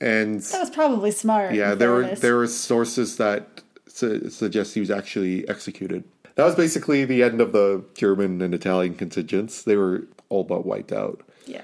and 0.00 0.40
that 0.40 0.60
was 0.60 0.70
probably 0.70 1.10
smart. 1.10 1.54
yeah, 1.54 1.74
there 1.74 1.90
were 1.92 2.14
there 2.16 2.36
were 2.36 2.46
sources 2.48 3.16
that 3.16 3.62
su- 3.86 4.28
suggest 4.28 4.74
he 4.74 4.80
was 4.80 4.90
actually 4.90 5.48
executed. 5.48 6.04
That 6.34 6.44
was 6.44 6.54
basically 6.54 7.04
the 7.04 7.22
end 7.22 7.40
of 7.40 7.52
the 7.52 7.84
German 7.94 8.42
and 8.42 8.52
Italian 8.54 8.94
contingents. 8.94 9.62
They 9.62 9.76
were 9.76 10.06
all 10.28 10.44
but 10.44 10.66
wiped 10.66 10.92
out. 10.92 11.22
Yeah. 11.46 11.62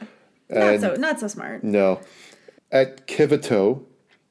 Not 0.48 0.80
so 0.80 0.94
not 0.94 1.20
so 1.20 1.26
smart. 1.28 1.64
No, 1.64 2.00
at 2.70 3.06
Kivito, 3.06 3.82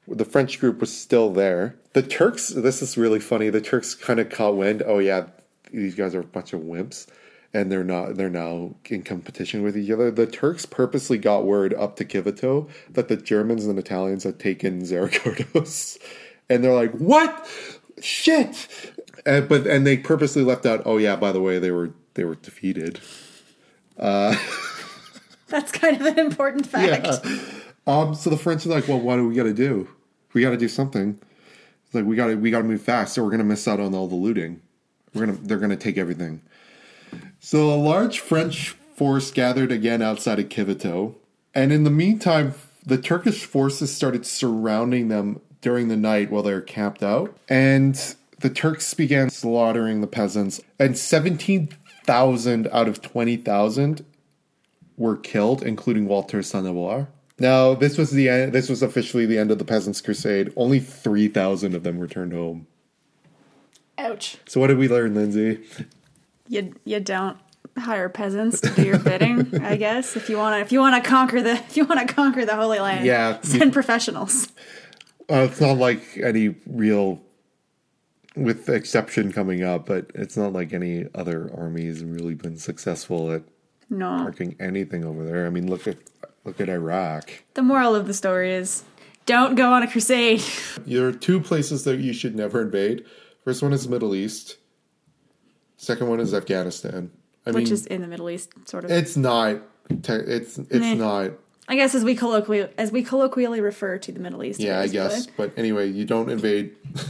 the 0.06 0.24
French 0.24 0.60
group 0.60 0.80
was 0.80 0.96
still 0.96 1.32
there. 1.32 1.76
The 1.92 2.02
Turks. 2.02 2.48
This 2.48 2.82
is 2.82 2.96
really 2.96 3.20
funny. 3.20 3.50
The 3.50 3.60
Turks 3.60 3.94
kind 3.94 4.20
of 4.20 4.30
caught 4.30 4.56
wind. 4.56 4.82
Oh 4.86 4.98
yeah, 4.98 5.26
these 5.72 5.94
guys 5.94 6.14
are 6.14 6.20
a 6.20 6.24
bunch 6.24 6.52
of 6.52 6.60
wimps, 6.60 7.06
and 7.52 7.70
they're 7.70 7.84
not. 7.84 8.16
They're 8.16 8.30
now 8.30 8.74
in 8.86 9.02
competition 9.02 9.62
with 9.62 9.76
each 9.76 9.90
other. 9.90 10.10
The 10.10 10.26
Turks 10.26 10.66
purposely 10.66 11.18
got 11.18 11.44
word 11.44 11.72
up 11.74 11.96
to 11.96 12.04
Kivito 12.04 12.68
that 12.90 13.08
the 13.08 13.16
Germans 13.16 13.66
and 13.66 13.78
Italians 13.78 14.24
had 14.24 14.38
taken 14.38 14.82
Xerigordos, 14.82 15.98
and 16.50 16.62
they're 16.62 16.74
like, 16.74 16.92
"What? 16.92 17.48
Shit!" 18.00 18.68
And, 19.24 19.48
but 19.48 19.66
and 19.66 19.86
they 19.86 19.96
purposely 19.96 20.42
left 20.42 20.66
out. 20.66 20.82
Oh 20.84 20.98
yeah, 20.98 21.16
by 21.16 21.32
the 21.32 21.40
way, 21.40 21.58
they 21.58 21.70
were 21.70 21.90
they 22.14 22.24
were 22.24 22.36
defeated. 22.36 23.00
Uh, 23.98 24.36
That's 25.48 25.72
kind 25.72 26.00
of 26.00 26.06
an 26.06 26.18
important 26.18 26.66
fact. 26.66 27.06
Yeah. 27.06 27.38
Um. 27.86 28.14
So 28.14 28.30
the 28.30 28.36
French 28.36 28.66
are 28.66 28.70
like, 28.70 28.88
well, 28.88 29.00
what 29.00 29.16
do 29.16 29.28
we 29.28 29.34
got 29.34 29.44
to 29.44 29.54
do? 29.54 29.88
We 30.32 30.42
got 30.42 30.50
to 30.50 30.56
do 30.56 30.68
something. 30.68 31.18
It's 31.86 31.94
like 31.94 32.04
we 32.04 32.16
got 32.16 32.28
to 32.28 32.34
we 32.34 32.50
got 32.50 32.58
to 32.58 32.64
move 32.64 32.82
fast, 32.82 33.16
or 33.18 33.24
we're 33.24 33.30
gonna 33.30 33.44
miss 33.44 33.68
out 33.68 33.80
on 33.80 33.94
all 33.94 34.08
the 34.08 34.14
looting. 34.14 34.60
We're 35.12 35.26
gonna 35.26 35.38
they're 35.42 35.58
gonna 35.58 35.76
take 35.76 35.98
everything. 35.98 36.42
So 37.40 37.72
a 37.72 37.76
large 37.76 38.20
French 38.20 38.70
force 38.96 39.30
gathered 39.30 39.70
again 39.70 40.02
outside 40.02 40.38
of 40.38 40.48
Kivito, 40.48 41.14
and 41.54 41.72
in 41.72 41.84
the 41.84 41.90
meantime, 41.90 42.54
the 42.84 42.98
Turkish 42.98 43.44
forces 43.44 43.94
started 43.94 44.26
surrounding 44.26 45.08
them 45.08 45.40
during 45.60 45.88
the 45.88 45.96
night 45.96 46.30
while 46.30 46.42
they 46.42 46.52
were 46.52 46.60
camped 46.60 47.02
out, 47.02 47.36
and 47.48 48.16
the 48.40 48.50
Turks 48.50 48.92
began 48.94 49.30
slaughtering 49.30 50.00
the 50.00 50.06
peasants, 50.06 50.60
and 50.78 50.98
seventeen 50.98 51.68
thousand 52.04 52.66
out 52.72 52.88
of 52.88 53.00
twenty 53.00 53.36
thousand 53.36 54.04
were 54.96 55.16
killed, 55.16 55.62
including 55.62 56.06
Walter 56.06 56.42
Sans-Avoir. 56.42 57.08
Now, 57.38 57.74
this 57.74 57.98
was 57.98 58.10
the 58.12 58.28
end, 58.28 58.52
this 58.52 58.68
was 58.68 58.82
officially 58.82 59.26
the 59.26 59.38
end 59.38 59.50
of 59.50 59.58
the 59.58 59.64
Peasants' 59.64 60.00
Crusade. 60.00 60.52
Only 60.56 60.78
three 60.80 61.28
thousand 61.28 61.74
of 61.74 61.82
them 61.82 61.98
returned 61.98 62.32
home. 62.32 62.66
Ouch. 63.98 64.36
So, 64.46 64.60
what 64.60 64.68
did 64.68 64.78
we 64.78 64.88
learn, 64.88 65.14
Lindsay? 65.14 65.60
You 66.48 66.74
you 66.84 67.00
don't 67.00 67.36
hire 67.76 68.08
peasants 68.08 68.60
to 68.60 68.70
do 68.70 68.84
your 68.84 68.98
bidding, 69.00 69.60
I 69.62 69.74
guess. 69.86 70.14
If 70.16 70.28
you 70.28 70.36
wanna 70.36 70.58
if 70.58 70.70
you 70.70 70.78
wanna 70.80 71.00
conquer 71.00 71.42
the 71.42 71.52
if 71.54 71.76
you 71.76 71.84
wanna 71.84 72.06
conquer 72.06 72.44
the 72.44 72.54
Holy 72.54 72.78
Land. 72.78 73.04
Yeah. 73.04 73.40
Send 73.42 73.72
professionals. 73.72 74.48
Uh, 75.30 75.46
it's 75.50 75.60
not 75.60 75.78
like 75.78 76.02
any 76.22 76.54
real, 76.66 77.20
with 78.36 78.68
exception 78.68 79.32
coming 79.32 79.62
up, 79.64 79.86
but 79.86 80.10
it's 80.14 80.36
not 80.36 80.52
like 80.52 80.72
any 80.74 81.06
other 81.14 81.50
armies 81.56 82.00
have 82.00 82.10
really 82.10 82.34
been 82.34 82.58
successful 82.58 83.32
at 83.32 83.42
No. 83.88 84.18
marking 84.18 84.54
anything 84.60 85.02
over 85.02 85.24
there. 85.24 85.46
I 85.46 85.50
mean, 85.50 85.68
look 85.68 85.88
at 85.88 85.96
look 86.44 86.60
at 86.60 86.68
Iraq. 86.68 87.44
The 87.54 87.62
moral 87.62 87.94
of 87.94 88.06
the 88.06 88.14
story 88.14 88.52
is 88.54 88.84
don't 89.26 89.54
go 89.54 89.72
on 89.72 89.82
a 89.82 89.90
crusade. 89.90 90.42
There 90.86 91.06
are 91.08 91.12
two 91.12 91.40
places 91.40 91.84
that 91.84 91.98
you 92.00 92.12
should 92.12 92.34
never 92.36 92.60
invade. 92.62 93.04
First 93.44 93.62
one 93.62 93.72
is 93.72 93.84
the 93.84 93.90
Middle 93.90 94.14
East. 94.14 94.56
Second 95.76 96.08
one 96.08 96.20
is 96.20 96.32
Afghanistan. 96.34 97.10
I 97.46 97.50
which 97.50 97.64
mean, 97.64 97.72
is 97.72 97.86
in 97.86 98.00
the 98.00 98.06
Middle 98.08 98.30
East, 98.30 98.50
sort 98.66 98.84
of. 98.84 98.90
it's 98.90 99.16
not. 99.16 99.60
It's 99.90 100.58
it's 100.58 100.72
Meh. 100.72 100.94
not. 100.94 101.32
I 101.68 101.76
guess 101.76 101.94
as 101.94 102.04
we 102.04 102.14
colloquially 102.14 102.68
as 102.78 102.90
we 102.92 103.02
colloquially 103.02 103.60
refer 103.60 103.98
to 103.98 104.12
the 104.12 104.20
Middle 104.20 104.42
East. 104.44 104.60
Yeah, 104.60 104.80
I 104.80 104.86
guess. 104.88 105.26
but 105.26 105.36
But 105.36 105.58
anyway, 105.58 105.90
you 105.90 106.04
don't 106.04 106.30
invade. 106.30 106.74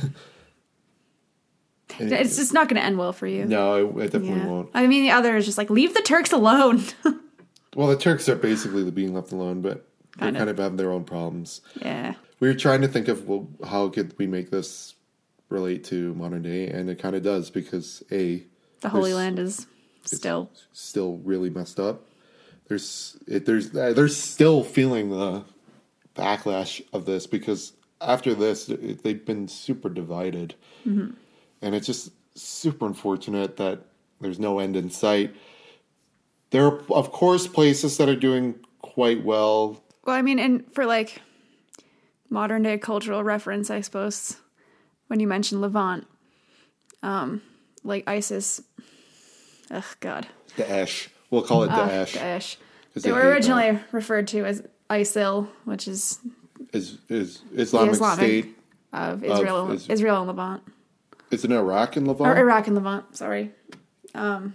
It's 1.97 2.37
just 2.37 2.53
not 2.53 2.68
going 2.68 2.80
to 2.80 2.85
end 2.85 2.99
well 2.99 3.12
for 3.12 3.26
you. 3.26 3.45
no, 3.45 3.76
it, 3.76 3.97
it 4.03 4.12
definitely 4.12 4.41
Yeah. 4.41 4.47
won't. 4.47 4.70
I 4.74 4.87
mean, 4.89 5.05
the 5.05 5.12
other 5.12 5.37
is 5.37 5.45
just 5.45 5.59
like 5.59 5.70
leave 5.70 5.95
the 5.95 6.03
Turks 6.03 6.32
alone. 6.32 6.82
Well, 7.75 7.89
the 7.89 7.97
Turks 7.97 8.29
are 8.29 8.37
basically 8.37 8.89
being 8.91 9.14
left 9.14 9.33
alone, 9.33 9.61
but 9.62 9.87
they 10.16 10.20
Kind 10.20 10.37
of. 10.37 10.41
kind 10.41 10.51
of 10.51 10.59
have 10.59 10.77
their 10.77 10.93
own 10.93 11.05
problems. 11.05 11.61
yeah. 11.81 12.14
We 12.41 12.49
were 12.49 12.55
trying 12.55 12.83
to 12.83 12.89
think 12.89 13.09
of 13.09 13.27
well, 13.27 13.49
how 13.64 13.89
could 13.89 14.14
we 14.18 14.27
make 14.27 14.51
this 14.51 14.95
relate 15.49 15.85
to 15.85 16.14
modern 16.14 16.43
day, 16.43 16.68
and 16.68 16.91
it 16.91 16.99
kind 16.99 17.14
of 17.16 17.22
does 17.22 17.49
because 17.49 18.03
a 18.11 18.43
The 18.81 18.89
Holy 18.91 19.14
Land 19.14 19.39
is 19.39 19.66
still 20.05 20.51
still 20.72 21.16
really 21.18 21.49
messed 21.49 21.81
up. 21.81 22.03
There's 22.68 23.16
it, 23.27 23.47
there's 23.47 23.70
they're 23.70 24.09
still 24.09 24.62
feeling 24.64 25.11
the 25.11 25.45
backlash 26.14 26.83
of 26.93 27.07
this 27.07 27.27
because 27.27 27.72
after 28.01 28.35
this 28.35 28.68
it, 28.68 29.03
they've 29.03 29.25
been 29.25 29.49
super 29.49 29.89
divided, 29.89 30.55
mm-hmm. 30.87 31.12
and 31.62 31.75
it's 31.75 31.87
just 31.87 32.11
super 32.35 32.87
unfortunate 32.87 33.57
that 33.57 33.81
there's 34.20 34.39
no 34.41 34.59
end 34.59 34.77
in 34.77 34.91
sight. 34.91 35.35
There 36.55 36.66
are 36.66 36.78
of 36.90 37.11
course 37.11 37.48
places 37.48 37.96
that 37.96 38.09
are 38.09 38.14
doing 38.14 38.55
quite 38.80 39.24
well. 39.24 39.82
Well, 40.07 40.14
I 40.14 40.22
mean, 40.22 40.38
and 40.38 40.64
for 40.72 40.86
like 40.86 41.20
modern 42.30 42.62
day 42.62 42.78
cultural 42.78 43.24
reference, 43.24 43.70
I 43.70 43.80
suppose, 43.80 44.36
when 45.09 45.18
you 45.18 45.26
mention 45.26 45.61
Levant, 45.61 46.07
um, 47.02 47.42
like 47.82 48.09
ISIS, 48.09 48.61
ugh, 49.68 49.84
God, 49.98 50.28
Daesh, 50.57 51.09
we'll 51.32 51.42
call 51.42 51.64
it 51.64 51.70
Daesh. 51.70 52.16
Daesh. 52.16 52.57
'Cause 52.94 53.02
They 53.02 53.11
they 53.11 53.12
were 53.12 53.28
originally 53.32 53.80
referred 53.90 54.28
to 54.28 54.44
as 54.44 54.62
ISIL, 54.88 55.48
which 55.64 55.88
is 55.88 56.20
Is 56.72 56.98
is 57.09 57.42
Islamic 57.52 57.94
Islamic. 57.94 58.16
State? 58.44 58.59
of 58.92 59.24
Israel, 59.24 59.72
is- 59.72 59.88
Israel 59.88 60.18
and 60.18 60.28
Levant, 60.28 60.62
Is 61.32 61.44
it 61.44 61.50
Iraq 61.50 61.96
and 61.96 62.07
Levant? 62.07 62.30
or 62.30 62.36
Iraq 62.40 62.68
and 62.68 62.76
Levant. 62.76 63.16
Sorry, 63.16 63.50
um, 64.14 64.55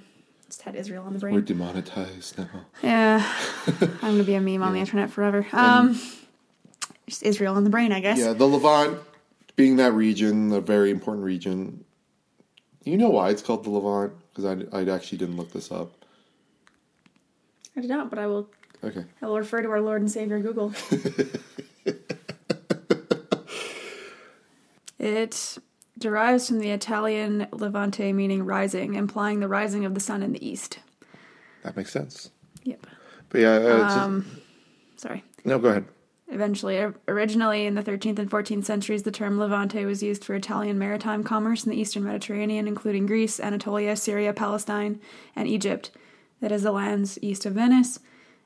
just 0.49 0.63
had 0.63 0.75
Israel 0.75 1.05
on 1.05 1.13
the 1.13 1.19
brain. 1.19 1.35
We're 1.35 1.41
demonetized 1.41 2.37
now. 2.37 2.49
Yeah, 2.81 3.35
I'm 3.67 3.99
gonna 3.99 4.23
be 4.23 4.33
a 4.35 4.41
meme 4.41 4.63
on 4.63 4.73
the 4.73 4.79
internet 4.79 5.11
forever. 5.11 5.45
Um, 5.53 5.99
just 7.07 7.23
Israel 7.23 7.55
on 7.55 7.63
the 7.63 7.69
brain, 7.69 7.91
I 7.91 7.99
guess. 7.99 8.17
Yeah, 8.17 8.33
the 8.33 8.47
Levant 8.47 8.99
being 9.55 9.75
that 9.75 9.93
region, 9.93 10.51
a 10.51 10.61
very 10.61 10.89
important 10.89 11.25
region. 11.25 11.85
You 12.83 12.97
know 12.97 13.09
why 13.09 13.29
it's 13.29 13.41
called 13.41 13.63
the 13.63 13.69
Levant? 13.69 14.13
Because 14.33 14.45
I, 14.45 14.77
I 14.77 14.89
actually 14.89 15.19
didn't 15.19 15.37
look 15.37 15.51
this 15.51 15.71
up. 15.71 15.91
I 17.75 17.81
did 17.81 17.89
not, 17.89 18.09
but 18.09 18.19
I 18.19 18.27
will. 18.27 18.49
Okay. 18.83 19.03
I 19.21 19.25
will 19.27 19.37
refer 19.37 19.61
to 19.61 19.69
our 19.69 19.81
Lord 19.81 20.01
and 20.01 20.09
Savior 20.09 20.39
Google. 20.39 20.73
it 24.97 25.57
derives 25.99 26.47
from 26.47 26.59
the 26.59 26.71
Italian 26.71 27.47
levante 27.51 28.11
meaning 28.13 28.45
rising, 28.45 28.95
implying 28.95 29.39
the 29.39 29.47
rising 29.47 29.85
of 29.85 29.93
the 29.93 29.99
sun 29.99 30.23
in 30.23 30.31
the 30.31 30.45
east. 30.47 30.79
That 31.63 31.75
makes 31.75 31.91
sense. 31.91 32.31
Yep. 32.63 32.87
But 33.29 33.41
yeah, 33.41 33.53
uh, 33.55 33.99
Um, 34.05 34.25
sorry. 34.95 35.23
no, 35.45 35.59
go 35.59 35.69
ahead. 35.69 35.85
Eventually, 36.31 36.77
originally 37.07 37.65
in 37.65 37.73
the 37.73 37.81
13th 37.83 38.19
and 38.19 38.29
14th 38.29 38.63
centuries, 38.63 39.01
the 39.03 39.11
term 39.11 39.39
Levante 39.39 39.83
was 39.85 40.03
used 40.03 40.23
for 40.23 40.35
Italian 40.35 40.77
maritime 40.77 41.23
commerce 41.23 41.65
in 41.65 41.71
the 41.71 41.79
eastern 41.79 42.03
Mediterranean, 42.03 42.67
including 42.67 43.07
Greece, 43.07 43.39
Anatolia, 43.39 43.95
Syria, 43.95 44.31
Palestine, 44.31 44.99
and 45.35 45.47
Egypt. 45.47 45.89
That 46.39 46.51
is 46.51 46.61
the 46.63 46.71
lands 46.71 47.17
east 47.21 47.45
of 47.47 47.53
Venice. 47.53 47.99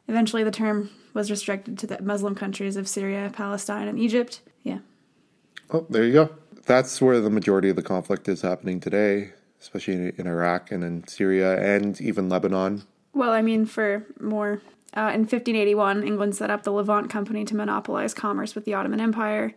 Eventually, 0.07 0.43
the 0.45 0.51
term 0.51 0.89
was 1.13 1.29
restricted 1.29 1.77
to 1.79 1.87
the 1.87 2.01
Muslim 2.01 2.35
countries 2.35 2.77
of 2.77 2.87
Syria, 2.87 3.29
Palestine, 3.33 3.87
and 3.89 3.99
Egypt. 3.99 4.41
Yeah. 4.63 4.79
Oh, 5.69 5.85
there 5.89 6.05
you 6.05 6.13
go. 6.13 6.29
That's 6.66 7.01
where 7.01 7.20
the 7.20 7.30
majority 7.30 7.70
of 7.70 7.76
the 7.76 7.82
conflict 7.82 8.28
is 8.28 8.41
happening 8.41 8.80
today, 8.80 9.32
especially 9.59 10.14
in, 10.18 10.28
Iraq 10.28 10.72
and 10.72 10.84
in 10.84 11.07
Syria 11.07 11.59
and 11.59 11.99
even 11.99 12.30
Lebanon. 12.30 12.84
Well, 13.14 13.32
I 13.32 13.41
mean, 13.41 13.66
for 13.66 14.05
more. 14.20 14.61
Uh, 14.95 15.09
in 15.11 15.22
1581, 15.22 16.03
England 16.03 16.36
set 16.36 16.51
up 16.51 16.64
the 16.64 16.72
Levant 16.72 17.09
Company 17.09 17.43
to 17.45 17.55
monopolize 17.55 18.14
commerce 18.14 18.53
with 18.53 18.64
the 18.66 18.76
Ottoman 18.76 18.99
Empire. 18.99 19.53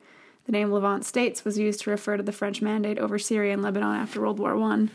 The 0.46 0.52
name 0.52 0.72
Levant 0.72 1.04
States 1.04 1.44
was 1.44 1.58
used 1.58 1.80
to 1.82 1.90
refer 1.90 2.16
to 2.16 2.22
the 2.22 2.32
French 2.32 2.62
mandate 2.62 2.98
over 2.98 3.18
Syria 3.18 3.52
and 3.52 3.62
Lebanon 3.62 3.96
after 3.96 4.20
World 4.20 4.38
War 4.38 4.56
One, 4.56 4.90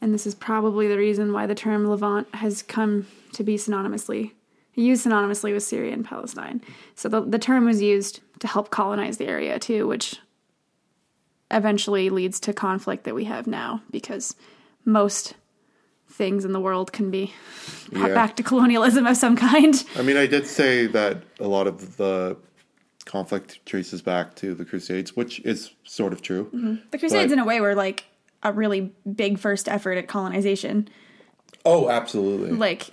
and 0.00 0.12
this 0.12 0.26
is 0.26 0.34
probably 0.34 0.88
the 0.88 0.98
reason 0.98 1.32
why 1.32 1.46
the 1.46 1.54
term 1.54 1.86
Levant 1.86 2.34
has 2.34 2.62
come 2.62 3.06
to 3.32 3.42
be 3.42 3.56
synonymously 3.56 4.32
used 4.74 5.06
synonymously 5.06 5.52
with 5.52 5.62
Syria 5.62 5.92
and 5.92 6.04
Palestine. 6.04 6.60
So 6.94 7.08
the 7.08 7.20
the 7.20 7.38
term 7.38 7.64
was 7.64 7.82
used 7.82 8.20
to 8.40 8.46
help 8.46 8.70
colonize 8.70 9.18
the 9.18 9.26
area 9.26 9.58
too, 9.58 9.86
which 9.86 10.16
eventually 11.52 12.10
leads 12.10 12.40
to 12.40 12.52
conflict 12.52 13.04
that 13.04 13.14
we 13.14 13.24
have 13.24 13.46
now 13.46 13.82
because 13.90 14.34
most 14.84 15.34
things 16.08 16.44
in 16.44 16.52
the 16.52 16.60
world 16.60 16.92
can 16.92 17.10
be 17.10 17.32
brought 17.92 18.08
Yeah. 18.08 18.14
back 18.14 18.36
to 18.36 18.42
colonialism 18.42 19.06
of 19.06 19.16
some 19.16 19.36
kind. 19.36 19.82
I 19.96 20.02
mean, 20.02 20.16
I 20.16 20.26
did 20.26 20.46
say 20.46 20.86
that 20.88 21.22
a 21.40 21.46
lot 21.48 21.66
of 21.66 21.96
the 21.96 22.36
conflict 23.04 23.64
traces 23.66 24.02
back 24.02 24.34
to 24.36 24.54
the 24.54 24.64
Crusades, 24.64 25.16
which 25.16 25.40
is 25.40 25.70
sort 25.84 26.12
of 26.12 26.22
true. 26.22 26.44
Mm-hmm. 26.46 26.74
The 26.90 26.98
Crusades, 26.98 27.30
But- 27.30 27.32
in 27.32 27.38
a 27.38 27.44
way, 27.44 27.60
were 27.60 27.74
like 27.74 28.04
a 28.42 28.52
really 28.52 28.92
big 29.14 29.38
first 29.38 29.68
effort 29.68 29.98
at 29.98 30.08
colonization. 30.08 30.88
Oh, 31.64 31.88
absolutely. 31.88 32.50
Like 32.52 32.90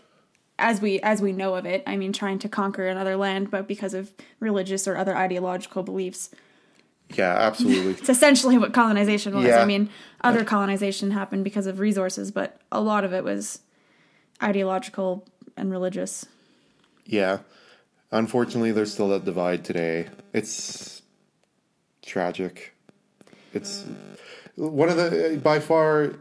as 0.59 0.79
we 0.81 0.99
as 1.01 1.21
we 1.21 1.31
know 1.31 1.55
of 1.55 1.65
it, 1.65 1.83
I 1.87 1.97
mean, 1.97 2.13
trying 2.13 2.39
to 2.39 2.49
conquer 2.49 2.87
another 2.87 3.15
land, 3.17 3.49
but 3.49 3.67
because 3.67 3.93
of 3.93 4.11
religious 4.39 4.87
or 4.87 4.95
other 4.97 5.15
ideological 5.15 5.83
beliefs. 5.83 6.29
Yeah, 7.15 7.35
absolutely. 7.35 7.91
It's 7.93 8.09
essentially 8.09 8.57
what 8.57 8.73
colonization 8.73 9.35
was. 9.35 9.45
Yeah. 9.45 9.61
I 9.61 9.65
mean, 9.65 9.89
other 10.21 10.43
colonization 10.43 11.11
happened 11.11 11.43
because 11.43 11.65
of 11.67 11.79
resources, 11.79 12.31
but 12.31 12.59
a 12.71 12.81
lot 12.81 13.03
of 13.03 13.13
it 13.13 13.23
was 13.23 13.59
ideological 14.41 15.25
and 15.57 15.71
religious. 15.71 16.25
yeah. 17.05 17.39
Unfortunately, 18.11 18.71
there's 18.71 18.91
still 18.91 19.09
that 19.09 19.23
divide 19.23 19.63
today. 19.63 20.07
It's 20.33 21.03
tragic. 22.01 22.73
It's 23.53 23.85
one 24.55 24.89
of 24.89 24.97
the 24.97 25.39
by 25.43 25.59
far. 25.59 26.15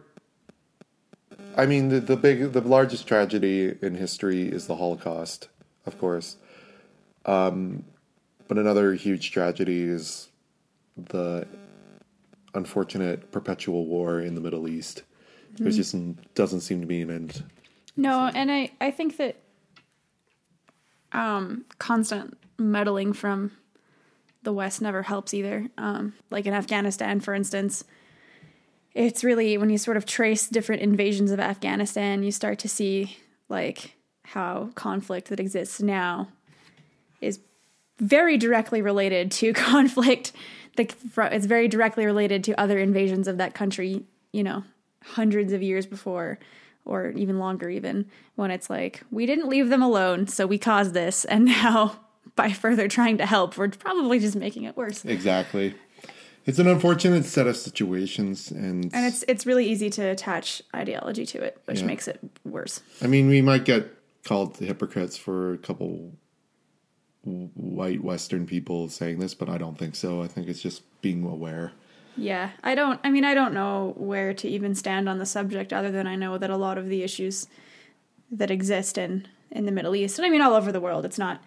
I 1.56 1.64
mean, 1.64 1.88
the, 1.88 2.00
the 2.00 2.16
big, 2.16 2.52
the 2.52 2.60
largest 2.60 3.06
tragedy 3.08 3.74
in 3.80 3.94
history 3.94 4.48
is 4.48 4.66
the 4.66 4.76
Holocaust, 4.76 5.48
of 5.86 5.98
course. 5.98 6.36
Um, 7.24 7.84
but 8.48 8.58
another 8.58 8.92
huge 8.92 9.30
tragedy 9.30 9.84
is 9.84 10.27
the 11.06 11.46
unfortunate 12.54 13.30
perpetual 13.30 13.86
war 13.86 14.20
in 14.20 14.34
the 14.34 14.40
Middle 14.40 14.68
East. 14.68 15.02
There 15.56 15.70
just 15.70 15.94
doesn't 16.34 16.60
seem 16.60 16.80
to 16.80 16.86
be 16.86 17.00
an 17.00 17.10
end. 17.10 17.42
No, 17.96 18.30
and 18.32 18.50
I 18.50 18.70
I 18.80 18.90
think 18.90 19.16
that 19.16 19.36
um 21.12 21.64
constant 21.78 22.36
meddling 22.58 23.12
from 23.12 23.52
the 24.42 24.52
West 24.52 24.80
never 24.80 25.02
helps 25.02 25.34
either. 25.34 25.68
Um, 25.76 26.14
like 26.30 26.46
in 26.46 26.54
Afghanistan, 26.54 27.20
for 27.20 27.34
instance, 27.34 27.84
it's 28.94 29.24
really 29.24 29.58
when 29.58 29.70
you 29.70 29.78
sort 29.78 29.96
of 29.96 30.06
trace 30.06 30.48
different 30.48 30.82
invasions 30.82 31.30
of 31.30 31.40
Afghanistan, 31.40 32.22
you 32.22 32.30
start 32.30 32.58
to 32.60 32.68
see 32.68 33.16
like 33.48 33.94
how 34.24 34.70
conflict 34.74 35.28
that 35.28 35.40
exists 35.40 35.80
now 35.80 36.28
is 37.20 37.40
very 37.98 38.36
directly 38.36 38.82
related 38.82 39.30
to 39.32 39.52
conflict. 39.54 40.32
The, 40.78 41.28
it's 41.32 41.46
very 41.46 41.68
directly 41.68 42.06
related 42.06 42.42
to 42.44 42.58
other 42.58 42.78
invasions 42.78 43.28
of 43.28 43.36
that 43.38 43.52
country, 43.54 44.04
you 44.32 44.42
know, 44.42 44.64
hundreds 45.04 45.52
of 45.52 45.62
years 45.62 45.86
before, 45.86 46.38
or 46.84 47.10
even 47.10 47.38
longer, 47.38 47.68
even 47.68 48.06
when 48.36 48.50
it's 48.50 48.70
like, 48.70 49.02
we 49.10 49.26
didn't 49.26 49.48
leave 49.48 49.68
them 49.68 49.82
alone, 49.82 50.26
so 50.26 50.46
we 50.46 50.56
caused 50.58 50.94
this, 50.94 51.24
and 51.26 51.44
now 51.62 52.00
by 52.36 52.52
further 52.52 52.88
trying 52.88 53.18
to 53.18 53.26
help, 53.26 53.56
we're 53.56 53.68
probably 53.68 54.18
just 54.18 54.36
making 54.36 54.62
it 54.64 54.76
worse. 54.76 55.04
Exactly. 55.04 55.74
It's 56.46 56.58
an 56.58 56.66
unfortunate 56.66 57.26
set 57.26 57.46
of 57.46 57.56
situations, 57.56 58.50
and, 58.50 58.90
And 58.94 59.04
it's 59.04 59.22
it's 59.28 59.44
really 59.44 59.66
easy 59.68 59.90
to 59.90 60.02
attach 60.02 60.62
ideology 60.74 61.26
to 61.26 61.42
it, 61.42 61.60
which 61.66 61.80
Yeah. 61.80 61.86
makes 61.86 62.08
it 62.08 62.20
worse. 62.44 62.80
I 63.02 63.06
mean, 63.06 63.28
we 63.28 63.42
might 63.42 63.64
get 63.66 63.92
called 64.24 64.56
hypocrites 64.56 65.16
for 65.16 65.52
a 65.52 65.58
couple 65.58 66.12
white 67.54 68.02
Western 68.02 68.46
people 68.46 68.88
saying 68.88 69.18
this, 69.18 69.34
but 69.34 69.48
I 69.48 69.58
don't 69.58 69.78
think 69.78 69.94
so. 69.94 70.22
I 70.22 70.28
think 70.28 70.48
it's 70.48 70.62
just 70.62 70.82
being 71.00 71.24
aware. 71.24 71.72
Yeah, 72.16 72.50
I 72.64 72.74
don't. 72.74 72.98
I 73.04 73.10
mean, 73.10 73.24
I 73.24 73.34
don't 73.34 73.54
know 73.54 73.94
where 73.96 74.34
to 74.34 74.48
even 74.48 74.74
stand 74.74 75.08
on 75.08 75.18
the 75.18 75.26
subject, 75.26 75.72
other 75.72 75.90
than 75.90 76.06
I 76.06 76.16
know 76.16 76.36
that 76.36 76.50
a 76.50 76.56
lot 76.56 76.76
of 76.76 76.88
the 76.88 77.02
issues 77.02 77.46
that 78.30 78.50
exist 78.50 78.98
in 78.98 79.28
in 79.50 79.66
the 79.66 79.72
Middle 79.72 79.94
East, 79.94 80.18
and 80.18 80.26
I 80.26 80.30
mean 80.30 80.42
all 80.42 80.54
over 80.54 80.72
the 80.72 80.80
world, 80.80 81.04
it's 81.04 81.18
not 81.18 81.40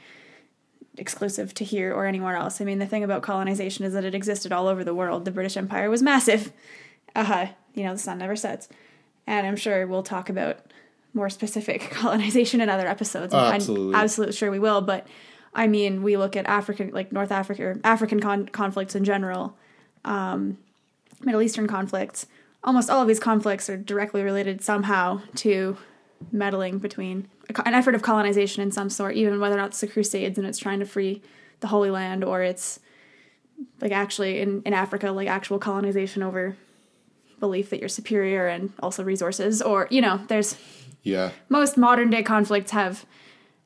exclusive 0.97 1.53
to 1.55 1.63
here 1.63 1.93
or 1.93 2.05
anywhere 2.05 2.35
else. 2.35 2.61
I 2.61 2.65
mean, 2.65 2.79
the 2.79 2.85
thing 2.85 3.03
about 3.03 3.21
colonization 3.21 3.85
is 3.85 3.93
that 3.93 4.05
it 4.05 4.15
existed 4.15 4.51
all 4.51 4.67
over 4.67 4.83
the 4.83 4.95
world. 4.95 5.25
The 5.25 5.31
British 5.31 5.57
Empire 5.57 5.89
was 5.89 6.01
massive. 6.01 6.53
Uh 7.15 7.25
huh. 7.25 7.47
You 7.73 7.83
know, 7.83 7.93
the 7.93 7.99
sun 7.99 8.19
never 8.19 8.37
sets, 8.37 8.69
and 9.27 9.45
I'm 9.45 9.57
sure 9.57 9.85
we'll 9.85 10.03
talk 10.03 10.29
about 10.29 10.71
more 11.13 11.29
specific 11.29 11.81
colonization 11.91 12.61
in 12.61 12.69
other 12.69 12.87
episodes. 12.87 13.33
Oh, 13.33 13.39
I'm 13.39 13.55
absolutely. 13.55 13.95
absolutely 13.95 14.35
sure 14.35 14.51
we 14.51 14.59
will. 14.59 14.81
But 14.81 15.05
I 15.53 15.67
mean, 15.67 16.01
we 16.03 16.17
look 16.17 16.35
at 16.35 16.45
African, 16.47 16.91
like 16.91 17.11
North 17.11 17.31
Africa, 17.31 17.63
or 17.63 17.79
African 17.83 18.19
con- 18.19 18.47
conflicts 18.47 18.95
in 18.95 19.03
general. 19.03 19.55
um, 20.05 20.57
Middle 21.23 21.41
Eastern 21.43 21.67
conflicts, 21.67 22.25
almost 22.63 22.89
all 22.89 23.01
of 23.01 23.07
these 23.07 23.19
conflicts 23.19 23.69
are 23.69 23.77
directly 23.77 24.23
related 24.23 24.63
somehow 24.63 25.21
to 25.35 25.77
meddling 26.31 26.79
between 26.79 27.27
an 27.65 27.73
effort 27.75 27.93
of 27.93 28.01
colonization 28.01 28.63
in 28.63 28.71
some 28.71 28.89
sort, 28.89 29.15
even 29.15 29.39
whether 29.39 29.53
or 29.53 29.57
not 29.59 29.67
it's 29.67 29.81
the 29.81 29.87
Crusades 29.87 30.39
and 30.39 30.47
it's 30.47 30.57
trying 30.57 30.79
to 30.79 30.85
free 30.85 31.21
the 31.59 31.67
Holy 31.67 31.91
Land 31.91 32.23
or 32.23 32.41
it's 32.41 32.79
like 33.81 33.91
actually 33.91 34.39
in, 34.39 34.63
in 34.65 34.73
Africa, 34.73 35.11
like 35.11 35.27
actual 35.27 35.59
colonization 35.59 36.23
over 36.23 36.55
belief 37.39 37.69
that 37.69 37.79
you're 37.79 37.89
superior 37.89 38.47
and 38.47 38.71
also 38.81 39.03
resources, 39.03 39.61
or 39.61 39.87
you 39.91 40.01
know, 40.01 40.21
there's 40.27 40.57
Yeah. 41.03 41.31
most 41.49 41.77
modern 41.77 42.09
day 42.09 42.23
conflicts 42.23 42.71
have 42.71 43.05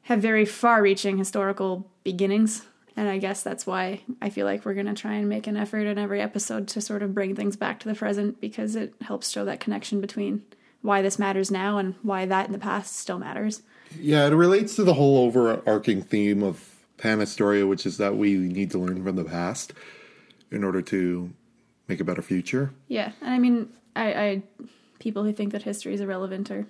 have 0.06 0.22
very 0.22 0.46
far 0.46 0.82
reaching 0.82 1.18
historical 1.18 1.90
beginnings 2.04 2.66
and 2.98 3.08
i 3.10 3.18
guess 3.18 3.44
that's 3.44 3.66
why 3.68 4.02
i 4.22 4.30
feel 4.30 4.46
like 4.46 4.64
we're 4.66 4.74
going 4.74 4.86
to 4.86 4.94
try 4.94 5.14
and 5.14 5.28
make 5.30 5.48
an 5.48 5.58
effort 5.58 5.86
in 5.86 5.98
every 5.98 6.22
episode 6.22 6.68
to 6.68 6.80
sort 6.82 7.02
of 7.04 7.14
bring 7.14 7.36
things 7.36 7.56
back 7.56 7.80
to 7.80 7.88
the 7.88 7.96
present 7.96 8.40
because 8.40 8.76
it 8.76 8.94
helps 9.02 9.30
show 9.30 9.44
that 9.46 9.60
connection 9.60 10.00
between 10.02 10.44
why 10.82 11.02
this 11.02 11.18
matters 11.20 11.50
now 11.52 11.78
and 11.78 11.96
why 12.04 12.26
that 12.26 12.46
in 12.48 12.52
the 12.54 12.60
past 12.60 12.96
still 12.96 13.18
matters 13.20 13.62
Yeah, 14.00 14.28
it 14.28 14.34
relates 14.34 14.76
to 14.76 14.84
the 14.84 14.94
whole 14.96 15.18
overarching 15.26 16.02
theme 16.02 16.44
of 16.44 16.72
Pan 16.98 17.20
Historia, 17.20 17.66
which 17.68 17.86
is 17.86 17.98
that 17.98 18.16
we 18.18 18.36
need 18.36 18.72
to 18.72 18.78
learn 18.80 19.04
from 19.04 19.16
the 19.16 19.24
past 19.26 19.74
in 20.52 20.64
order 20.64 20.82
to 20.84 21.32
make 21.88 22.00
a 22.00 22.04
better 22.04 22.22
future. 22.22 22.72
yeah 22.88 23.12
and 23.22 23.34
i 23.34 23.40
mean 23.40 23.70
i, 23.96 24.14
I 24.14 24.44
people 25.00 25.24
who 25.24 25.34
think 25.34 25.52
that 25.54 25.64
history 25.64 25.94
is 25.94 26.02
irrelevant 26.02 26.52
are 26.52 26.66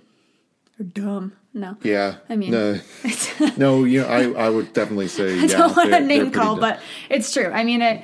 are 0.80 0.84
dumb 0.84 1.34
no 1.54 1.78
Yeah. 1.84 2.16
I 2.30 2.36
mean- 2.36 2.52
no, 2.52 2.80
no 3.58 3.84
you 3.86 4.02
know, 4.02 4.08
I, 4.08 4.46
I 4.46 4.50
would 4.50 4.74
definitely 4.74 5.08
say, 5.08 5.40
I 5.40 5.44
yeah. 5.44 5.58
don't 5.58 5.76
want 5.76 5.92
to 5.92 6.00
name 6.02 6.32
call, 6.32 6.56
dumb. 6.56 6.60
but 6.62 6.80
it's 7.10 7.32
true. 7.34 7.48
I 7.50 7.64
mean, 7.64 7.82
it. 7.82 8.04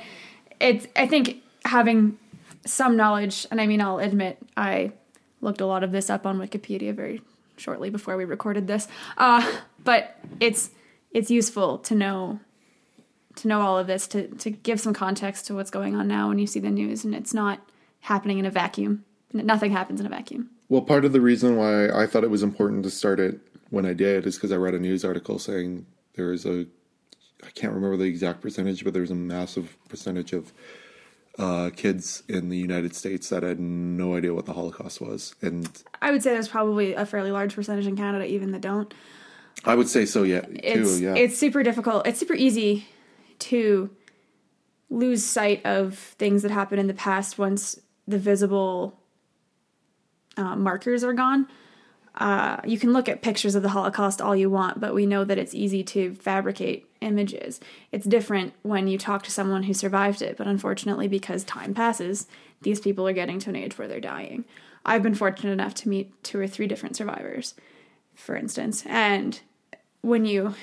It's. 0.58 0.86
I 0.96 1.06
think 1.06 1.42
having 1.64 2.18
some 2.64 2.96
knowledge, 2.96 3.46
and 3.50 3.60
I 3.60 3.66
mean, 3.66 3.80
I'll 3.80 3.98
admit, 3.98 4.38
I 4.56 4.92
looked 5.40 5.60
a 5.60 5.66
lot 5.66 5.82
of 5.84 5.92
this 5.92 6.08
up 6.08 6.24
on 6.24 6.38
Wikipedia 6.38 6.94
very 6.94 7.20
shortly 7.56 7.90
before 7.90 8.16
we 8.16 8.24
recorded 8.24 8.66
this. 8.68 8.88
Uh, 9.18 9.44
but 9.84 10.16
it's 10.40 10.70
it's 11.10 11.30
useful 11.30 11.78
to 11.78 11.94
know 11.94 12.40
to 13.36 13.48
know 13.48 13.60
all 13.60 13.78
of 13.78 13.86
this 13.86 14.06
to 14.08 14.28
to 14.28 14.50
give 14.50 14.80
some 14.80 14.94
context 14.94 15.46
to 15.48 15.54
what's 15.54 15.70
going 15.70 15.94
on 15.94 16.08
now 16.08 16.28
when 16.28 16.38
you 16.38 16.46
see 16.46 16.60
the 16.60 16.70
news, 16.70 17.04
and 17.04 17.14
it's 17.14 17.34
not 17.34 17.60
happening 18.00 18.38
in 18.38 18.46
a 18.46 18.50
vacuum. 18.50 19.04
Nothing 19.32 19.72
happens 19.72 20.00
in 20.00 20.06
a 20.06 20.10
vacuum. 20.10 20.50
Well, 20.72 20.80
part 20.80 21.04
of 21.04 21.12
the 21.12 21.20
reason 21.20 21.56
why 21.56 21.90
I 21.90 22.06
thought 22.06 22.24
it 22.24 22.30
was 22.30 22.42
important 22.42 22.82
to 22.84 22.90
start 22.90 23.20
it 23.20 23.38
when 23.68 23.84
I 23.84 23.92
did 23.92 24.26
is 24.26 24.36
because 24.36 24.52
I 24.52 24.56
read 24.56 24.72
a 24.72 24.78
news 24.78 25.04
article 25.04 25.38
saying 25.38 25.84
there 26.14 26.32
is 26.32 26.46
a, 26.46 26.64
I 27.44 27.50
can't 27.50 27.74
remember 27.74 27.98
the 27.98 28.04
exact 28.04 28.40
percentage, 28.40 28.82
but 28.82 28.94
there's 28.94 29.10
a 29.10 29.14
massive 29.14 29.76
percentage 29.90 30.32
of 30.32 30.50
uh, 31.38 31.68
kids 31.76 32.22
in 32.26 32.48
the 32.48 32.56
United 32.56 32.96
States 32.96 33.28
that 33.28 33.42
had 33.42 33.60
no 33.60 34.16
idea 34.16 34.32
what 34.32 34.46
the 34.46 34.54
Holocaust 34.54 35.02
was, 35.02 35.34
and 35.42 35.82
I 36.00 36.10
would 36.10 36.22
say 36.22 36.32
there's 36.32 36.48
probably 36.48 36.94
a 36.94 37.04
fairly 37.04 37.32
large 37.32 37.54
percentage 37.54 37.86
in 37.86 37.94
Canada 37.94 38.24
even 38.24 38.52
that 38.52 38.62
don't. 38.62 38.94
I 39.66 39.74
would 39.74 39.88
say 39.88 40.06
so. 40.06 40.22
Yeah, 40.22 40.46
It's 40.48 40.96
too. 40.96 41.04
Yeah, 41.04 41.16
it's 41.16 41.36
super 41.36 41.62
difficult. 41.62 42.06
It's 42.06 42.18
super 42.18 42.32
easy 42.32 42.86
to 43.40 43.90
lose 44.88 45.22
sight 45.22 45.66
of 45.66 45.98
things 45.98 46.40
that 46.40 46.50
happened 46.50 46.80
in 46.80 46.86
the 46.86 46.94
past 46.94 47.36
once 47.36 47.78
the 48.08 48.18
visible 48.18 49.01
uh, 50.36 50.56
markers 50.56 51.04
are 51.04 51.12
gone. 51.12 51.48
Uh, 52.14 52.58
you 52.64 52.78
can 52.78 52.92
look 52.92 53.08
at 53.08 53.22
pictures 53.22 53.54
of 53.54 53.62
the 53.62 53.70
Holocaust 53.70 54.20
all 54.20 54.36
you 54.36 54.50
want, 54.50 54.78
but 54.78 54.94
we 54.94 55.06
know 55.06 55.24
that 55.24 55.38
it's 55.38 55.54
easy 55.54 55.82
to 55.82 56.14
fabricate 56.14 56.86
images. 57.00 57.58
It's 57.90 58.06
different 58.06 58.52
when 58.62 58.86
you 58.86 58.98
talk 58.98 59.22
to 59.24 59.30
someone 59.30 59.62
who 59.62 59.72
survived 59.72 60.20
it, 60.20 60.36
but 60.36 60.46
unfortunately, 60.46 61.08
because 61.08 61.42
time 61.42 61.72
passes, 61.72 62.26
these 62.60 62.80
people 62.80 63.08
are 63.08 63.14
getting 63.14 63.38
to 63.40 63.50
an 63.50 63.56
age 63.56 63.78
where 63.78 63.88
they're 63.88 64.00
dying. 64.00 64.44
I've 64.84 65.02
been 65.02 65.14
fortunate 65.14 65.52
enough 65.52 65.74
to 65.76 65.88
meet 65.88 66.22
two 66.22 66.38
or 66.38 66.46
three 66.46 66.66
different 66.66 66.96
survivors, 66.96 67.54
for 68.14 68.36
instance, 68.36 68.84
and 68.86 69.40
when 70.02 70.26
you 70.26 70.54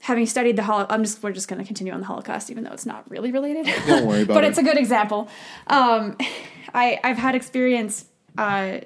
having 0.00 0.26
studied 0.26 0.56
the 0.56 0.62
Holocaust, 0.62 0.92
I'm 0.92 1.04
just 1.04 1.22
we're 1.22 1.32
just 1.32 1.48
going 1.48 1.60
to 1.60 1.66
continue 1.66 1.92
on 1.92 2.00
the 2.00 2.06
Holocaust, 2.06 2.50
even 2.50 2.64
though 2.64 2.72
it's 2.72 2.86
not 2.86 3.08
really 3.10 3.30
related. 3.30 3.66
Don't 3.86 4.06
worry 4.06 4.22
about 4.22 4.34
but 4.34 4.38
it. 4.38 4.40
But 4.42 4.44
it's 4.44 4.58
a 4.58 4.62
good 4.62 4.78
example. 4.78 5.28
Um, 5.66 6.16
I 6.74 6.98
I've 7.04 7.18
had 7.18 7.34
experience. 7.34 8.06
Uh, 8.38 8.80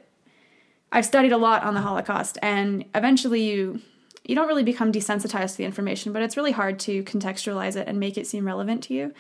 I've 0.91 1.07
studied 1.07 1.33
a 1.33 1.37
lot 1.37 1.63
on 1.63 1.75
the 1.75 1.81
Holocaust, 1.81 2.39
and 2.43 2.85
eventually 2.95 3.43
you 3.43 3.81
you 4.25 4.37
don't 4.37 4.47
really 4.47 4.63
become 4.63 4.93
desensitized 4.93 5.53
to 5.53 5.57
the 5.59 5.65
information, 5.65 6.13
but 6.13 6.23
it's 6.23 6.37
really 6.37 6.53
hard 6.53 6.79
to 6.79 7.03
contextualize 7.03 7.75
it 7.75 7.89
and 7.89 7.99
make 7.99 8.17
it 8.17 8.27
seem 8.27 8.47
relevant 8.47 8.85
to 8.85 8.95
you. 8.95 9.13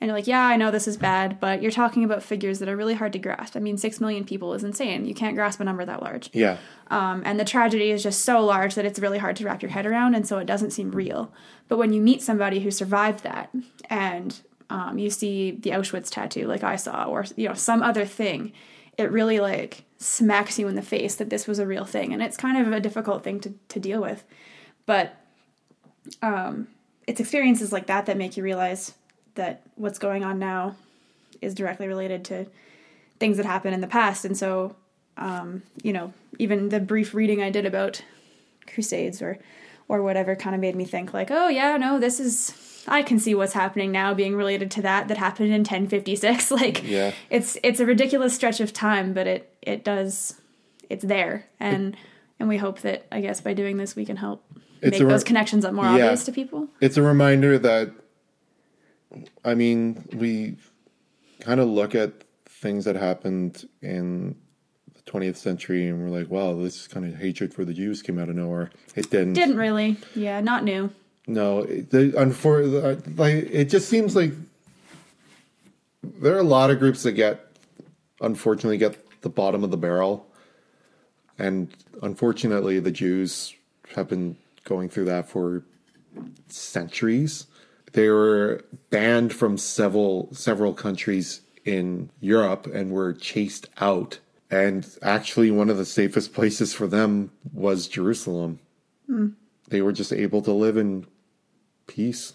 And 0.00 0.08
you're 0.08 0.16
like, 0.16 0.26
yeah, 0.26 0.44
I 0.44 0.56
know 0.56 0.70
this 0.72 0.88
is 0.88 0.96
bad, 0.96 1.38
but 1.38 1.62
you're 1.62 1.70
talking 1.70 2.02
about 2.02 2.22
figures 2.22 2.58
that 2.58 2.68
are 2.68 2.76
really 2.76 2.94
hard 2.94 3.12
to 3.12 3.18
grasp. 3.20 3.56
I 3.56 3.60
mean, 3.60 3.76
six 3.76 4.00
million 4.00 4.24
people 4.24 4.54
is 4.54 4.64
insane. 4.64 5.06
You 5.06 5.14
can't 5.14 5.36
grasp 5.36 5.60
a 5.60 5.64
number 5.64 5.84
that 5.84 6.02
large. 6.02 6.30
yeah. 6.32 6.58
Um, 6.88 7.22
and 7.24 7.38
the 7.38 7.44
tragedy 7.44 7.90
is 7.90 8.02
just 8.02 8.22
so 8.22 8.44
large 8.44 8.74
that 8.74 8.84
it's 8.84 8.98
really 8.98 9.18
hard 9.18 9.36
to 9.36 9.44
wrap 9.44 9.62
your 9.62 9.70
head 9.70 9.86
around, 9.86 10.14
and 10.14 10.26
so 10.26 10.38
it 10.38 10.46
doesn't 10.46 10.70
seem 10.70 10.90
real. 10.90 11.32
But 11.68 11.78
when 11.78 11.92
you 11.92 12.00
meet 12.00 12.22
somebody 12.22 12.60
who 12.60 12.70
survived 12.70 13.22
that, 13.24 13.50
and 13.88 14.40
um, 14.70 14.98
you 14.98 15.10
see 15.10 15.52
the 15.52 15.70
Auschwitz 15.70 16.10
tattoo, 16.10 16.46
like 16.46 16.64
I 16.64 16.76
saw, 16.76 17.04
or 17.04 17.24
you 17.36 17.48
know 17.48 17.54
some 17.54 17.82
other 17.82 18.04
thing, 18.04 18.52
it 18.98 19.10
really 19.10 19.40
like 19.40 19.84
smacks 19.98 20.58
you 20.58 20.68
in 20.68 20.74
the 20.74 20.82
face 20.82 21.14
that 21.14 21.30
this 21.30 21.46
was 21.46 21.58
a 21.58 21.66
real 21.66 21.84
thing, 21.84 22.12
and 22.12 22.22
it's 22.22 22.36
kind 22.36 22.58
of 22.58 22.72
a 22.72 22.80
difficult 22.80 23.24
thing 23.24 23.40
to 23.40 23.54
to 23.68 23.80
deal 23.80 24.02
with. 24.02 24.24
But 24.84 25.16
um, 26.20 26.68
it's 27.06 27.20
experiences 27.20 27.72
like 27.72 27.86
that 27.86 28.06
that 28.06 28.16
make 28.16 28.36
you 28.36 28.42
realize 28.42 28.92
that 29.36 29.62
what's 29.76 29.98
going 29.98 30.24
on 30.24 30.38
now 30.38 30.76
is 31.40 31.54
directly 31.54 31.86
related 31.86 32.24
to 32.26 32.46
things 33.20 33.36
that 33.36 33.46
happened 33.46 33.74
in 33.74 33.80
the 33.80 33.86
past, 33.86 34.24
and 34.24 34.36
so 34.36 34.76
um, 35.16 35.62
you 35.82 35.92
know, 35.92 36.12
even 36.38 36.68
the 36.68 36.80
brief 36.80 37.14
reading 37.14 37.42
I 37.42 37.50
did 37.50 37.66
about 37.66 38.02
crusades 38.66 39.22
or 39.22 39.38
or 39.88 40.02
whatever 40.02 40.36
kind 40.36 40.54
of 40.54 40.60
made 40.60 40.76
me 40.76 40.84
think 40.84 41.14
like, 41.14 41.30
oh 41.30 41.48
yeah, 41.48 41.76
no, 41.76 41.98
this 41.98 42.20
is 42.20 42.77
I 42.88 43.02
can 43.02 43.18
see 43.18 43.34
what's 43.34 43.52
happening 43.52 43.92
now 43.92 44.14
being 44.14 44.34
related 44.34 44.70
to 44.72 44.82
that 44.82 45.08
that 45.08 45.16
happened 45.18 45.48
in 45.52 45.60
1056. 45.60 46.50
Like 46.58 46.82
Yeah. 46.88 47.12
it's 47.30 47.56
it's 47.62 47.80
a 47.80 47.86
ridiculous 47.86 48.34
stretch 48.34 48.60
of 48.60 48.72
time, 48.72 49.12
but 49.12 49.26
it 49.26 49.52
it 49.62 49.84
does 49.84 50.40
it's 50.90 51.04
there. 51.04 51.46
And 51.60 51.96
and 52.40 52.48
we 52.48 52.56
hope 52.56 52.80
that 52.80 53.06
I 53.12 53.20
guess 53.20 53.40
by 53.40 53.52
doing 53.54 53.76
this 53.76 53.94
we 53.94 54.04
can 54.04 54.16
help 54.16 54.44
It's 54.80 54.92
make 54.92 55.02
re- 55.02 55.08
those 55.08 55.24
connections 55.24 55.64
up 55.64 55.74
more 55.74 55.84
Yeah. 55.84 55.92
obvious 56.06 56.24
to 56.24 56.32
people. 56.32 56.68
it's 56.80 56.96
a 56.96 57.02
reminder 57.02 57.58
that 57.58 57.92
I 59.44 59.54
mean, 59.54 60.04
we 60.12 60.56
kind 61.40 61.60
of 61.60 61.68
look 61.68 61.94
at 61.94 62.12
things 62.46 62.84
that 62.84 62.96
happened 62.96 63.66
in 63.80 64.36
the 64.94 65.00
20th 65.10 65.36
century 65.36 65.86
and 65.88 66.02
we're 66.02 66.16
like, 66.18 66.28
wow, 66.30 66.54
this 66.54 66.86
kind 66.86 67.06
of 67.06 67.18
hatred 67.18 67.54
for 67.54 67.64
the 67.64 67.72
Jews 67.72 68.02
came 68.02 68.18
out 68.18 68.28
of 68.28 68.36
nowhere. 68.36 68.70
It 68.94 69.08
didn't. 69.10 69.32
Didn't 69.34 69.56
really. 69.56 69.96
Yeah, 70.14 70.40
not 70.40 70.64
new. 70.64 70.90
No, 71.28 71.60
it- 71.60 71.90
the 71.90 72.12
unfor- 72.16 73.16
like 73.18 73.34
it 73.52 73.66
just 73.66 73.88
seems 73.88 74.16
like 74.16 74.32
there 76.02 76.34
are 76.34 76.40
a 76.40 76.42
lot 76.42 76.70
of 76.70 76.78
groups 76.78 77.02
that 77.02 77.12
get 77.12 77.52
unfortunately 78.20 78.78
get 78.78 78.96
the 79.20 79.28
bottom 79.28 79.62
of 79.62 79.70
the 79.70 79.76
barrel. 79.76 80.26
And 81.38 81.68
unfortunately 82.02 82.80
the 82.80 82.90
Jews 82.90 83.54
have 83.94 84.08
been 84.08 84.36
going 84.64 84.88
through 84.88 85.04
that 85.04 85.28
for 85.28 85.62
centuries. 86.48 87.46
They 87.92 88.08
were 88.08 88.64
banned 88.90 89.32
from 89.34 89.58
several 89.58 90.30
several 90.32 90.72
countries 90.72 91.42
in 91.64 92.08
Europe 92.20 92.66
and 92.66 92.90
were 92.90 93.12
chased 93.12 93.68
out. 93.80 94.18
And 94.50 94.86
actually, 95.02 95.50
one 95.50 95.68
of 95.68 95.76
the 95.76 95.84
safest 95.84 96.32
places 96.32 96.72
for 96.72 96.86
them 96.86 97.30
was 97.52 97.86
Jerusalem. 97.86 98.60
Hmm. 99.06 99.28
They 99.68 99.82
were 99.82 99.92
just 99.92 100.10
able 100.10 100.40
to 100.42 100.52
live 100.52 100.78
in 100.78 101.06
peace. 101.88 102.34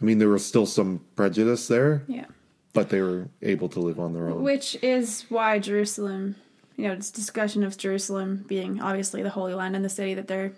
I 0.00 0.04
mean, 0.04 0.18
there 0.18 0.28
was 0.28 0.44
still 0.44 0.66
some 0.66 1.00
prejudice 1.14 1.68
there, 1.68 2.02
Yeah. 2.08 2.24
but 2.72 2.88
they 2.88 3.00
were 3.00 3.28
able 3.42 3.68
to 3.68 3.78
live 3.80 4.00
on 4.00 4.12
their 4.12 4.28
own. 4.28 4.42
Which 4.42 4.76
is 4.82 5.24
why 5.28 5.60
Jerusalem, 5.60 6.34
you 6.76 6.88
know, 6.88 6.96
this 6.96 7.12
discussion 7.12 7.62
of 7.62 7.76
Jerusalem 7.78 8.44
being 8.48 8.80
obviously 8.80 9.22
the 9.22 9.30
Holy 9.30 9.54
Land 9.54 9.76
and 9.76 9.84
the 9.84 9.88
city 9.88 10.14
that 10.14 10.26
they're 10.26 10.52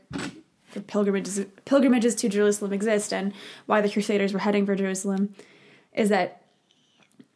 the 0.72 0.80
pilgrimages 0.80 1.44
pilgrimages 1.64 2.14
to 2.16 2.28
Jerusalem 2.28 2.72
exist 2.72 3.12
and 3.12 3.32
why 3.66 3.80
the 3.80 3.88
Crusaders 3.90 4.32
were 4.32 4.40
heading 4.40 4.66
for 4.66 4.74
Jerusalem 4.74 5.34
is 5.94 6.08
that 6.10 6.42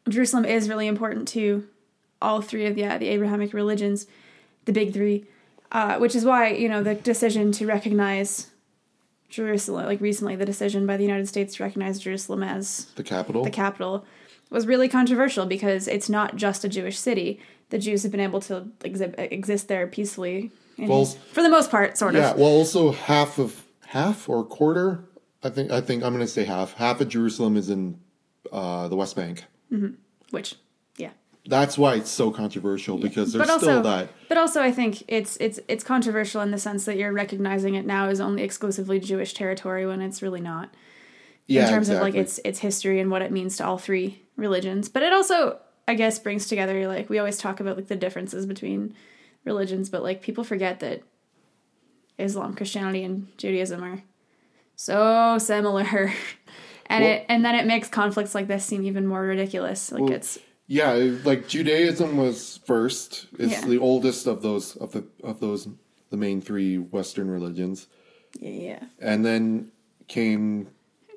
Jerusalem 0.09 0.45
is 0.45 0.69
really 0.69 0.87
important 0.87 1.29
to 1.29 1.67
all 2.21 2.43
three 2.43 2.67
of 2.67 2.75
the 2.75 2.85
uh, 2.85 2.99
the 2.99 3.09
Abrahamic 3.09 3.53
religions, 3.55 4.07
the 4.65 4.73
big 4.73 4.93
three, 4.93 5.25
uh, 5.73 5.97
which 5.99 6.15
is 6.15 6.25
why 6.25 6.49
you 6.49 6.69
know 6.69 6.83
the 6.83 6.95
decision 6.95 7.53
to 7.53 7.67
recognize 7.67 8.50
Jerusalem, 9.31 9.87
like 9.87 10.01
recently 10.01 10.37
the 10.37 10.45
decision 10.45 10.87
by 10.87 10.97
the 10.97 11.05
United 11.05 11.29
States 11.29 11.55
to 11.57 11.63
recognize 11.63 11.99
Jerusalem 12.01 12.43
as 12.43 12.87
the 12.97 13.03
capital. 13.03 13.45
the 13.45 13.51
capital 13.51 14.05
was 14.51 14.67
really 14.67 14.89
controversial 14.89 15.47
because 15.47 15.87
it's 15.89 16.09
not 16.11 16.37
just 16.37 16.65
a 16.65 16.69
Jewish 16.69 16.99
city. 16.99 17.41
The 17.71 17.79
Jews 17.79 18.03
have 18.03 18.11
been 18.11 18.21
able 18.21 18.41
to 18.43 18.67
exi- 18.81 19.15
exist 19.33 19.69
there 19.69 19.87
peacefully, 19.87 20.51
in- 20.77 20.89
Well, 20.89 21.05
for 21.05 21.43
the 21.43 21.49
most 21.49 21.71
part, 21.71 21.97
sort 21.97 22.15
yeah, 22.15 22.33
of. 22.33 22.37
Yeah. 22.37 22.43
Well, 22.43 22.51
also 22.53 22.91
half 22.93 23.39
of 23.39 23.65
half 23.87 24.29
or 24.29 24.41
a 24.41 24.45
quarter. 24.45 25.05
I 25.43 25.49
think. 25.51 25.71
I 25.71 25.81
think 25.81 26.03
I'm 26.03 26.13
going 26.13 26.27
to 26.27 26.31
say 26.31 26.45
half. 26.45 26.75
Half 26.75 27.01
of 27.01 27.09
Jerusalem 27.09 27.57
is 27.57 27.71
in 27.71 27.99
uh, 28.53 28.89
the 28.89 28.97
West 28.97 29.15
Bank. 29.17 29.45
Which, 30.31 30.51
yeah, 30.53 30.57
That's 31.47 31.79
why 31.79 31.95
it's 31.95 32.11
so 32.11 32.31
controversial 32.31 32.99
because 32.99 33.33
there's 33.33 33.49
also, 33.49 33.67
still 33.67 33.83
that. 33.83 34.11
but 34.29 34.37
also, 34.37 34.63
I 34.63 34.73
think 34.73 35.03
it's 35.09 35.37
it's 35.39 35.59
it's 35.69 35.83
controversial 35.83 36.43
in 36.43 36.51
the 36.51 36.59
sense 36.59 36.85
that 36.85 36.97
you're 36.97 37.13
recognizing 37.13 37.75
it 37.75 37.87
now 37.87 38.09
as 38.09 38.21
only 38.21 38.43
exclusively 38.43 39.01
Jewish 39.01 39.33
territory 39.33 39.87
when 39.87 40.03
it's 40.03 40.23
really 40.23 40.41
not. 40.41 40.75
Yeah, 41.47 41.65
in 41.65 41.71
terms 41.71 41.89
exactly. 41.89 42.09
of 42.11 42.15
like 42.15 42.21
its 42.23 42.41
its 42.45 42.59
history 42.61 43.01
and 43.01 43.11
what 43.11 43.23
it 43.23 43.33
means 43.33 43.57
to 43.57 43.65
all 43.67 43.79
three 43.79 44.23
religions. 44.37 44.89
But 44.89 45.03
it 45.03 45.13
also, 45.13 45.59
I 45.89 45.95
guess, 45.95 46.19
brings 46.19 46.47
together 46.47 46.87
like 46.87 47.09
we 47.09 47.19
always 47.19 47.39
talk 47.39 47.59
about 47.59 47.77
like 47.77 47.89
the 47.89 47.97
differences 47.97 48.47
between 48.47 48.95
religions, 49.45 49.89
but 49.89 50.03
like 50.03 50.23
people 50.23 50.45
forget 50.45 50.81
that 50.81 51.03
Islam, 52.19 52.55
Christianity, 52.55 53.03
and 53.03 53.27
Judaism 53.39 53.83
are 53.83 54.03
so 54.77 55.39
similar. 55.39 56.13
And 56.87 57.05
Well- 57.05 57.13
it 57.13 57.27
and 57.29 57.45
then 57.45 57.55
it 57.55 57.67
makes 57.67 57.87
conflicts 57.87 58.35
like 58.35 58.49
this 58.49 58.65
seem 58.65 58.85
even 58.85 59.07
more 59.07 59.23
ridiculous. 59.23 59.93
Like 59.93 60.03
Well, 60.03 60.13
it's 60.13 60.41
Yeah, 60.73 60.93
like 61.25 61.49
Judaism 61.49 62.17
was 62.17 62.61
first. 62.65 63.27
It's 63.41 63.51
Yeah. 63.53 63.67
the 63.67 63.79
oldest 63.79 64.29
of 64.29 64.41
those 64.41 64.77
of 64.77 64.93
the 64.93 65.03
of 65.25 65.41
those 65.41 65.67
the 66.11 66.17
main 66.17 66.41
three 66.41 66.79
Western 66.79 67.29
religions, 67.29 67.89
yeah, 68.39 68.79
and 69.01 69.27
then 69.27 69.73
came 70.07 70.69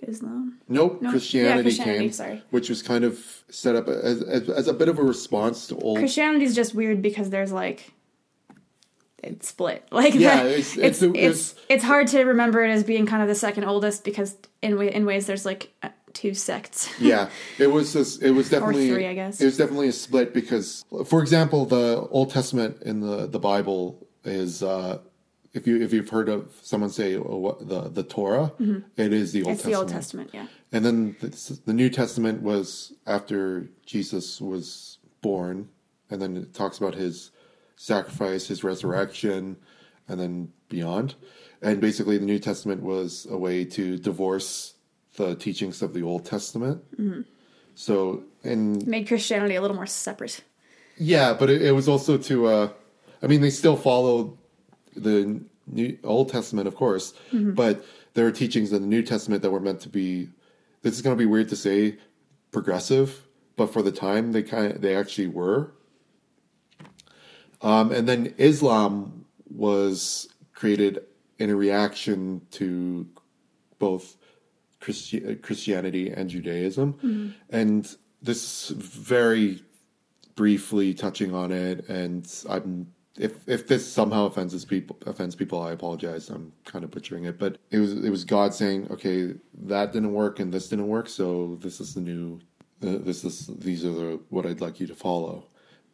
Islam. 0.01 0.57
nope 0.67 1.03
No, 1.03 1.11
Christianity, 1.11 1.55
yeah, 1.57 1.61
Christianity, 1.61 1.99
came, 2.05 2.11
sorry. 2.11 2.41
which 2.49 2.67
was 2.67 2.81
kind 2.81 3.03
of 3.03 3.19
set 3.49 3.75
up 3.75 3.87
as, 3.87 4.23
as 4.23 4.49
as 4.49 4.67
a 4.67 4.73
bit 4.73 4.89
of 4.89 4.97
a 4.97 5.03
response 5.03 5.67
to 5.67 5.77
old. 5.77 5.99
Christianity 5.99 6.45
is 6.45 6.55
just 6.55 6.73
weird 6.73 7.03
because 7.03 7.29
there's 7.29 7.51
like 7.51 7.91
it's 9.21 9.47
split. 9.49 9.83
Like 9.91 10.15
Yeah, 10.15 10.43
the- 10.45 10.49
it's- 10.49 10.77
it's 10.77 11.01
it's- 11.03 11.13
it's, 11.15 11.55
it's 11.69 11.83
hard 11.83 12.07
to 12.07 12.23
remember 12.23 12.63
it 12.65 12.71
as 12.71 12.83
being 12.83 13.05
kind 13.05 13.21
of 13.21 13.27
the 13.29 13.35
second 13.35 13.65
oldest 13.65 14.03
because 14.03 14.35
in 14.63 14.81
in 14.81 15.05
ways 15.05 15.27
there's 15.27 15.45
like 15.45 15.69
two 16.13 16.33
sects. 16.33 16.89
yeah, 16.99 17.29
it 17.57 17.67
was 17.67 17.93
just, 17.93 18.21
it 18.21 18.31
was 18.31 18.49
definitely 18.49 18.89
three, 18.89 19.07
I 19.07 19.13
guess. 19.13 19.41
it 19.41 19.45
was 19.45 19.57
definitely 19.57 19.87
a 19.89 19.93
split 19.93 20.33
because, 20.33 20.83
for 21.05 21.21
example, 21.21 21.65
the 21.65 22.07
Old 22.11 22.29
Testament 22.31 22.81
in 22.83 22.99
the 23.01 23.27
the 23.27 23.39
Bible 23.39 24.07
is. 24.23 24.63
uh 24.63 24.99
if 25.55 25.67
you 25.67 25.79
if 25.83 25.93
you've 25.93 26.09
heard 26.09 26.29
of 26.29 26.51
someone 26.63 26.89
say 26.89 27.15
oh, 27.15 27.37
what, 27.37 27.67
the 27.67 27.81
the 27.87 28.01
Torah, 28.01 28.51
it 28.97 29.13
is 29.13 29.33
the 29.33 29.43
Old 29.43 29.49
Mm-hmm. 29.49 29.51
it's 29.51 29.61
Testament. 29.61 29.63
the 29.63 29.75
Old 29.75 29.87
Testament, 29.87 30.29
yeah. 30.33 30.47
And 30.71 30.83
then 30.83 31.15
the, 31.19 31.59
the 31.67 31.73
New 31.73 31.91
Testament 31.91 32.41
was 32.41 32.93
after 33.05 33.69
Jesus 33.85 34.41
was 34.41 34.97
born, 35.21 35.69
and 36.09 36.19
then 36.19 36.35
it 36.37 36.55
talks 36.55 36.79
about 36.79 36.95
his 36.95 37.29
sacrifice, 37.75 38.47
his 38.47 38.63
resurrection, 38.63 39.57
and 40.07 40.19
then 40.19 40.51
beyond. 40.69 41.13
And 41.61 41.79
basically, 41.79 42.17
the 42.17 42.25
New 42.25 42.39
Testament 42.39 42.81
was 42.81 43.27
a 43.29 43.37
way 43.37 43.63
to 43.65 43.99
divorce 43.99 44.72
the 45.15 45.35
teachings 45.35 45.81
of 45.81 45.93
the 45.93 46.01
Old 46.03 46.25
Testament. 46.25 46.83
So 47.75 48.23
and 48.43 48.85
Made 48.85 49.07
Christianity 49.07 49.55
a 49.55 49.61
little 49.61 49.75
more 49.75 49.85
separate. 49.87 50.41
yeah, 50.97 51.33
but 51.33 51.49
it, 51.49 51.61
it 51.61 51.71
was 51.71 51.87
also 51.87 52.17
to. 52.17 52.47
Uh, 52.47 52.69
I 53.21 53.27
mean, 53.27 53.41
they 53.41 53.49
still 53.49 53.77
followed 53.77 54.37
the 54.95 55.41
New 55.65 55.97
Old 56.03 56.29
Testament, 56.29 56.67
of 56.67 56.75
course, 56.75 57.13
but 57.31 57.83
there 58.13 58.27
are 58.27 58.31
teachings 58.31 58.71
in 58.73 58.81
the 58.81 58.87
New 58.87 59.01
Testament 59.01 59.41
that 59.41 59.51
were 59.51 59.59
meant 59.61 59.79
to 59.81 59.89
be. 59.89 60.29
This 60.81 60.93
is 60.95 61.01
going 61.01 61.15
to 61.15 61.19
be 61.19 61.25
weird 61.25 61.49
to 61.49 61.55
say, 61.55 61.97
progressive, 62.51 63.23
but 63.55 63.71
for 63.71 63.81
the 63.81 63.91
time 63.91 64.33
they 64.33 64.43
kind 64.43 64.73
of 64.73 64.81
they 64.81 64.95
actually 64.95 65.27
were. 65.27 65.71
Um, 67.61 67.91
and 67.91 68.07
then 68.09 68.33
Islam 68.37 69.25
was 69.49 70.27
created 70.53 70.99
in 71.39 71.49
a 71.49 71.55
reaction 71.55 72.41
to 72.51 73.07
both 73.79 74.17
Christi- 74.83 75.25
uh, 75.25 75.35
Christianity 75.41 76.09
and 76.09 76.29
Judaism, 76.29 76.93
mm-hmm. 76.93 77.29
and 77.49 77.95
this 78.21 78.69
very 78.69 79.63
briefly 80.35 80.93
touching 80.93 81.33
on 81.33 81.51
it, 81.51 81.87
and 81.87 82.27
I'm 82.49 82.87
if 83.17 83.47
if 83.47 83.67
this 83.67 83.89
somehow 83.89 84.25
offends 84.25 84.65
people 84.65 84.97
offends 85.05 85.35
people, 85.35 85.61
I 85.61 85.71
apologize. 85.71 86.29
I'm 86.29 86.51
kind 86.65 86.83
of 86.83 86.91
butchering 86.91 87.25
it, 87.25 87.39
but 87.39 87.59
it 87.71 87.79
was 87.79 87.93
it 87.93 88.09
was 88.09 88.25
God 88.25 88.53
saying, 88.53 88.87
okay, 88.91 89.35
that 89.63 89.93
didn't 89.93 90.13
work 90.13 90.39
and 90.39 90.53
this 90.53 90.67
didn't 90.67 90.87
work, 90.87 91.07
so 91.07 91.57
this 91.61 91.79
is 91.79 91.93
the 91.93 92.01
new, 92.01 92.39
uh, 92.81 92.97
this 92.99 93.23
is 93.23 93.47
these 93.47 93.85
are 93.85 93.91
the 93.91 94.19
what 94.29 94.45
I'd 94.45 94.61
like 94.61 94.79
you 94.79 94.87
to 94.87 94.95
follow. 94.95 95.45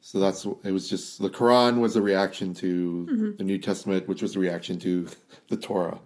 So 0.01 0.19
that's 0.19 0.45
it 0.63 0.71
was 0.71 0.89
just 0.89 1.21
the 1.21 1.29
Quran 1.29 1.79
was 1.79 1.95
a 1.95 2.01
reaction 2.01 2.53
to 2.55 3.07
mm-hmm. 3.09 3.31
the 3.37 3.43
New 3.43 3.57
Testament, 3.57 4.07
which 4.07 4.21
was 4.21 4.35
a 4.35 4.39
reaction 4.39 4.79
to 4.79 5.07
the 5.49 5.57
Torah. 5.57 5.99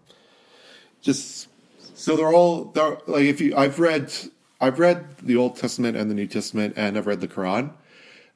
Just 1.01 1.47
so 1.93 2.15
they're 2.15 2.33
all 2.33 2.65
they're 2.65 2.97
like 3.07 3.23
if 3.23 3.41
you 3.41 3.55
I've 3.55 3.79
read 3.79 4.13
I've 4.59 4.79
read 4.79 5.17
the 5.17 5.35
Old 5.35 5.55
Testament 5.57 5.97
and 5.97 6.09
the 6.09 6.15
New 6.15 6.27
Testament 6.27 6.73
and 6.77 6.97
I've 6.97 7.07
read 7.07 7.21
the 7.21 7.27
Quran 7.27 7.73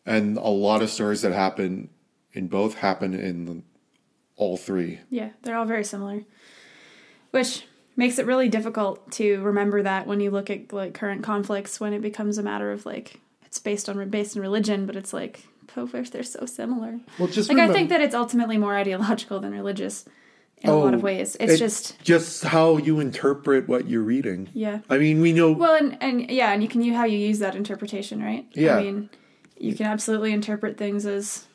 and 0.08 0.38
a 0.38 0.48
lot 0.48 0.82
of 0.82 0.90
stories 0.90 1.22
that 1.22 1.34
happen 1.34 1.90
in 2.34 2.48
both 2.48 2.76
happen 2.76 3.14
in 3.14 3.46
the, 3.46 3.62
all 4.38 4.58
three. 4.58 5.02
Yeah, 5.10 5.30
they're 5.44 5.58
all 5.58 5.66
very 5.66 5.84
similar. 5.84 6.24
Which 7.32 7.66
makes 7.96 8.18
it 8.18 8.26
really 8.26 8.48
difficult 8.48 9.12
to 9.12 9.42
remember 9.42 9.84
that 9.84 10.08
when 10.08 10.20
you 10.20 10.32
look 10.32 10.50
at 10.50 10.72
like 10.72 10.94
current 10.94 11.24
conflicts 11.24 11.80
when 11.80 11.94
it 11.94 12.02
becomes 12.02 12.38
a 12.38 12.44
matter 12.44 12.72
of 12.72 12.86
like 12.86 13.20
it's 13.46 13.60
based 13.60 13.90
on 13.90 14.10
based 14.10 14.36
in 14.36 14.42
religion, 14.42 14.86
but 14.86 14.96
it's 14.96 15.14
like 15.14 15.46
oh, 15.78 15.86
they're 15.86 16.24
so 16.24 16.46
similar. 16.46 17.00
Well, 17.20 17.28
just 17.28 17.50
Like 17.50 17.60
I 17.60 17.72
think 17.72 17.90
that 17.90 18.02
it's 18.02 18.16
ultimately 18.16 18.58
more 18.58 18.76
ideological 18.76 19.40
than 19.40 19.52
religious 19.52 20.06
in 20.62 20.70
a 20.70 20.76
lot 20.76 20.94
of 20.94 21.02
Oh, 21.02 21.04
ways. 21.04 21.38
It's 21.40 21.54
it- 21.54 21.58
just 21.58 22.02
just 22.04 22.44
how 22.44 22.78
you 22.78 23.00
interpret 23.00 23.68
what 23.68 23.88
you're 23.88 24.02
reading. 24.04 24.50
yeah. 24.54 24.80
I 24.90 24.98
mean, 24.98 25.22
we 25.22 25.34
know 25.34 25.52
Well, 25.52 25.76
and, 25.76 25.98
and 26.02 26.30
yeah, 26.32 26.52
and 26.52 26.62
you 26.64 26.70
can 26.70 26.82
you 26.82 26.94
how 26.96 27.06
you 27.06 27.18
use 27.18 27.40
that 27.40 27.56
interpretation, 27.56 28.22
right? 28.24 28.46
Yeah. 28.54 28.78
I 28.78 28.84
mean, 28.84 29.10
you 29.60 29.74
can 29.76 29.86
absolutely 29.86 30.32
interpret 30.34 30.78
things 30.78 31.06
as 31.06 31.46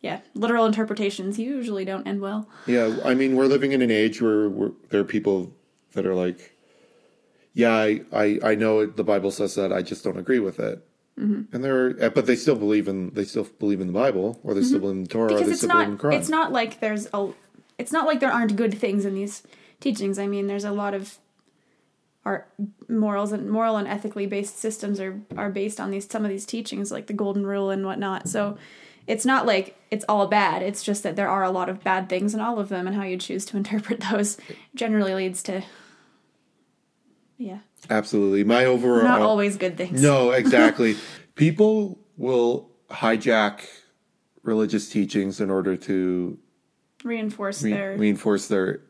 yeah, 0.00 0.20
literal 0.34 0.66
interpretations 0.66 1.38
usually 1.38 1.84
don't 1.86 2.06
end 2.06 2.20
well. 2.20 2.46
Yeah, 2.66 2.98
I 3.06 3.14
mean, 3.14 3.36
we're 3.36 3.46
living 3.46 3.72
in 3.72 3.80
an 3.80 3.90
age 3.90 4.20
where 4.20 4.50
we're, 4.50 4.72
there 4.90 5.00
are 5.00 5.04
people 5.04 5.50
that 5.94 6.04
are 6.04 6.14
like, 6.14 6.54
"Yeah, 7.54 7.72
I, 7.72 8.02
I, 8.12 8.38
I 8.42 8.54
know 8.54 8.80
it, 8.80 8.96
the 8.96 9.04
Bible 9.04 9.30
says 9.30 9.54
that. 9.54 9.72
I 9.72 9.80
just 9.80 10.04
don't 10.04 10.18
agree 10.18 10.40
with 10.40 10.60
it." 10.60 10.86
Mm-hmm. 11.18 11.54
And 11.54 11.64
they're, 11.64 12.10
but 12.10 12.26
they 12.26 12.36
still 12.36 12.56
believe 12.56 12.86
in 12.86 13.10
they 13.14 13.24
still 13.24 13.44
believe 13.58 13.80
in 13.80 13.86
the 13.86 13.92
Bible, 13.94 14.38
or 14.42 14.52
they 14.52 14.62
still 14.62 14.80
believe 14.80 14.96
in 14.96 15.02
the 15.04 15.08
Torah, 15.08 15.26
or 15.26 15.28
because 15.38 15.46
they 15.46 15.52
it's 15.52 15.60
still 15.60 15.68
not 15.68 15.84
believe 15.86 15.92
in 15.92 16.10
Quran. 16.10 16.18
it's 16.18 16.28
not 16.28 16.52
like 16.52 16.80
there's 16.80 17.08
a 17.14 17.28
it's 17.78 17.92
not 17.92 18.06
like 18.06 18.20
there 18.20 18.32
aren't 18.32 18.56
good 18.56 18.78
things 18.78 19.04
in 19.04 19.14
these 19.14 19.42
teachings. 19.80 20.18
I 20.18 20.26
mean 20.26 20.46
there's 20.46 20.64
a 20.64 20.72
lot 20.72 20.94
of 20.94 21.18
our 22.24 22.46
morals 22.88 23.32
and 23.32 23.50
moral 23.50 23.76
and 23.76 23.86
ethically 23.86 24.26
based 24.26 24.58
systems 24.58 24.98
are 25.00 25.20
are 25.36 25.50
based 25.50 25.80
on 25.80 25.90
these 25.90 26.08
some 26.10 26.24
of 26.24 26.30
these 26.30 26.46
teachings 26.46 26.90
like 26.90 27.06
the 27.06 27.12
golden 27.12 27.46
rule 27.46 27.70
and 27.70 27.84
whatnot. 27.84 28.28
So 28.28 28.56
it's 29.06 29.26
not 29.26 29.46
like 29.46 29.76
it's 29.90 30.04
all 30.08 30.26
bad. 30.26 30.62
It's 30.62 30.82
just 30.82 31.02
that 31.02 31.16
there 31.16 31.28
are 31.28 31.44
a 31.44 31.50
lot 31.50 31.68
of 31.68 31.84
bad 31.84 32.08
things 32.08 32.34
in 32.34 32.40
all 32.40 32.58
of 32.58 32.68
them 32.68 32.86
and 32.86 32.96
how 32.96 33.02
you 33.02 33.18
choose 33.18 33.44
to 33.46 33.56
interpret 33.58 34.00
those 34.10 34.38
generally 34.74 35.14
leads 35.14 35.42
to 35.44 35.62
yeah. 37.36 37.58
Absolutely, 37.90 38.44
my 38.44 38.64
overall 38.64 39.02
not 39.02 39.20
always 39.20 39.56
good 39.56 39.76
things. 39.76 40.02
No, 40.02 40.30
exactly. 40.32 40.96
People 41.34 41.98
will 42.16 42.70
hijack 42.88 43.66
religious 44.42 44.88
teachings 44.88 45.40
in 45.40 45.50
order 45.50 45.76
to 45.76 46.38
reinforce 47.04 47.62
re- 47.62 47.70
their 47.70 47.96
reinforce 47.96 48.48
their 48.48 48.80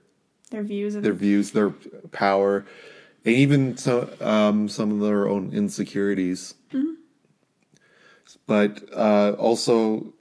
their 0.50 0.62
views 0.62 0.94
their 0.94 1.12
views, 1.12 1.50
their 1.50 1.70
power, 2.12 2.64
and 3.24 3.34
even 3.34 3.76
some 3.76 4.08
um, 4.20 4.68
some 4.68 4.92
of 4.92 5.00
their 5.00 5.28
own 5.28 5.52
insecurities. 5.52 6.54
But 8.46 8.82
uh, 8.92 9.32
also, 9.38 10.12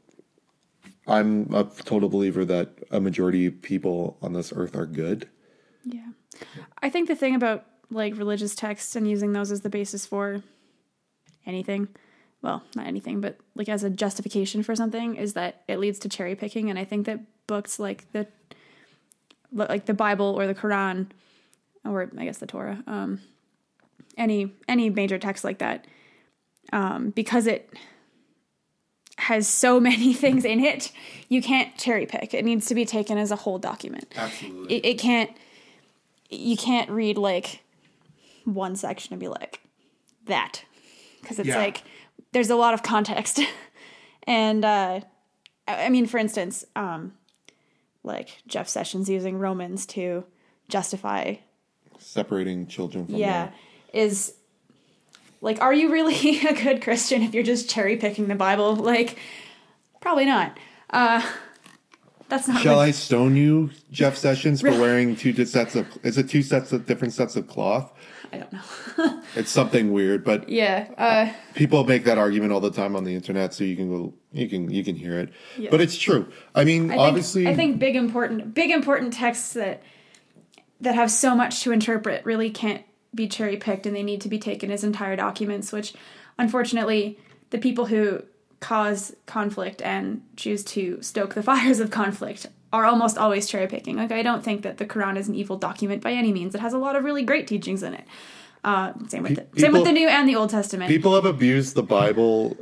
I'm 1.07 1.53
a 1.53 1.63
total 1.63 2.09
believer 2.09 2.45
that 2.45 2.69
a 2.91 2.99
majority 2.99 3.45
of 3.45 3.61
people 3.61 4.17
on 4.21 4.33
this 4.33 4.53
earth 4.55 4.75
are 4.75 4.85
good. 4.85 5.27
Yeah. 5.83 6.11
I 6.81 6.89
think 6.89 7.07
the 7.07 7.15
thing 7.15 7.35
about 7.35 7.65
like 7.89 8.17
religious 8.17 8.55
texts 8.55 8.95
and 8.95 9.09
using 9.09 9.33
those 9.33 9.51
as 9.51 9.61
the 9.61 9.69
basis 9.69 10.05
for 10.05 10.41
anything, 11.45 11.89
well, 12.41 12.63
not 12.75 12.87
anything, 12.87 13.19
but 13.19 13.37
like 13.55 13.69
as 13.69 13.83
a 13.83 13.89
justification 13.89 14.63
for 14.63 14.75
something 14.75 15.15
is 15.15 15.33
that 15.33 15.63
it 15.67 15.79
leads 15.79 15.99
to 15.99 16.09
cherry 16.09 16.35
picking 16.35 16.69
and 16.69 16.79
I 16.79 16.85
think 16.85 17.05
that 17.05 17.19
books 17.47 17.79
like 17.79 18.11
the 18.11 18.27
like 19.51 19.85
the 19.85 19.93
Bible 19.93 20.33
or 20.37 20.47
the 20.47 20.55
Quran 20.55 21.07
or 21.85 22.09
I 22.17 22.25
guess 22.25 22.37
the 22.39 22.47
Torah, 22.47 22.83
um 22.87 23.21
any 24.17 24.53
any 24.67 24.89
major 24.89 25.17
text 25.17 25.43
like 25.43 25.57
that 25.59 25.85
um 26.71 27.09
because 27.09 27.47
it 27.47 27.71
has 29.17 29.47
so 29.47 29.79
many 29.89 30.13
things 30.13 30.43
in 30.45 30.59
it, 30.59 30.91
you 31.29 31.41
can't 31.41 31.77
cherry 31.77 32.05
pick. 32.05 32.33
It 32.33 32.43
needs 32.45 32.65
to 32.67 32.75
be 32.75 32.85
taken 32.85 33.17
as 33.17 33.31
a 33.31 33.35
whole 33.37 33.59
document 33.59 34.11
Absolutely. 34.15 34.75
it, 34.77 34.85
it 34.85 34.97
can't 34.99 35.31
you 36.29 36.57
can't 36.57 36.89
read 36.89 37.17
like 37.17 37.61
one 38.45 38.75
section 38.75 39.13
and 39.13 39.19
be 39.19 39.27
like 39.27 39.61
that 40.25 40.63
because 41.21 41.37
it's 41.39 41.49
Yeah. 41.49 41.57
like 41.59 41.83
there's 42.31 42.49
a 42.49 42.55
lot 42.55 42.73
of 42.73 42.81
context 42.81 43.39
and 44.23 44.65
uh 44.65 45.01
I 45.67 45.85
I 45.85 45.89
mean 45.89 46.05
for 46.07 46.17
instance 46.17 46.65
um 46.75 47.13
like 48.03 48.41
Jeff 48.47 48.67
Sessions 48.67 49.09
using 49.09 49.37
Romans 49.39 49.85
to 49.87 50.25
justify 50.69 51.35
Separating 51.99 52.67
children 52.67 53.05
from 53.05 53.15
yeah 53.15 53.45
their- 53.93 54.03
is 54.03 54.33
like 55.41 55.61
are 55.61 55.73
you 55.73 55.91
really 55.91 56.39
a 56.47 56.53
good 56.53 56.81
Christian 56.81 57.21
if 57.21 57.33
you're 57.33 57.43
just 57.43 57.69
cherry 57.69 57.97
picking 57.97 58.27
the 58.27 58.35
Bible 58.35 58.75
like 58.75 59.17
probably 60.01 60.25
not 60.25 60.57
uh 60.89 61.21
that's 62.29 62.47
not 62.47 62.61
Shall 62.61 62.79
I 62.79 62.91
stone 62.91 63.35
you, 63.35 63.69
Jeff 63.91 64.17
Sessions, 64.17 64.61
for 64.61 64.71
wearing 64.79 65.15
two 65.15 65.45
sets 65.45 65.75
of? 65.75 65.85
Is 66.03 66.17
it 66.17 66.29
two 66.29 66.41
sets 66.41 66.71
of 66.71 66.87
different 66.87 67.13
sets 67.13 67.35
of 67.35 67.47
cloth? 67.47 67.93
I 68.33 68.37
don't 68.37 68.53
know 68.53 69.21
It's 69.35 69.51
something 69.51 69.93
weird, 69.93 70.23
but 70.23 70.49
yeah 70.49 70.87
uh 70.97 71.33
people 71.53 71.83
make 71.83 72.05
that 72.05 72.17
argument 72.17 72.51
all 72.51 72.59
the 72.59 72.71
time 72.71 72.95
on 72.95 73.03
the 73.03 73.15
internet, 73.15 73.53
so 73.53 73.63
you 73.63 73.75
can 73.75 73.89
go, 73.89 74.13
you 74.31 74.49
can 74.49 74.69
you 74.69 74.83
can 74.83 74.95
hear 74.95 75.19
it. 75.19 75.29
But 75.69 75.81
it's 75.81 75.97
true. 75.97 76.27
I 76.55 76.63
mean, 76.63 76.85
I 76.85 76.87
think, 76.89 77.01
obviously, 77.01 77.47
I 77.47 77.55
think 77.55 77.79
big 77.79 77.95
important 77.95 78.53
big 78.53 78.71
important 78.71 79.13
texts 79.13 79.53
that 79.53 79.83
that 80.81 80.95
have 80.95 81.11
so 81.11 81.35
much 81.35 81.61
to 81.61 81.71
interpret 81.71 82.25
really 82.25 82.49
can't 82.49 82.83
be 83.15 83.27
cherry 83.27 83.57
picked 83.57 83.85
and 83.85 83.95
they 83.95 84.03
need 84.03 84.21
to 84.21 84.29
be 84.29 84.39
taken 84.39 84.71
as 84.71 84.83
entire 84.83 85.15
documents, 85.15 85.71
which 85.71 85.93
unfortunately 86.37 87.17
the 87.51 87.59
people 87.59 87.85
who 87.85 88.23
cause 88.59 89.15
conflict 89.25 89.81
and 89.81 90.21
choose 90.35 90.63
to 90.63 91.01
stoke 91.01 91.33
the 91.33 91.43
fires 91.43 91.79
of 91.79 91.91
conflict 91.91 92.47
are 92.73 92.85
almost 92.85 93.17
always 93.17 93.47
cherry 93.47 93.67
picking. 93.67 93.95
Like 93.95 94.11
I 94.11 94.21
don't 94.23 94.43
think 94.43 94.63
that 94.63 94.77
the 94.79 94.85
Quran 94.85 95.15
is 95.17 95.29
an 95.29 95.35
evil 95.35 95.55
document 95.57 96.01
by 96.01 96.11
any 96.11 96.33
means. 96.33 96.53
It 96.55 96.59
has 96.61 96.73
a 96.73 96.77
lot 96.77 96.95
of 96.97 97.03
really 97.05 97.23
great 97.23 97.47
teachings 97.47 97.83
in 97.83 97.93
it. 97.93 98.05
Uh, 98.65 98.93
same 99.09 99.23
with 99.23 99.35
the, 99.35 99.59
same 99.61 99.73
with 99.73 99.83
the 99.83 99.91
New 99.91 100.07
and 100.07 100.27
the 100.27 100.35
Old 100.35 100.49
Testament. 100.49 100.87
people 100.89 101.13
have 101.15 101.25
abused 101.25 101.75
the 101.75 101.83
Bible 101.83 102.55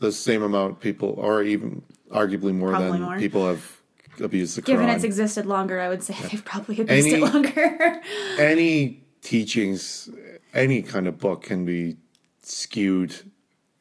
the 0.00 0.10
same 0.10 0.42
amount 0.42 0.80
people, 0.80 1.10
or 1.18 1.42
even 1.42 1.82
arguably 2.10 2.54
more 2.54 2.70
Probably 2.70 2.92
than 2.92 3.02
more. 3.02 3.18
people 3.18 3.46
have 3.46 3.80
abused 4.20 4.56
the 4.56 4.62
Quran. 4.62 4.66
Given 4.66 4.88
it's 4.88 5.04
existed 5.04 5.44
longer, 5.46 5.78
I 5.78 5.88
would 5.90 6.02
say 6.02 6.14
they've 6.30 6.44
probably 6.44 6.80
abused 6.80 7.06
Any- 7.08 7.22
it 7.22 7.34
longer. 7.34 8.00
any 8.38 9.02
teachings, 9.20 10.08
any 10.54 10.80
kind 10.82 11.06
of 11.06 11.18
book 11.18 11.42
can 11.44 11.64
be 11.66 11.96
skewed 12.42 13.14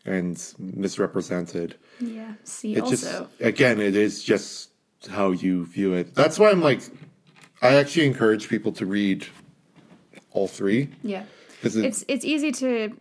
and 0.06 0.36
misrepresented. 0.60 1.76
yeah. 2.00 2.34
See 2.44 2.76
It 2.76 2.82
also. 2.82 2.96
just 2.96 3.42
again, 3.42 3.80
it 3.80 3.96
is 3.96 4.24
just 4.24 4.71
how 5.08 5.32
you 5.32 5.66
view 5.66 5.94
it. 5.94 6.14
That's 6.16 6.38
why 6.40 6.50
I'm 6.50 6.62
like, 6.62 6.82
I 7.62 7.76
actually 7.76 8.08
encourage 8.08 8.50
people 8.50 8.72
to 8.74 8.86
read 8.86 9.28
all 10.32 10.48
three 10.48 10.90
yeah. 11.04 11.24
because 11.58 11.76
it, 11.76 11.86
it's 11.86 12.06
it's 12.08 12.24
easy 12.24 12.54
to 12.54 12.98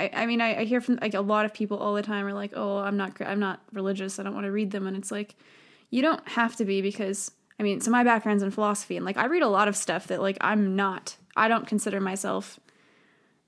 I, 0.00 0.10
I 0.12 0.26
mean 0.26 0.40
I, 0.40 0.62
I 0.62 0.64
hear 0.64 0.80
from 0.80 0.98
like 1.00 1.14
a 1.14 1.20
lot 1.20 1.44
of 1.44 1.54
people 1.54 1.78
all 1.78 1.94
the 1.94 2.02
time 2.02 2.26
are 2.26 2.32
like 2.32 2.54
oh 2.56 2.78
i'm 2.78 2.96
not 2.96 3.12
i'm 3.20 3.38
not 3.38 3.60
religious 3.72 4.18
i 4.18 4.24
don't 4.24 4.34
want 4.34 4.46
to 4.46 4.50
read 4.50 4.72
them 4.72 4.88
and 4.88 4.96
it's 4.96 5.12
like 5.12 5.36
you 5.90 6.02
don't 6.02 6.26
have 6.28 6.56
to 6.56 6.64
be 6.64 6.82
because 6.82 7.30
i 7.60 7.62
mean 7.62 7.80
so 7.80 7.92
my 7.92 8.02
background's 8.02 8.42
in 8.42 8.50
philosophy 8.50 8.96
and 8.96 9.06
like 9.06 9.16
i 9.16 9.26
read 9.26 9.44
a 9.44 9.48
lot 9.48 9.68
of 9.68 9.76
stuff 9.76 10.08
that 10.08 10.20
like 10.20 10.36
i'm 10.40 10.74
not 10.74 11.14
i 11.36 11.46
don't 11.46 11.68
consider 11.68 12.00
myself 12.00 12.58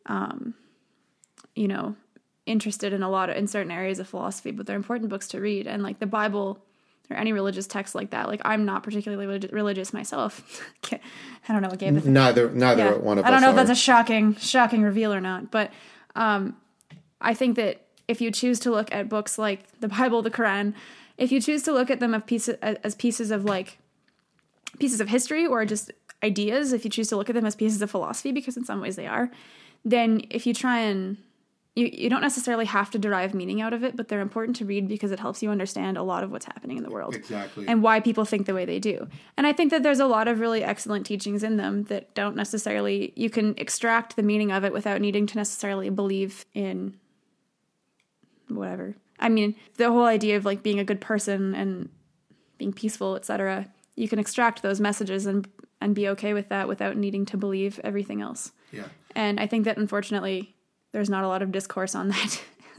um 0.06 0.54
you 1.58 1.66
know, 1.66 1.96
interested 2.46 2.92
in 2.92 3.02
a 3.02 3.10
lot 3.10 3.28
of 3.28 3.36
in 3.36 3.48
certain 3.48 3.72
areas 3.72 3.98
of 3.98 4.08
philosophy, 4.08 4.52
but 4.52 4.64
they're 4.64 4.76
important 4.76 5.10
books 5.10 5.26
to 5.28 5.40
read. 5.40 5.66
And 5.66 5.82
like 5.82 5.98
the 5.98 6.06
Bible 6.06 6.64
or 7.10 7.16
any 7.16 7.32
religious 7.32 7.66
text 7.66 7.94
like 7.94 8.10
that, 8.10 8.28
like 8.28 8.40
I'm 8.44 8.64
not 8.64 8.82
particularly 8.82 9.26
relig- 9.26 9.52
religious 9.52 9.92
myself. 9.92 10.62
I 10.92 10.98
don't 11.52 11.62
know 11.62 11.68
what 11.68 11.78
Gabe. 11.78 12.04
Neither, 12.04 12.50
neither 12.50 12.84
Yeah. 12.84 12.90
one 12.96 13.18
of 13.18 13.24
those. 13.24 13.28
I 13.28 13.30
don't 13.30 13.36
us 13.38 13.42
know 13.42 13.50
if 13.50 13.56
that's 13.56 13.70
a 13.70 13.74
shocking, 13.82 14.34
shocking 14.36 14.82
reveal 14.82 15.12
or 15.12 15.20
not, 15.20 15.50
but 15.50 15.70
um, 16.14 16.56
I 17.20 17.34
think 17.34 17.56
that 17.56 17.82
if 18.06 18.20
you 18.20 18.30
choose 18.30 18.58
to 18.60 18.70
look 18.70 18.92
at 18.94 19.08
books 19.08 19.38
like 19.38 19.60
the 19.80 19.88
Bible, 19.88 20.22
the 20.22 20.30
Quran, 20.30 20.74
if 21.16 21.32
you 21.32 21.40
choose 21.40 21.62
to 21.64 21.72
look 21.72 21.90
at 21.90 22.00
them 22.00 22.14
as 22.14 22.22
pieces, 22.26 22.56
as 22.62 22.94
pieces 22.94 23.30
of 23.30 23.44
like 23.44 23.78
pieces 24.78 25.00
of 25.00 25.08
history 25.08 25.46
or 25.46 25.64
just 25.64 25.90
ideas, 26.22 26.72
if 26.72 26.84
you 26.84 26.90
choose 26.90 27.08
to 27.08 27.16
look 27.16 27.28
at 27.28 27.34
them 27.34 27.46
as 27.46 27.56
pieces 27.56 27.80
of 27.82 27.90
philosophy, 27.90 28.32
because 28.32 28.56
in 28.56 28.64
some 28.64 28.80
ways 28.80 28.96
they 28.96 29.06
are, 29.06 29.30
then 29.84 30.22
if 30.30 30.46
you 30.46 30.52
try 30.54 30.78
and 30.80 31.16
you, 31.78 31.90
you 31.92 32.10
don't 32.10 32.20
necessarily 32.22 32.64
have 32.64 32.90
to 32.90 32.98
derive 32.98 33.34
meaning 33.34 33.60
out 33.60 33.72
of 33.72 33.84
it, 33.84 33.96
but 33.96 34.08
they're 34.08 34.20
important 34.20 34.56
to 34.56 34.64
read 34.64 34.88
because 34.88 35.12
it 35.12 35.20
helps 35.20 35.42
you 35.42 35.50
understand 35.50 35.96
a 35.96 36.02
lot 36.02 36.24
of 36.24 36.30
what's 36.32 36.44
happening 36.44 36.76
in 36.76 36.82
the 36.82 36.90
world 36.90 37.14
Exactly. 37.14 37.66
and 37.68 37.82
why 37.82 38.00
people 38.00 38.24
think 38.24 38.46
the 38.46 38.54
way 38.54 38.64
they 38.64 38.78
do. 38.78 39.06
And 39.36 39.46
I 39.46 39.52
think 39.52 39.70
that 39.70 39.82
there's 39.84 40.00
a 40.00 40.06
lot 40.06 40.26
of 40.28 40.40
really 40.40 40.64
excellent 40.64 41.06
teachings 41.06 41.42
in 41.42 41.56
them 41.56 41.84
that 41.84 42.14
don't 42.14 42.34
necessarily, 42.34 43.12
you 43.16 43.30
can 43.30 43.54
extract 43.56 44.16
the 44.16 44.22
meaning 44.22 44.50
of 44.50 44.64
it 44.64 44.72
without 44.72 45.00
needing 45.00 45.26
to 45.28 45.36
necessarily 45.36 45.88
believe 45.90 46.44
in 46.52 46.94
whatever. 48.48 48.96
I 49.20 49.28
mean, 49.28 49.54
the 49.76 49.90
whole 49.90 50.04
idea 50.06 50.36
of 50.36 50.44
like 50.44 50.62
being 50.62 50.78
a 50.80 50.84
good 50.84 51.00
person 51.00 51.54
and 51.54 51.88
being 52.56 52.72
peaceful, 52.72 53.16
etc. 53.16 53.66
You 53.94 54.08
can 54.08 54.18
extract 54.18 54.62
those 54.62 54.80
messages 54.80 55.26
and 55.26 55.48
and 55.80 55.94
be 55.94 56.08
okay 56.08 56.34
with 56.34 56.48
that 56.48 56.66
without 56.66 56.96
needing 56.96 57.24
to 57.26 57.36
believe 57.36 57.78
everything 57.84 58.20
else. 58.20 58.50
yeah. 58.72 58.88
And 59.14 59.38
I 59.38 59.46
think 59.46 59.64
that 59.64 59.76
unfortunately 59.76 60.56
there's 60.92 61.10
not 61.10 61.24
a 61.24 61.28
lot 61.28 61.42
of 61.42 61.52
discourse 61.52 61.94
on 61.94 62.08
that. 62.08 62.42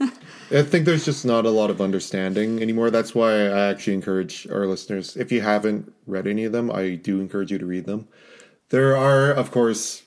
I 0.50 0.62
think 0.62 0.86
there's 0.86 1.04
just 1.04 1.24
not 1.24 1.44
a 1.44 1.50
lot 1.50 1.70
of 1.70 1.80
understanding 1.80 2.62
anymore. 2.62 2.90
That's 2.90 3.14
why 3.14 3.32
I 3.48 3.68
actually 3.68 3.94
encourage 3.94 4.48
our 4.48 4.66
listeners, 4.66 5.16
if 5.16 5.30
you 5.30 5.42
haven't 5.42 5.92
read 6.06 6.26
any 6.26 6.44
of 6.44 6.52
them, 6.52 6.70
I 6.70 6.94
do 6.94 7.20
encourage 7.20 7.52
you 7.52 7.58
to 7.58 7.66
read 7.66 7.84
them. 7.84 8.08
There 8.70 8.96
are, 8.96 9.30
of 9.30 9.50
course, 9.50 10.02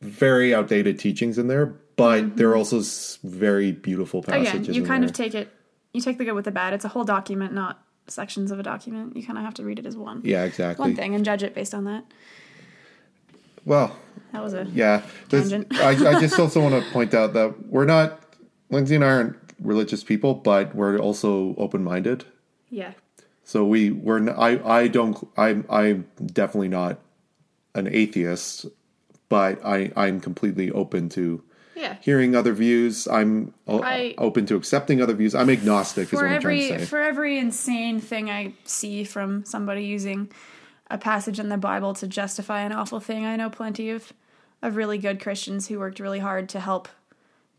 very 0.00 0.54
outdated 0.54 0.98
teachings 0.98 1.38
in 1.38 1.48
there, 1.48 1.66
but 1.96 2.36
there 2.36 2.48
are 2.48 2.52
mm-hmm. 2.52 2.58
also 2.58 3.18
very 3.24 3.72
beautiful 3.72 4.22
passages. 4.22 4.68
Again, 4.68 4.74
you 4.74 4.82
in 4.82 4.88
kind 4.88 5.02
there. 5.02 5.08
of 5.08 5.14
take 5.14 5.34
it 5.34 5.52
you 5.92 6.00
take 6.00 6.18
the 6.18 6.24
good 6.24 6.34
with 6.34 6.44
the 6.44 6.50
bad. 6.50 6.72
It's 6.72 6.84
a 6.84 6.88
whole 6.88 7.04
document, 7.04 7.52
not 7.52 7.82
sections 8.06 8.50
of 8.50 8.58
a 8.58 8.62
document. 8.62 9.16
You 9.16 9.24
kind 9.24 9.38
of 9.38 9.44
have 9.44 9.54
to 9.54 9.64
read 9.64 9.78
it 9.78 9.86
as 9.86 9.96
one. 9.96 10.22
yeah, 10.24 10.44
exactly. 10.44 10.82
One 10.82 10.96
thing 10.96 11.14
and 11.14 11.24
judge 11.24 11.42
it 11.42 11.54
based 11.54 11.74
on 11.74 11.84
that. 11.84 12.04
Well, 13.64 13.96
That 14.32 14.42
was 14.42 14.54
a 14.54 14.66
yeah. 14.72 15.02
Tangent. 15.28 15.72
I, 15.74 15.90
I 15.90 16.20
just 16.20 16.38
also 16.38 16.60
want 16.62 16.82
to 16.82 16.90
point 16.92 17.14
out 17.14 17.32
that 17.34 17.66
we're 17.66 17.84
not, 17.84 18.20
Lindsay 18.70 18.94
and 18.94 19.04
I 19.04 19.08
aren't 19.08 19.36
religious 19.60 20.02
people, 20.04 20.34
but 20.34 20.74
we're 20.74 20.98
also 20.98 21.54
open 21.58 21.82
minded. 21.84 22.24
yeah. 22.70 22.92
So 23.44 23.64
we 23.64 23.90
we're 23.90 24.18
n- 24.18 24.28
I 24.28 24.62
I 24.64 24.86
don't 24.88 25.26
I'm 25.36 25.64
I'm 25.68 26.06
definitely 26.24 26.68
not 26.68 27.00
an 27.74 27.88
atheist, 27.88 28.66
but 29.28 29.58
I 29.64 29.90
I'm 29.96 30.20
completely 30.20 30.70
open 30.70 31.08
to 31.10 31.42
Yeah. 31.74 31.96
hearing 32.00 32.36
other 32.36 32.52
views. 32.52 33.08
I'm 33.08 33.52
o- 33.66 33.82
I- 33.82 34.14
open 34.18 34.46
to 34.46 34.54
accepting 34.54 35.02
other 35.02 35.14
views. 35.14 35.34
I'm 35.34 35.50
agnostic. 35.50 36.04
is 36.04 36.10
for 36.10 36.16
what 36.16 36.26
I'm 36.26 36.32
every 36.34 36.58
trying 36.68 36.72
to 36.74 36.84
say. 36.84 36.86
for 36.86 37.00
every 37.00 37.38
insane 37.38 37.98
thing 38.00 38.30
I 38.30 38.54
see 38.64 39.02
from 39.02 39.44
somebody 39.44 39.82
using 39.84 40.30
a 40.90 40.98
passage 40.98 41.38
in 41.38 41.48
the 41.48 41.56
Bible 41.56 41.94
to 41.94 42.06
justify 42.06 42.62
an 42.62 42.72
awful 42.72 43.00
thing, 43.00 43.24
I 43.24 43.36
know 43.36 43.48
plenty 43.48 43.90
of 43.90 44.12
of 44.62 44.76
really 44.76 44.98
good 44.98 45.22
Christians 45.22 45.68
who 45.68 45.78
worked 45.78 46.00
really 46.00 46.18
hard 46.18 46.50
to 46.50 46.60
help 46.60 46.86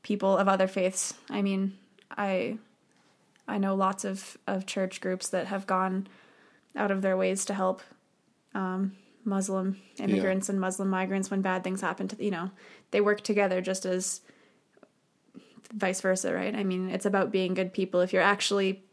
people 0.04 0.38
of 0.38 0.48
other 0.48 0.68
faiths. 0.68 1.16
I 1.30 1.42
mean, 1.42 1.78
I 2.16 2.58
I 3.48 3.58
know 3.58 3.74
lots 3.74 4.04
of 4.04 4.38
of 4.46 4.66
church 4.66 5.02
groups 5.02 5.30
that 5.30 5.48
have 5.48 5.66
gone 5.66 6.08
out 6.76 6.92
of 6.92 7.02
their 7.02 7.18
ways 7.18 7.46
to 7.46 7.54
help 7.54 7.82
um, 8.54 8.96
Muslim 9.24 9.78
immigrants 9.98 10.50
and 10.50 10.60
Muslim 10.60 10.90
migrants 10.90 11.32
when 11.32 11.42
bad 11.42 11.64
things 11.64 11.82
happen 11.82 12.08
to 12.10 12.24
you 12.24 12.32
know 12.32 12.52
they 12.92 13.02
work 13.02 13.22
together 13.22 13.62
just 13.62 13.86
as 13.86 14.22
vice 15.74 16.02
versa, 16.02 16.34
right? 16.34 16.54
I 16.54 16.64
mean, 16.64 16.90
it's 16.90 17.06
about 17.06 17.32
being 17.32 17.54
good 17.54 17.74
people. 17.74 18.02
If 18.02 18.14
you're 18.14 18.22
actually 18.22 18.84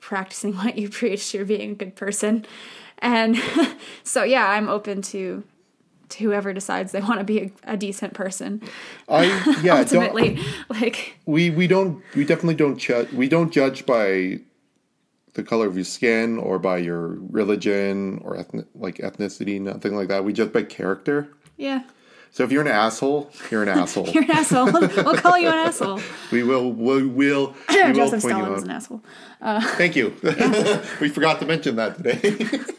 practicing 0.00 0.54
what 0.56 0.76
you 0.76 0.88
preach, 0.88 1.32
you're 1.32 1.44
being 1.44 1.72
a 1.72 1.74
good 1.74 1.96
person. 1.96 2.46
And 2.98 3.40
so, 4.02 4.22
yeah, 4.22 4.48
I'm 4.48 4.68
open 4.68 5.02
to 5.02 5.44
to 6.10 6.24
whoever 6.24 6.52
decides 6.52 6.92
they 6.92 7.00
want 7.00 7.18
to 7.18 7.24
be 7.24 7.38
a, 7.38 7.52
a 7.64 7.76
decent 7.76 8.14
person. 8.14 8.62
I 9.08 9.24
yeah. 9.62 9.82
don't, 9.84 10.04
Ultimately, 10.04 10.40
like 10.68 11.18
we 11.26 11.50
we 11.50 11.66
don't 11.66 12.02
we 12.14 12.24
definitely 12.24 12.54
don't 12.54 12.78
judge 12.78 13.12
we 13.12 13.28
don't 13.28 13.52
judge 13.52 13.86
by 13.86 14.40
the 15.34 15.42
color 15.42 15.66
of 15.66 15.76
your 15.76 15.84
skin 15.84 16.38
or 16.38 16.58
by 16.58 16.78
your 16.78 17.18
religion 17.30 18.20
or 18.24 18.36
ethnic 18.36 18.66
like 18.74 18.96
ethnicity 18.96 19.60
nothing 19.60 19.94
like 19.94 20.08
that 20.08 20.24
we 20.24 20.32
judge 20.32 20.52
by 20.52 20.62
character 20.62 21.28
yeah, 21.56 21.82
so 22.32 22.42
if 22.42 22.50
you're 22.50 22.62
an 22.62 22.68
asshole 22.68 23.30
you're 23.50 23.62
an 23.62 23.68
asshole 23.80 24.08
you're 24.08 24.24
an 24.24 24.30
asshole. 24.30 24.72
we'll 24.72 25.16
call 25.16 25.38
you 25.38 25.46
an 25.46 25.54
asshole. 25.54 26.00
we 26.32 26.42
will 26.42 26.72
we 26.72 27.06
will 27.06 27.06
we 27.06 27.32
will 27.32 27.54
Joseph 27.94 28.22
point 28.22 28.36
you 28.36 28.42
Stalin 28.42 28.52
is 28.54 28.62
an 28.64 28.70
asshole. 28.70 29.02
Uh, 29.40 29.60
Thank 29.76 29.94
you. 29.94 30.16
we 31.00 31.08
forgot 31.08 31.38
to 31.38 31.46
mention 31.46 31.76
that 31.76 31.96
today. 31.96 32.74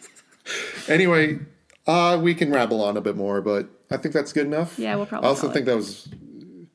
Anyway, 0.90 1.40
uh, 1.88 2.20
we 2.22 2.36
can 2.36 2.52
rabble 2.52 2.84
on 2.84 2.98
a 2.98 3.02
bit 3.02 3.16
more, 3.16 3.42
but 3.42 3.70
I 3.92 3.98
think 3.98 4.14
that's 4.14 4.34
good 4.34 4.46
enough. 4.48 4.78
Yeah, 4.78 4.96
we'll 4.96 5.06
probably 5.06 5.28
I 5.28 5.30
also 5.30 5.50
think 5.50 5.66
that 5.66 5.76
was 5.76 6.08
a 6.12 6.16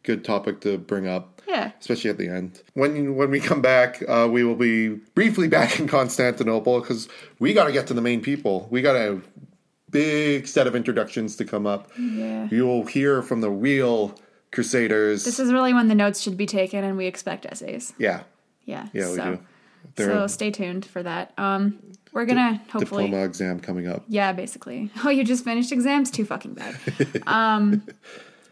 good 0.02 0.24
topic 0.24 0.60
to 0.62 0.78
bring 0.78 1.06
up. 1.06 1.42
Yeah. 1.46 1.72
Especially 1.78 2.10
at 2.10 2.16
the 2.18 2.28
end. 2.28 2.62
When 2.72 3.16
when 3.16 3.30
we 3.30 3.38
come 3.38 3.60
back, 3.60 4.02
uh, 4.08 4.28
we 4.30 4.44
will 4.44 4.56
be 4.56 4.88
briefly 5.14 5.46
back 5.48 5.78
in 5.78 5.86
Constantinople 5.86 6.80
because 6.80 7.06
we 7.38 7.52
got 7.52 7.64
to 7.66 7.72
get 7.72 7.86
to 7.88 7.94
the 7.94 8.00
main 8.00 8.22
people. 8.22 8.66
We 8.70 8.80
got 8.80 8.96
a 8.96 9.20
big 9.90 10.48
set 10.48 10.66
of 10.66 10.74
introductions 10.74 11.36
to 11.36 11.44
come 11.44 11.66
up. 11.66 11.90
Yeah. 11.98 12.48
You 12.50 12.66
will 12.66 12.86
hear 12.86 13.22
from 13.22 13.40
the 13.42 13.50
real 13.50 14.18
Crusaders. 14.52 15.24
This 15.24 15.38
is 15.38 15.52
really 15.52 15.74
when 15.74 15.88
the 15.88 15.94
notes 15.94 16.20
should 16.20 16.36
be 16.36 16.46
taken, 16.46 16.84
and 16.84 16.96
we 16.96 17.06
expect 17.06 17.44
essays. 17.44 17.92
yeah, 17.98 18.22
Yeah. 18.64 18.86
yeah, 18.92 19.10
we 19.10 19.16
so, 19.16 19.24
do. 19.24 19.40
There 19.96 20.08
So 20.08 20.26
stay 20.26 20.50
tuned 20.50 20.84
for 20.84 21.02
that. 21.02 21.32
Um, 21.38 21.78
we're 22.12 22.26
gonna 22.26 22.62
hopefully. 22.70 23.04
diploma 23.06 23.24
exam 23.24 23.60
coming 23.60 23.88
up. 23.88 24.04
Yeah, 24.08 24.32
basically. 24.32 24.90
Oh, 25.04 25.10
you 25.10 25.24
just 25.24 25.44
finished 25.44 25.72
exams? 25.72 26.10
Too 26.10 26.24
fucking 26.24 26.54
bad. 26.54 26.76
Um, 27.26 27.82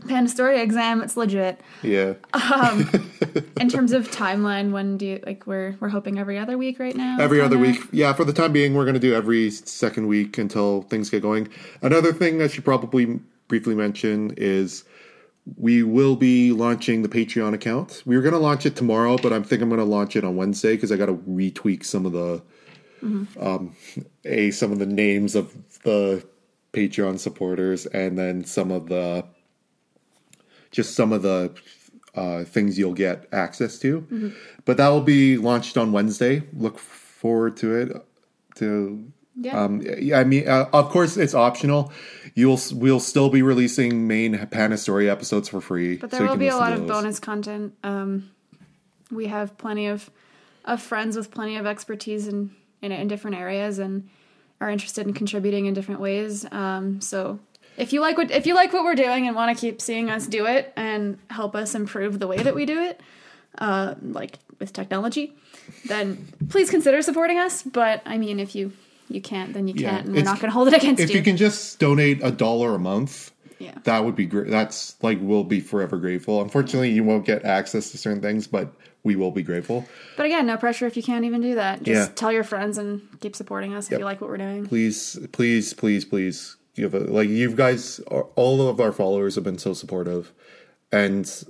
Pan 0.09 0.25
Historia 0.25 0.63
exam, 0.63 1.01
it's 1.01 1.17
legit. 1.17 1.61
Yeah. 1.83 2.15
Um, 2.35 2.91
In 3.61 3.69
terms 3.69 3.93
of 3.93 4.11
timeline, 4.11 4.73
when 4.73 4.97
do 4.97 5.07
you 5.07 5.21
like? 5.25 5.47
We're 5.47 5.77
we're 5.79 5.91
hoping 5.91 6.19
every 6.19 6.39
other 6.39 6.59
week 6.59 6.81
right 6.81 6.97
now. 6.97 7.19
Every 7.21 7.41
other 7.41 7.57
week. 7.57 7.79
Yeah, 7.93 8.13
for 8.13 8.25
the 8.25 8.33
time 8.33 8.53
being, 8.53 8.75
we're 8.75 8.85
going 8.85 8.95
to 8.95 9.01
do 9.01 9.15
every 9.15 9.51
second 9.51 10.09
week 10.09 10.39
until 10.39 10.83
things 10.83 11.09
get 11.09 11.23
going. 11.23 11.49
Another 11.83 12.13
thing 12.13 12.43
I 12.43 12.49
should 12.49 12.65
probably 12.65 13.21
briefly 13.47 13.77
mention 13.77 14.35
is 14.37 14.83
we 15.57 15.83
will 15.83 16.17
be 16.17 16.53
launching 16.53 17.03
the 17.03 17.09
Patreon 17.09 17.53
account. 17.53 18.03
We 18.07 18.17
were 18.17 18.23
going 18.23 18.33
to 18.35 18.39
launch 18.39 18.65
it 18.65 18.77
tomorrow, 18.77 19.17
but 19.19 19.33
I'm 19.33 19.43
think 19.43 19.61
I'm 19.63 19.69
going 19.69 19.81
to 19.81 19.85
launch 19.85 20.15
it 20.17 20.25
on 20.25 20.37
Wednesday 20.37 20.75
because 20.75 20.93
I 20.93 20.97
got 20.97 21.07
to 21.07 21.15
retweak 21.15 21.85
some 21.85 22.07
of 22.07 22.13
the 22.13 22.43
um, 23.41 23.75
a 24.25 24.51
some 24.53 24.71
of 24.73 24.79
the 24.79 24.87
names 24.87 25.35
of 25.35 25.53
the 25.83 26.25
Patreon 26.73 27.19
supporters 27.19 27.87
and 27.87 28.17
then 28.17 28.45
some 28.45 28.71
of 28.71 28.87
the 28.89 29.25
just 30.71 30.95
some 30.95 31.13
of 31.13 31.23
the 31.23 31.53
uh, 32.15 32.45
things 32.45 32.79
you'll 32.79 32.95
get 32.95 33.27
access 33.33 33.79
to. 33.81 34.33
But 34.65 34.77
that 34.77 34.89
will 34.89 35.01
be 35.03 35.37
launched 35.37 35.77
on 35.77 35.93
Wednesday. 35.93 36.43
Look 36.53 36.79
forward 36.79 37.57
to 37.59 37.75
it. 37.75 38.07
To 38.57 39.11
Yeah. 39.35 39.61
um, 39.65 39.83
yeah, 39.99 40.21
I 40.21 40.25
mean, 40.25 40.47
uh, 40.47 40.69
of 40.73 40.91
course, 40.91 41.17
it's 41.17 41.35
optional. 41.35 41.91
You'll 42.35 42.61
we'll 42.73 43.01
still 43.01 43.29
be 43.29 43.43
releasing 43.43 44.07
main 44.07 44.47
Pan 44.47 44.71
Historia 44.71 45.13
episodes 45.13 45.49
for 45.49 45.61
free. 45.61 45.99
But 45.99 46.11
so 46.11 46.17
there 46.17 46.27
you 46.27 46.31
will 46.31 46.39
be 46.39 46.49
a 46.49 46.57
lot 46.57 46.73
of 46.73 46.87
bonus 46.87 47.19
content. 47.21 47.75
Um, 47.83 48.31
we 49.11 49.27
have 49.27 49.57
plenty 49.59 49.87
of 49.87 50.11
of 50.65 50.81
friends 50.81 51.17
with 51.17 51.31
plenty 51.31 51.57
of 51.57 51.67
expertise 51.67 52.27
in 52.27 52.55
in, 52.81 52.91
in 52.93 53.09
different 53.09 53.37
areas 53.37 53.79
and 53.79 54.09
are 54.61 54.71
interested 54.71 55.07
in 55.07 55.13
contributing 55.13 55.67
in 55.67 55.75
different 55.75 56.01
ways. 56.01 56.47
Um, 56.51 57.01
so 57.01 57.39
if 57.77 57.93
you 57.93 58.01
like 58.01 58.17
what 58.17 58.31
if 58.31 58.47
you 58.47 58.55
like 58.55 58.73
what 58.73 58.85
we're 58.85 58.95
doing 58.95 59.27
and 59.27 59.37
want 59.37 59.57
to 59.57 59.61
keep 59.61 59.81
seeing 59.81 60.11
us 60.11 60.27
do 60.27 60.47
it 60.47 60.73
and 60.77 61.19
help 61.31 61.55
us 61.55 61.75
improve 61.75 62.19
the 62.19 62.27
way 62.27 62.39
that 62.39 62.55
we 62.55 62.65
do 62.65 62.81
it, 62.81 63.01
uh, 63.59 63.95
like 64.01 64.39
with 64.59 64.73
technology, 64.73 65.35
then 65.87 66.29
please 66.49 66.71
consider 66.71 67.03
supporting 67.03 67.39
us. 67.39 67.63
But 67.63 68.03
I 68.07 68.19
mean, 68.19 68.41
if 68.41 68.55
you 68.55 68.73
you 69.15 69.21
can't, 69.21 69.53
then 69.55 69.69
you 69.69 69.75
Yeah, 69.77 69.91
can't, 69.91 70.07
and 70.07 70.15
we're 70.15 70.23
not 70.23 70.37
going 70.41 70.49
to 70.51 70.55
hold 70.55 70.69
it 70.69 70.75
against 70.75 71.01
If 71.03 71.11
you. 71.11 71.15
If 71.15 71.17
you 71.19 71.23
can 71.23 71.37
just 71.37 71.79
donate 71.79 72.21
a 72.23 72.31
dollar 72.31 72.75
a 72.75 72.79
month, 72.79 73.31
yeah. 73.59 73.75
that 73.85 74.05
would 74.05 74.17
be 74.17 74.27
great. 74.27 74.51
That's 74.51 74.97
like 75.03 75.19
we'll 75.21 75.45
be 75.45 75.61
forever 75.61 75.99
grateful. 75.99 76.41
Unfortunately, 76.43 76.91
you 76.91 77.05
won't 77.05 77.25
get 77.27 77.45
access 77.45 77.91
to 77.93 77.99
certain 77.99 78.21
things, 78.23 78.47
but 78.47 78.73
we 79.05 79.17
will 79.17 79.31
be 79.33 79.43
grateful. 79.43 79.85
But 80.17 80.27
again, 80.27 80.47
no 80.47 80.57
pressure 80.57 80.87
if 80.87 80.97
you 80.97 81.03
can't 81.03 81.25
even 81.25 81.41
do 81.41 81.55
that. 81.57 81.83
Just 81.83 82.11
Yeah. 82.11 82.15
tell 82.15 82.33
your 82.33 82.45
friends 82.45 82.79
and 82.79 83.03
keep 83.21 83.35
supporting 83.35 83.75
us 83.75 83.87
if 83.87 83.93
Yep. 83.93 83.99
you 84.01 84.05
like 84.05 84.21
what 84.21 84.31
we're 84.31 84.37
doing. 84.37 84.67
please 84.67 85.19
please 85.33 85.75
please 85.75 86.05
please 86.05 86.57
give 86.77 86.95
a 86.95 87.01
like 87.01 87.29
you 87.29 87.51
guys 87.51 88.01
are, 88.11 88.27
all 88.37 88.67
of 88.69 88.81
our 88.81 88.93
followers 88.93 89.35
have 89.35 89.45
been 89.45 89.59
so 89.59 89.75
supportive 89.75 90.33
and 90.93 91.45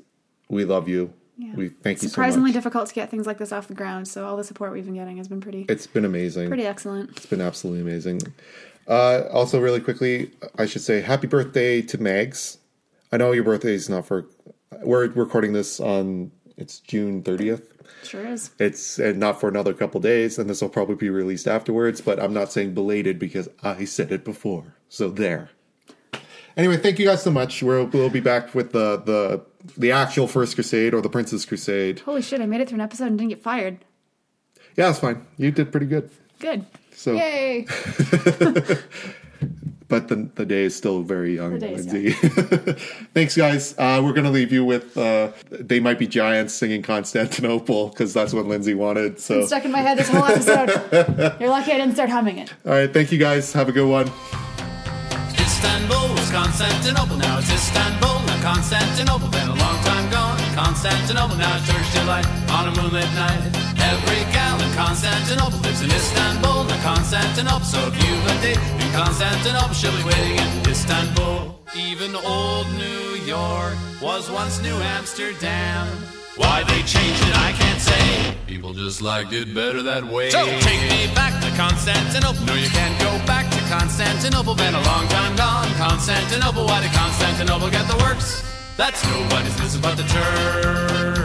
We 0.49 0.65
love 0.65 0.87
you. 0.89 1.13
Yeah. 1.43 1.55
We 1.57 1.69
thank 1.71 2.03
you 2.03 2.09
so 2.09 2.13
Surprisingly 2.13 2.51
much. 2.51 2.55
difficult 2.55 2.89
to 2.89 2.95
get 2.95 3.11
things 3.11 3.27
like 3.27 3.39
this 3.39 3.51
off 3.53 3.67
the 3.67 3.75
ground, 3.75 4.07
so 4.07 4.25
all 4.27 4.37
the 4.37 4.45
support 4.45 4.73
we've 4.73 4.85
been 4.85 4.95
getting 4.95 5.17
has 5.17 5.27
been 5.29 5.41
pretty 5.41 5.67
It's 5.69 5.87
been 5.89 6.05
amazing. 6.05 6.47
pretty 6.49 6.67
excellent. 6.67 7.11
It's 7.17 7.27
been 7.27 7.41
absolutely 7.41 7.83
amazing. 7.83 8.21
Uh, 8.87 9.23
also, 9.33 9.61
really 9.61 9.81
quickly, 9.81 10.31
I 10.59 10.67
should 10.67 10.83
say 10.83 11.01
happy 11.01 11.27
birthday 11.27 11.83
to 11.83 11.99
Mags. 11.99 12.59
I 13.11 13.17
know 13.17 13.33
your 13.33 13.45
birthday 13.45 13.75
is 13.75 13.89
not 13.89 14.07
for. 14.07 14.27
We're 14.83 15.09
recording 15.09 15.53
this 15.53 15.81
on 15.81 16.31
it's 16.57 16.81
June 16.81 17.23
thirtieth. 17.23 17.69
Sure 18.05 18.27
is. 18.27 18.51
It's 18.59 18.99
and 18.99 19.19
not 19.19 19.41
for 19.41 19.49
another 19.49 19.75
couple 19.75 20.01
days, 20.01 20.39
and 20.39 20.49
this 20.49 20.61
will 20.63 20.69
probably 20.69 20.97
be 20.97 21.11
released 21.11 21.47
afterwards. 21.47 22.01
But 22.01 22.21
I'm 22.21 22.33
not 22.33 22.51
saying 22.53 22.75
belated 22.75 23.19
because 23.19 23.49
I 23.63 23.85
said 23.85 24.11
it 24.13 24.25
before. 24.25 24.75
So 24.89 25.09
there. 25.11 25.51
Anyway, 26.57 26.77
thank 26.77 26.99
you 26.99 27.07
guys 27.07 27.23
so 27.23 27.31
much. 27.31 27.63
We'll 27.63 27.87
we'll 27.87 28.11
be 28.11 28.21
back 28.21 28.55
with 28.55 28.73
the 28.73 28.99
the 28.99 29.43
the 29.77 29.93
actual 29.93 30.27
First 30.27 30.55
Crusade 30.55 30.95
or 30.95 31.01
the 31.01 31.09
Prince's 31.09 31.45
Crusade. 31.47 32.01
Holy 32.01 32.23
shit, 32.23 32.41
I 32.41 32.47
made 32.47 32.61
it 32.61 32.69
through 32.69 32.77
an 32.77 32.81
episode 32.83 33.07
and 33.07 33.19
didn't 33.19 33.31
get 33.31 33.43
fired. 33.43 33.79
Yeah, 34.77 34.91
it's 34.91 34.99
fine. 34.99 35.27
You 35.37 35.51
did 35.51 35.71
pretty 35.71 35.87
good. 35.87 36.11
Good. 36.41 36.67
So, 36.95 37.15
Yay! 37.15 37.63
but 39.89 40.09
the 40.09 40.29
the 40.35 40.45
day 40.47 40.65
is 40.65 40.77
still 40.77 41.03
very 41.03 41.37
young, 41.37 41.55
The 41.55 41.59
day 41.59 41.75
is 41.75 41.93
Lindsay. 41.93 42.13
Thanks, 43.15 43.37
guys. 43.37 43.75
Uh, 43.79 44.01
we're 44.05 44.13
gonna 44.13 44.31
leave 44.31 44.53
you 44.53 44.65
with 44.65 44.97
uh, 44.99 45.33
"They 45.51 45.81
Might 45.81 45.99
Be 45.99 46.07
Giants" 46.07 46.55
singing 46.55 46.83
Constantinople 46.83 47.89
because 47.89 48.13
that's 48.13 48.33
what 48.33 48.47
Lindsay 48.47 48.75
wanted. 48.75 49.19
So, 49.21 49.41
It's 49.41 49.49
stuck 49.49 49.65
in 49.65 49.73
my 49.73 49.81
head 49.81 49.99
this 49.99 50.09
whole 50.09 50.25
episode. 50.25 50.69
You're 51.41 51.51
lucky 51.51 51.73
I 51.73 51.79
didn't 51.79 51.95
start 51.95 52.11
humming 52.11 52.39
it. 52.39 52.53
all 52.67 52.73
right, 52.73 52.93
thank 52.93 53.13
you 53.13 53.19
guys. 53.19 53.53
Have 53.53 53.69
a 53.69 53.73
good 53.73 53.89
one. 53.89 54.11
Istanbul 55.93 56.17
was 56.17 56.31
Constantinople, 56.31 57.17
now 57.17 57.39
it's 57.39 57.53
Istanbul, 57.53 58.21
now 58.25 58.41
Constantinople, 58.43 59.29
been 59.29 59.49
a 59.49 59.55
long 59.55 59.79
time 59.85 60.11
gone. 60.11 60.39
Constantinople, 60.55 61.37
now 61.37 61.57
it's 61.57 61.67
Turkish 61.67 61.93
delight 61.93 62.27
on 62.51 62.69
a 62.69 62.73
moonlit 62.81 63.13
night. 63.13 63.43
Every 63.77 64.25
gal 64.33 64.61
in 64.63 64.73
Constantinople 64.73 65.59
lives 65.61 65.83
in 65.83 65.91
Istanbul, 65.91 66.65
now 66.65 66.83
Constantinople. 66.83 67.65
So 67.65 67.79
if 67.89 67.95
you've 68.01 68.25
a 68.25 68.35
date 68.41 68.63
in 68.81 68.91
Constantinople, 68.93 69.75
she'll 69.75 69.97
be 69.97 70.05
waiting 70.05 70.39
in 70.41 70.71
Istanbul. 70.71 71.61
Even 71.77 72.17
old 72.17 72.67
New 72.73 73.21
York 73.29 73.77
was 74.01 74.31
once 74.31 74.63
New 74.63 74.77
Amsterdam. 74.97 75.87
Why 76.37 76.65
they 76.65 76.81
changed 76.89 77.23
it, 77.29 77.37
I 77.37 77.53
can't 77.53 77.81
say. 77.81 78.35
People 78.47 78.73
just 78.73 79.03
liked 79.03 79.35
it 79.35 79.55
better 79.55 79.83
that 79.83 80.05
way. 80.05 80.31
So 80.31 80.45
take 80.61 80.81
me 80.89 81.13
back 81.15 81.35
to 81.43 81.51
Constantinople. 81.57 82.47
No, 82.47 82.55
you 82.55 82.69
can't 82.71 82.99
go 82.99 83.13
back 83.27 83.52
Constantinople. 83.73 84.55
Been 84.55 84.75
a 84.75 84.83
long 84.83 85.09
time 85.09 85.35
gone. 85.35 85.67
Constantinople. 85.77 86.67
Why 86.67 86.83
did 86.83 86.93
Constantinople 86.93 87.71
get 87.71 87.89
the 87.89 87.97
works? 88.05 88.43
That's 88.77 89.03
nobody's 89.07 89.59
business 89.59 89.79
but 89.79 89.97
the 89.97 90.03
Turks. 90.03 91.22